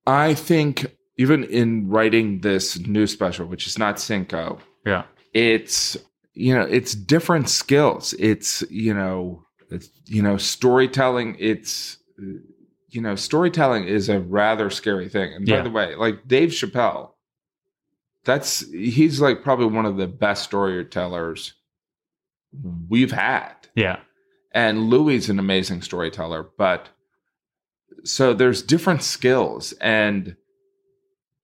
I 0.07 0.35
think 0.35 0.87
even 1.19 1.45
in 1.45 1.89
writing 1.89 2.41
this 2.41 2.79
new 2.81 3.07
special, 3.07 3.47
which 3.47 3.67
is 3.67 3.79
not 3.79 4.01
Cinco, 4.01 4.59
Yeah. 4.87 5.03
it's 5.35 5.97
you 6.33 6.55
know, 6.55 6.63
it's 6.63 6.95
different 6.95 7.49
skills. 7.51 8.15
It's, 8.19 8.63
you 8.71 8.95
know, 8.95 9.45
it's 9.71 9.91
you 10.07 10.23
know, 10.23 10.37
storytelling, 10.37 11.37
it's 11.39 11.99
you 12.89 13.01
know, 13.01 13.15
storytelling 13.15 13.85
is 13.85 14.09
a 14.09 14.21
rather 14.21 14.69
scary 14.71 15.09
thing. 15.09 15.33
And 15.33 15.47
Yeah. 15.47 15.59
by 15.59 15.63
the 15.63 15.71
way, 15.71 15.95
like 15.95 16.27
Dave 16.27 16.51
Chappelle, 16.51 17.13
that's 18.25 18.69
he's 18.73 19.21
like 19.21 19.43
probably 19.43 19.67
one 19.67 19.87
of 19.87 19.97
the 19.97 20.07
best 20.09 20.45
storytellers 20.45 21.55
we've 22.89 23.13
had. 23.13 23.55
Yeah. 23.75 24.01
and 24.53 24.91
Louis 24.91 25.15
is 25.15 25.31
an 25.31 25.39
amazing 25.39 25.81
storyteller, 25.83 26.45
but 26.59 26.89
so 28.03 28.35
there's 28.35 28.63
different 28.63 29.03
skills 29.05 29.73
and 29.81 30.35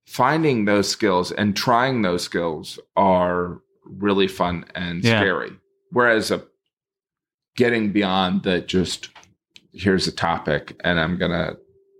finding 0.05 0.65
those 0.65 0.89
skills 0.89 1.31
and 1.31 1.55
trying 1.55 2.01
those 2.01 2.23
skills 2.23 2.79
are 2.97 3.61
really 3.85 4.27
fun 4.27 4.65
and 4.75 5.03
Yeah. 5.03 5.19
scary. 5.21 5.51
Whereas 5.91 6.31
a 6.31 6.45
getting 7.57 7.91
beyond 7.91 8.43
that 8.43 8.67
just 8.67 9.09
here's 9.73 10.07
a 10.07 10.11
topic 10.11 10.79
and 10.85 10.99
I'm 10.99 11.17
gonna 11.17 11.57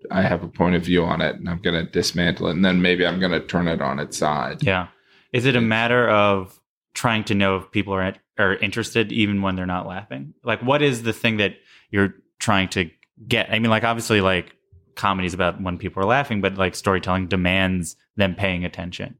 I 0.09 0.21
have 0.21 0.43
a 0.43 0.47
point 0.47 0.75
of 0.75 0.83
view 0.83 1.03
on 1.03 1.19
it 1.19 1.35
and 1.35 1.49
I'm 1.49 1.59
gonna 1.59 1.83
dismantle 1.83 2.47
it 2.47 2.51
and 2.51 2.63
then 2.63 2.81
maybe 2.81 3.05
I'm 3.05 3.19
gonna 3.19 3.41
turn 3.41 3.67
it 3.67 3.81
on 3.81 3.99
its 3.99 4.17
side. 4.17 4.63
Yeah. 4.63 4.87
Is 5.33 5.45
it 5.45 5.57
a 5.57 5.61
matter 5.61 6.09
of 6.09 6.57
trying 6.93 7.25
to 7.25 7.35
know 7.35 7.57
if 7.57 7.71
people 7.71 7.93
are 7.93 8.15
are 8.37 8.55
interested 8.55 9.11
even 9.11 9.41
when 9.41 9.55
they're 9.55 9.65
not 9.65 9.87
laughing? 9.87 10.33
Like 10.43 10.61
what 10.61 10.81
is 10.81 11.03
the 11.03 11.13
thing 11.13 11.37
that 11.37 11.55
you're 11.89 12.13
trying 12.39 12.69
to 12.69 12.89
get? 13.27 13.51
I 13.51 13.59
mean 13.59 13.71
like 13.71 13.83
obviously 13.83 14.21
like 14.21 14.55
comedy 14.95 15.25
is 15.25 15.33
about 15.33 15.61
when 15.61 15.77
people 15.77 16.01
are 16.01 16.07
laughing, 16.07 16.39
but 16.39 16.55
like 16.55 16.75
storytelling 16.75 17.27
demands 17.27 17.95
them 18.15 18.35
paying 18.35 18.63
attention. 18.63 19.17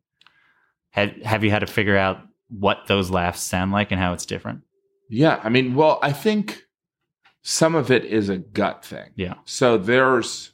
Have 0.92 1.16
have 1.24 1.44
you 1.44 1.50
had 1.50 1.60
to 1.60 1.68
figure 1.68 1.98
out 1.98 2.20
what 2.50 2.88
those 2.88 3.10
laughs 3.10 3.42
sound 3.42 3.72
like 3.72 3.92
and 3.92 4.00
how 4.00 4.14
it's 4.14 4.26
different? 4.26 4.62
Yeah, 5.10 5.40
I 5.44 5.50
mean, 5.50 5.76
well, 5.76 6.00
I 6.02 6.12
think 6.12 6.64
some 7.42 7.76
of 7.76 7.92
it 7.92 8.04
is 8.06 8.30
a 8.30 8.38
gut 8.38 8.84
thing. 8.84 9.12
Yeah. 9.16 9.36
So 9.46 9.78
there's, 9.78 10.52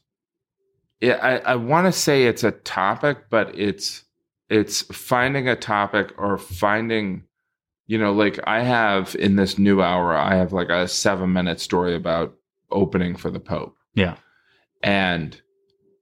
yeah, 1.01 1.17
I, 1.21 1.53
I 1.53 1.55
want 1.55 1.87
to 1.87 1.91
say 1.91 2.25
it's 2.25 2.43
a 2.43 2.51
topic, 2.51 3.29
but 3.29 3.57
it's 3.57 4.03
it's 4.49 4.81
finding 4.83 5.47
a 5.47 5.55
topic 5.55 6.13
or 6.17 6.37
finding, 6.37 7.23
you 7.87 7.97
know, 7.97 8.13
like 8.13 8.39
I 8.45 8.61
have 8.61 9.15
in 9.15 9.35
this 9.35 9.57
new 9.57 9.81
hour, 9.81 10.15
I 10.15 10.35
have 10.35 10.53
like 10.53 10.69
a 10.69 10.87
seven 10.87 11.33
minute 11.33 11.59
story 11.59 11.95
about 11.95 12.35
opening 12.71 13.15
for 13.15 13.31
the 13.31 13.39
Pope, 13.39 13.75
Yeah. 13.95 14.15
and 14.83 15.39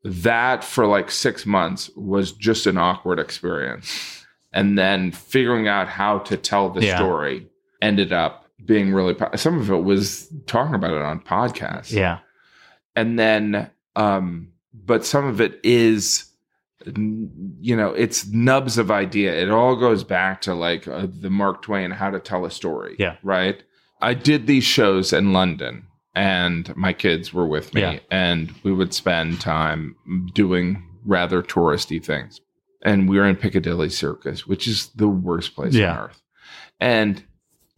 that 0.03 0.63
for 0.63 0.85
like 0.87 1.09
six 1.11 1.45
months 1.45 1.89
was 1.95 2.31
just 2.33 2.65
an 2.67 2.77
awkward 2.77 3.19
experience, 3.19 4.25
and 4.51 4.77
then 4.77 5.11
figuring 5.11 5.67
out 5.69 5.87
how 5.87 6.19
to 6.19 6.35
tell 6.35 6.69
the 6.69 6.85
Yeah. 6.85 6.97
story 6.97 7.47
ended 7.81 8.11
up 8.11 8.40
being 8.65 8.93
really 8.93 9.15
some 9.35 9.59
of 9.59 9.69
it 9.71 9.83
was 9.83 10.31
talking 10.45 10.75
about 10.75 10.93
it 10.93 11.01
on 11.01 11.19
podcasts 11.19 11.91
Yeah. 11.91 12.19
and 12.95 13.17
then 13.17 13.69
um 13.95 14.49
but 14.73 15.05
some 15.05 15.25
of 15.25 15.41
it 15.41 15.59
is 15.63 16.25
you 16.95 17.75
know 17.75 17.89
it's 17.89 18.25
nubs 18.27 18.77
of 18.77 18.89
idea 18.89 19.33
it 19.39 19.49
all 19.51 19.75
goes 19.75 20.03
back 20.03 20.41
to 20.41 20.53
like 20.55 20.87
uh, 20.87 21.07
the 21.19 21.29
mark 21.29 21.61
twain 21.61 21.91
how 21.91 22.09
to 22.09 22.19
tell 22.19 22.45
a 22.45 22.51
story 22.51 22.95
Yeah. 22.97 23.17
right 23.23 23.61
i 24.01 24.13
did 24.13 24.47
these 24.47 24.63
shows 24.63 25.13
in 25.13 25.31
london 25.33 25.85
and 26.15 26.75
my 26.75 26.91
kids 26.93 27.33
were 27.33 27.45
with 27.47 27.73
me 27.73 27.81
Yeah. 27.81 27.99
and 28.09 28.51
we 28.63 28.71
would 28.73 28.93
spend 28.93 29.39
time 29.39 29.95
doing 30.33 30.83
rather 31.05 31.41
touristy 31.43 32.03
things 32.03 32.41
and 32.83 33.07
we 33.07 33.17
were 33.19 33.27
in 33.27 33.35
piccadilly 33.35 33.89
circus 33.89 34.47
which 34.47 34.67
is 34.67 34.87
the 34.95 35.07
worst 35.07 35.55
place 35.55 35.73
Yeah. 35.75 35.91
on 35.91 35.97
earth 36.05 36.21
and 36.79 37.23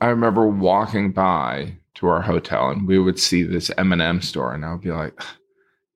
i 0.03 0.07
remember 0.09 0.45
walking 0.47 1.11
by 1.11 1.77
to 1.95 2.07
our 2.07 2.21
hotel 2.21 2.69
and 2.69 2.87
we 2.87 2.97
would 2.99 3.19
see 3.19 3.43
this 3.43 3.71
m&m 3.77 4.21
store 4.21 4.53
and 4.53 4.65
i 4.65 4.71
would 4.71 4.81
be 4.81 4.91
like 4.91 5.13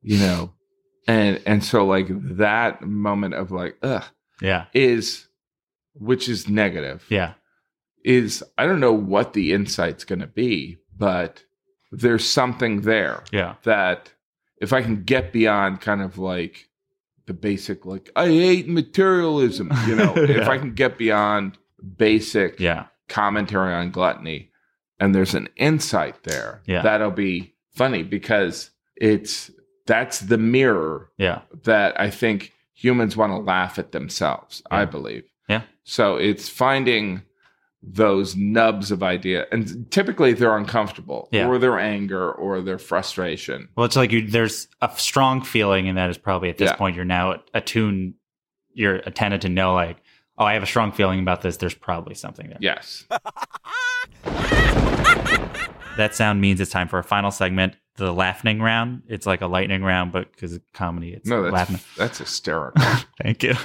you 0.01 0.17
know 0.17 0.51
and 1.07 1.41
and 1.45 1.63
so 1.63 1.85
like 1.85 2.07
that 2.37 2.81
moment 2.81 3.33
of 3.33 3.51
like 3.51 3.77
ugh 3.83 4.03
Yeah. 4.41 4.65
is 4.73 5.27
which 5.93 6.29
is 6.29 6.47
negative 6.47 7.05
Yeah. 7.09 7.33
is 8.05 8.43
i 8.57 8.65
don't 8.65 8.79
know 8.79 8.93
what 8.93 9.33
the 9.33 9.53
insight's 9.53 10.03
going 10.05 10.19
to 10.19 10.27
be 10.27 10.77
but 10.95 11.43
there's 11.91 12.27
something 12.29 12.81
there 12.81 13.23
Yeah. 13.31 13.55
that 13.63 14.13
if 14.61 14.73
i 14.73 14.81
can 14.81 15.03
get 15.03 15.31
beyond 15.33 15.81
kind 15.81 16.01
of 16.01 16.17
like 16.17 16.69
the 17.25 17.33
basic 17.33 17.85
like 17.85 18.09
I 18.15 18.27
hate 18.27 18.69
materialism. 18.69 19.69
You 19.85 19.95
know, 19.97 20.13
if 20.15 20.47
I 20.47 20.57
can 20.57 20.73
get 20.73 20.97
beyond 20.97 21.57
basic 21.97 22.57
Yeah. 22.57 22.85
Commentary 23.09 23.73
on 23.73 23.91
gluttony 23.91 24.49
and 24.99 25.13
there's 25.13 25.33
an 25.35 25.47
insight 25.57 26.23
there, 26.23 26.61
Yeah. 26.65 26.81
that'll 26.81 27.11
be 27.11 27.53
funny 27.75 28.03
because 28.03 28.71
it's 28.95 29.51
that's 29.85 30.19
the 30.19 30.37
mirror 30.37 31.11
Yeah. 31.17 31.41
that 31.63 31.99
I 31.99 32.09
think 32.09 32.51
humans 32.73 33.15
want 33.15 33.31
to 33.31 33.37
laugh 33.37 33.79
at 33.79 33.91
themselves, 33.93 34.61
I 34.69 34.85
believe. 34.85 35.23
Yeah. 35.47 35.61
So 35.83 36.17
it's 36.17 36.49
finding 36.49 37.21
those 37.81 38.35
nubs 38.35 38.91
of 38.91 39.01
idea 39.03 39.45
and 39.51 39.89
typically 39.91 40.33
they're 40.33 40.57
uncomfortable 40.57 41.29
Yeah. 41.31 41.47
or 41.47 41.57
their 41.57 41.79
anger 41.79 42.29
or 42.31 42.59
their 42.61 42.79
frustration. 42.79 43.69
Well, 43.77 43.85
it's 43.85 43.95
like 43.95 44.11
you, 44.11 44.27
there's 44.27 44.67
a 44.81 44.89
strong 44.97 45.41
feeling, 45.41 45.87
and 45.87 45.97
that 45.97 46.09
is 46.09 46.17
probably 46.17 46.49
at 46.49 46.57
this 46.57 46.71
Yeah. 46.71 46.75
point 46.75 46.95
you're 46.97 47.05
now 47.05 47.41
attuned, 47.53 48.15
you're 48.73 48.95
attentive 48.95 49.41
to 49.41 49.49
know, 49.49 49.73
like, 49.73 49.97
oh, 50.37 50.45
I 50.45 50.53
have 50.53 50.63
a 50.63 50.67
strong 50.67 50.91
feeling 50.91 51.19
about 51.19 51.41
this. 51.41 51.57
There's 51.57 51.73
probably 51.75 52.15
something 52.15 52.47
there. 52.49 52.57
Yes. 52.61 53.05
That 55.97 56.13
sound 56.13 56.39
means 56.41 56.61
it's 56.61 56.69
time 56.69 56.87
for 56.87 56.99
a 56.99 57.03
final 57.03 57.31
segment, 57.31 57.73
the 57.95 58.13
laughing 58.13 58.61
round. 58.61 59.01
It's 59.07 59.25
like 59.25 59.41
a 59.41 59.47
lightning 59.47 59.81
round, 59.83 60.11
but 60.11 60.31
because 60.31 60.53
of 60.53 60.61
comedy, 60.71 61.11
it's 61.13 61.27
No, 61.27 61.41
that's 61.41 61.53
laughing. 61.55 61.79
that's 61.97 62.19
hysterical. 62.19 62.83
Thank 63.23 63.41
you. 63.41 63.55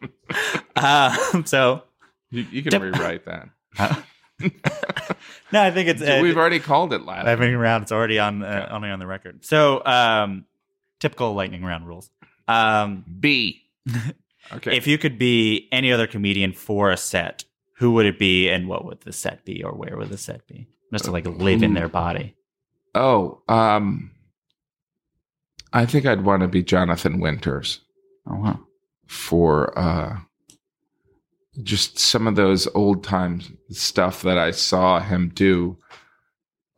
um, 0.76 1.44
so 1.44 1.82
you, 2.30 2.46
you 2.50 2.62
can 2.62 2.70
Dep- 2.70 2.80
rewrite 2.80 3.26
that. 3.26 3.50
no, 5.52 5.60
I 5.62 5.70
think 5.70 5.90
it's 5.90 6.00
uh, 6.00 6.20
We've 6.22 6.38
already 6.38 6.60
called 6.60 6.94
it 6.94 7.02
laughing. 7.02 7.26
lightning 7.26 7.56
round. 7.58 7.82
It's 7.82 7.92
already 7.92 8.18
on 8.18 8.42
uh, 8.42 8.68
only 8.70 8.88
on 8.88 8.98
the 8.98 9.06
record. 9.06 9.44
So 9.44 9.84
um, 9.84 10.46
typical 10.98 11.34
lightning 11.34 11.62
round 11.62 11.86
rules. 11.86 12.08
Um, 12.48 13.04
B. 13.20 13.64
Okay. 14.52 14.76
If 14.76 14.86
you 14.86 14.98
could 14.98 15.18
be 15.18 15.68
any 15.72 15.92
other 15.92 16.06
comedian 16.06 16.52
for 16.52 16.90
a 16.90 16.96
set, 16.96 17.44
who 17.78 17.92
would 17.92 18.06
it 18.06 18.18
be, 18.18 18.48
and 18.48 18.68
what 18.68 18.84
would 18.84 19.00
the 19.02 19.12
set 19.12 19.44
be, 19.44 19.62
or 19.62 19.72
where 19.72 19.96
would 19.96 20.08
the 20.08 20.16
set 20.18 20.46
be? 20.46 20.66
Just 20.92 21.04
to 21.06 21.10
like 21.10 21.26
live 21.26 21.62
in 21.62 21.74
their 21.74 21.88
body. 21.88 22.34
oh, 22.94 23.42
um, 23.48 24.12
I 25.72 25.84
think 25.84 26.06
I'd 26.06 26.24
want 26.24 26.40
to 26.42 26.48
be 26.48 26.62
Jonathan 26.62 27.20
Winters 27.20 27.80
Oh 28.26 28.36
wow. 28.36 28.60
for 29.06 29.76
uh, 29.78 30.18
just 31.62 31.98
some 31.98 32.26
of 32.26 32.36
those 32.36 32.66
old 32.74 33.02
time 33.04 33.40
stuff 33.70 34.22
that 34.22 34.38
I 34.38 34.52
saw 34.52 35.00
him 35.00 35.30
do. 35.34 35.76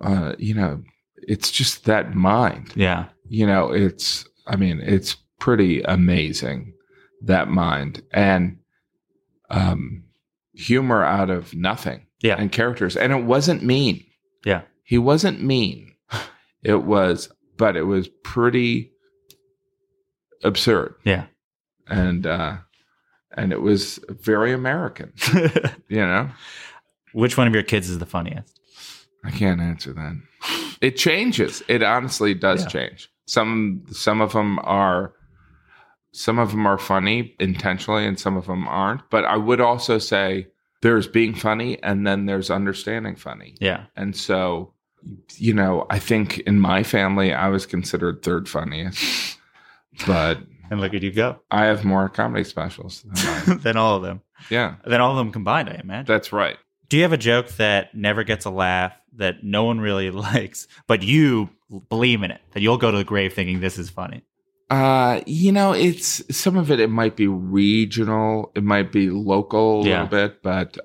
Uh, 0.01 0.35
you 0.39 0.55
know, 0.55 0.83
it's 1.17 1.51
just 1.53 1.85
that 1.85 2.15
mind. 2.15 2.73
Yeah. 2.75 3.07
you 3.29 3.47
know 3.47 3.71
it's 3.71 4.25
i 4.47 4.57
mean 4.57 4.81
it's 4.83 5.15
pretty 5.39 5.83
amazing 5.83 6.73
that 7.23 7.49
mind 7.49 8.03
and 8.13 8.59
um 9.51 10.05
humor 10.55 11.03
out 11.05 11.31
of 11.31 11.55
nothing 11.55 12.07
Yeah. 12.21 12.37
and 12.39 12.51
characters 12.53 12.97
and 12.97 13.13
it 13.13 13.25
wasn't 13.25 13.63
mean 13.63 14.05
Yeah. 14.45 14.63
he 14.83 14.99
wasn't 14.99 15.43
mean 15.43 15.95
it 16.63 16.83
was 16.85 17.29
but 17.57 17.77
it 17.77 17.83
was 17.85 18.09
pretty 18.23 18.93
absurd 20.45 20.95
Yeah. 21.05 21.27
and 21.87 22.27
uh 22.27 22.59
and 23.37 23.53
it 23.53 23.61
was 23.61 23.99
very 24.09 24.53
american 24.53 25.13
you 25.89 25.97
know 25.99 26.31
Which 27.13 27.37
one 27.37 27.47
of 27.49 27.55
your 27.55 27.63
kids 27.63 27.89
is 27.89 27.99
the 27.99 28.07
funniest? 28.07 28.61
I 29.25 29.31
can't 29.33 29.61
answer 29.61 29.93
that. 29.95 30.21
It 30.81 30.97
changes. 30.97 31.63
It 31.67 31.83
honestly 31.83 32.35
does 32.35 32.63
Yeah. 32.63 32.69
change. 32.69 33.11
Some 33.27 33.83
some 33.91 34.21
of 34.21 34.33
them 34.33 34.61
are 34.63 35.13
some 36.13 36.39
of 36.39 36.51
them 36.53 36.67
are 36.67 36.79
funny 36.79 37.35
intentionally 37.39 38.07
and 38.07 38.19
some 38.19 38.37
of 38.37 38.47
them 38.47 38.67
aren't, 38.69 39.09
but 39.11 39.25
I 39.25 39.37
would 39.37 39.61
also 39.61 39.99
say 39.99 40.47
there's 40.83 41.07
being 41.09 41.35
funny 41.35 41.83
and 41.83 42.07
then 42.07 42.27
there's 42.27 42.51
understanding 42.51 43.17
funny. 43.17 43.55
Yeah. 43.61 43.87
And 43.97 44.17
so 44.17 44.73
you 45.37 45.55
know, 45.55 45.87
I 45.91 45.99
think 46.01 46.39
in 46.41 46.59
my 46.61 46.83
family 46.83 47.33
I 47.33 47.49
was 47.49 47.67
considered 47.67 48.23
third 48.23 48.49
funniest. 48.49 49.39
But 50.07 50.39
And 50.71 50.81
look 50.81 50.93
at 50.95 51.03
you 51.03 51.13
go. 51.13 51.41
I 51.51 51.67
have 51.67 51.85
more 51.85 52.09
comedy 52.09 52.45
specials 52.45 53.03
than 53.47 53.59
than 53.63 53.77
all 53.77 53.97
of 53.97 54.03
them. 54.03 54.23
Yeah, 54.51 54.77
Than 54.85 55.01
all 55.01 55.13
of 55.13 55.17
them 55.19 55.33
combined, 55.33 55.69
I 55.69 55.75
imagine. 55.83 56.07
that's 56.07 56.33
right. 56.33 56.57
Do 56.89 56.97
you 56.97 57.03
have 57.03 57.13
a 57.13 57.17
joke 57.19 57.49
that 57.57 57.95
never 57.95 58.23
gets 58.25 58.45
a 58.45 58.51
laugh 58.51 58.93
that 59.17 59.43
no 59.45 59.65
one 59.65 59.81
really 59.81 60.11
likes, 60.13 60.69
but 60.87 61.03
you 61.03 61.51
believe 61.89 62.23
in 62.23 62.31
it? 62.31 62.41
That 62.53 62.61
you'll 62.61 62.77
go 62.79 62.91
to 62.91 62.99
the 62.99 63.05
grave 63.05 63.33
thinking 63.35 63.61
this 63.61 63.79
is 63.79 63.91
funny. 63.91 64.23
Uh, 64.71 65.21
you 65.27 65.51
know, 65.51 65.73
it's 65.73 66.23
some 66.37 66.57
of 66.57 66.71
it. 66.71 66.79
It 66.81 66.91
might 66.91 67.17
be 67.17 67.27
regional, 67.27 68.53
it 68.55 68.63
might 68.65 68.93
be 68.93 69.09
local 69.11 69.81
a 69.81 69.83
Yeah. 69.85 69.91
little 70.03 70.07
bit, 70.07 70.43
but 70.43 70.77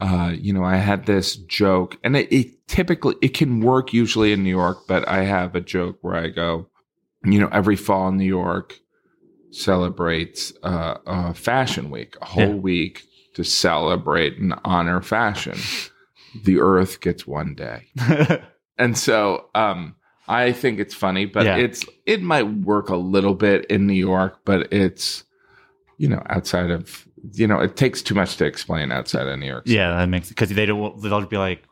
uh, 0.00 0.32
you 0.36 0.52
know, 0.52 0.64
I 0.64 0.76
had 0.76 1.06
this 1.06 1.36
joke, 1.36 1.96
and 2.02 2.16
it, 2.16 2.32
it 2.32 2.66
typically 2.68 3.14
it 3.22 3.34
can 3.34 3.60
work 3.60 3.92
usually 3.92 4.32
in 4.32 4.42
New 4.42 4.50
York, 4.50 4.78
but 4.88 5.06
I 5.08 5.22
have 5.24 5.54
a 5.54 5.60
joke 5.60 5.98
where 6.02 6.16
I 6.16 6.28
go, 6.28 6.68
you 7.24 7.38
know, 7.40 7.48
every 7.52 7.76
fall 7.76 8.08
in 8.08 8.16
New 8.16 8.24
York 8.24 8.78
celebrates 9.50 10.52
uh, 10.62 10.96
uh, 11.06 11.32
Fashion 11.32 11.90
Week, 11.90 12.16
a 12.20 12.24
whole 12.24 12.54
Yeah. 12.54 12.54
week 12.60 13.04
to 13.34 13.44
celebrate 13.44 14.38
and 14.38 14.54
honor 14.64 15.00
fashion. 15.00 15.58
the 16.44 16.58
Earth 16.58 17.00
gets 17.00 17.26
one 17.26 17.54
day 17.54 17.88
and 18.78 18.96
so 18.96 19.50
um 19.54 19.94
i 20.28 20.52
think 20.52 20.78
it's 20.78 20.94
funny 20.94 21.24
but 21.26 21.44
Yeah. 21.44 21.56
it's 21.56 21.84
it 22.06 22.22
might 22.22 22.42
work 22.44 22.88
a 22.88 22.96
little 22.96 23.34
bit 23.34 23.64
in 23.66 23.86
new 23.86 23.92
york 23.94 24.38
but 24.44 24.72
it's 24.72 25.24
you 25.98 26.08
know 26.08 26.22
outside 26.30 26.70
of 26.70 27.06
you 27.32 27.46
know 27.46 27.60
it 27.60 27.76
takes 27.76 28.02
too 28.02 28.14
much 28.14 28.36
to 28.38 28.44
explain 28.44 28.90
outside 28.92 29.26
of 29.26 29.38
new 29.38 29.46
york 29.46 29.62
yeah, 29.66 29.96
that 29.96 30.08
makes 30.08 30.28
because 30.28 30.48
they 30.50 30.66
don't. 30.66 31.00
They'll 31.00 31.24
be 31.26 31.36
like, 31.38 31.62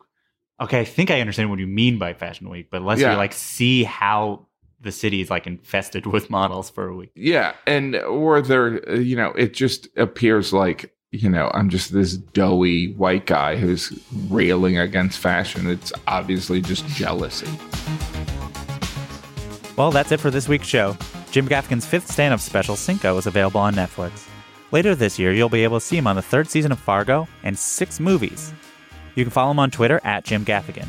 okay, 0.61 0.79
I 0.81 0.85
think 0.85 1.11
I 1.11 1.21
understand 1.21 1.51
what 1.51 1.59
you 1.59 1.67
mean 1.67 1.99
by 1.99 2.13
Fashion 2.15 2.49
Week, 2.49 2.69
but 2.71 2.79
unless 2.83 3.01
Yeah. 3.01 3.17
like 3.17 3.33
see 3.33 3.83
how 3.83 4.47
the 4.81 4.93
city 4.93 5.21
is 5.21 5.29
like 5.31 5.47
infested 5.49 6.07
with 6.07 6.31
models 6.31 6.71
for 6.71 6.87
a 6.89 6.95
week. 6.95 7.11
yeah 7.17 7.55
and 7.67 7.97
or 7.97 8.41
there 8.41 8.81
uh, 8.89 8.95
you 8.95 9.17
know 9.17 9.31
it 9.33 9.53
just 9.55 9.89
appears 9.97 10.53
like 10.53 10.95
you 11.11 11.29
know 11.29 11.51
i'm 11.55 11.69
just 11.69 11.93
this 11.93 12.17
doughy 12.17 12.93
white 12.95 13.27
guy 13.27 13.57
who's 13.57 13.93
railing 14.29 14.79
against 14.79 15.19
fashion 15.19 15.69
it's 15.69 15.93
obviously 16.07 16.61
just 16.63 16.87
jealousy 16.89 17.49
Well, 19.81 19.91
that's 19.91 20.13
it 20.13 20.21
for 20.21 20.31
this 20.31 20.47
week's 20.47 20.67
show. 20.67 20.95
Jim 21.31 21.49
Gaffigan's 21.49 21.87
fifth 21.87 22.13
stand 22.13 22.35
up 22.35 22.41
special, 22.41 22.77
Cinco, 22.77 23.17
is 23.17 23.27
available 23.27 23.63
on 23.63 23.75
Netflix. 23.75 24.29
Later 24.73 24.95
this 24.95 25.19
year, 25.19 25.33
you'll 25.33 25.49
be 25.49 25.65
able 25.65 25.81
to 25.81 25.87
see 25.87 25.97
him 25.97 26.07
on 26.07 26.17
the 26.17 26.21
third 26.21 26.51
season 26.51 26.71
of 26.71 26.79
Fargo 26.79 27.27
and 27.45 27.59
six 27.59 27.99
movies. 27.99 28.53
You 29.15 29.25
can 29.25 29.31
follow 29.31 29.53
him 29.53 29.59
on 29.59 29.71
Twitter 29.71 29.99
at 30.05 30.25
Jim 30.25 30.45
Gaffigan. 30.45 30.89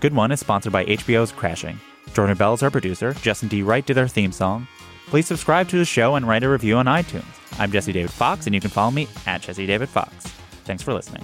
Good 0.00 0.14
One 0.14 0.32
is 0.32 0.40
sponsored 0.40 0.72
by 0.72 0.86
HBO's 0.86 1.30
Crashing. 1.30 1.78
Jordan 2.14 2.38
Bell 2.38 2.54
is 2.54 2.62
our 2.62 2.70
producer. 2.70 3.12
Justin 3.20 3.50
D. 3.50 3.62
Wright 3.62 3.84
did 3.84 3.98
our 3.98 4.08
theme 4.08 4.32
song. 4.32 4.66
Please 5.08 5.26
subscribe 5.26 5.68
to 5.68 5.76
the 5.76 5.84
show 5.84 6.14
and 6.14 6.26
write 6.26 6.42
a 6.42 6.48
review 6.48 6.78
on 6.78 6.86
iTunes. 6.86 7.60
I'm 7.60 7.70
Jesse 7.70 7.92
David 7.92 8.12
Fox, 8.12 8.46
and 8.46 8.54
you 8.54 8.62
can 8.62 8.70
follow 8.70 8.92
me 8.92 9.08
at 9.26 9.42
Jesse 9.42 9.66
David 9.66 9.90
Fox. 9.90 10.10
Thanks 10.64 10.82
for 10.82 10.94
listening. 10.94 11.22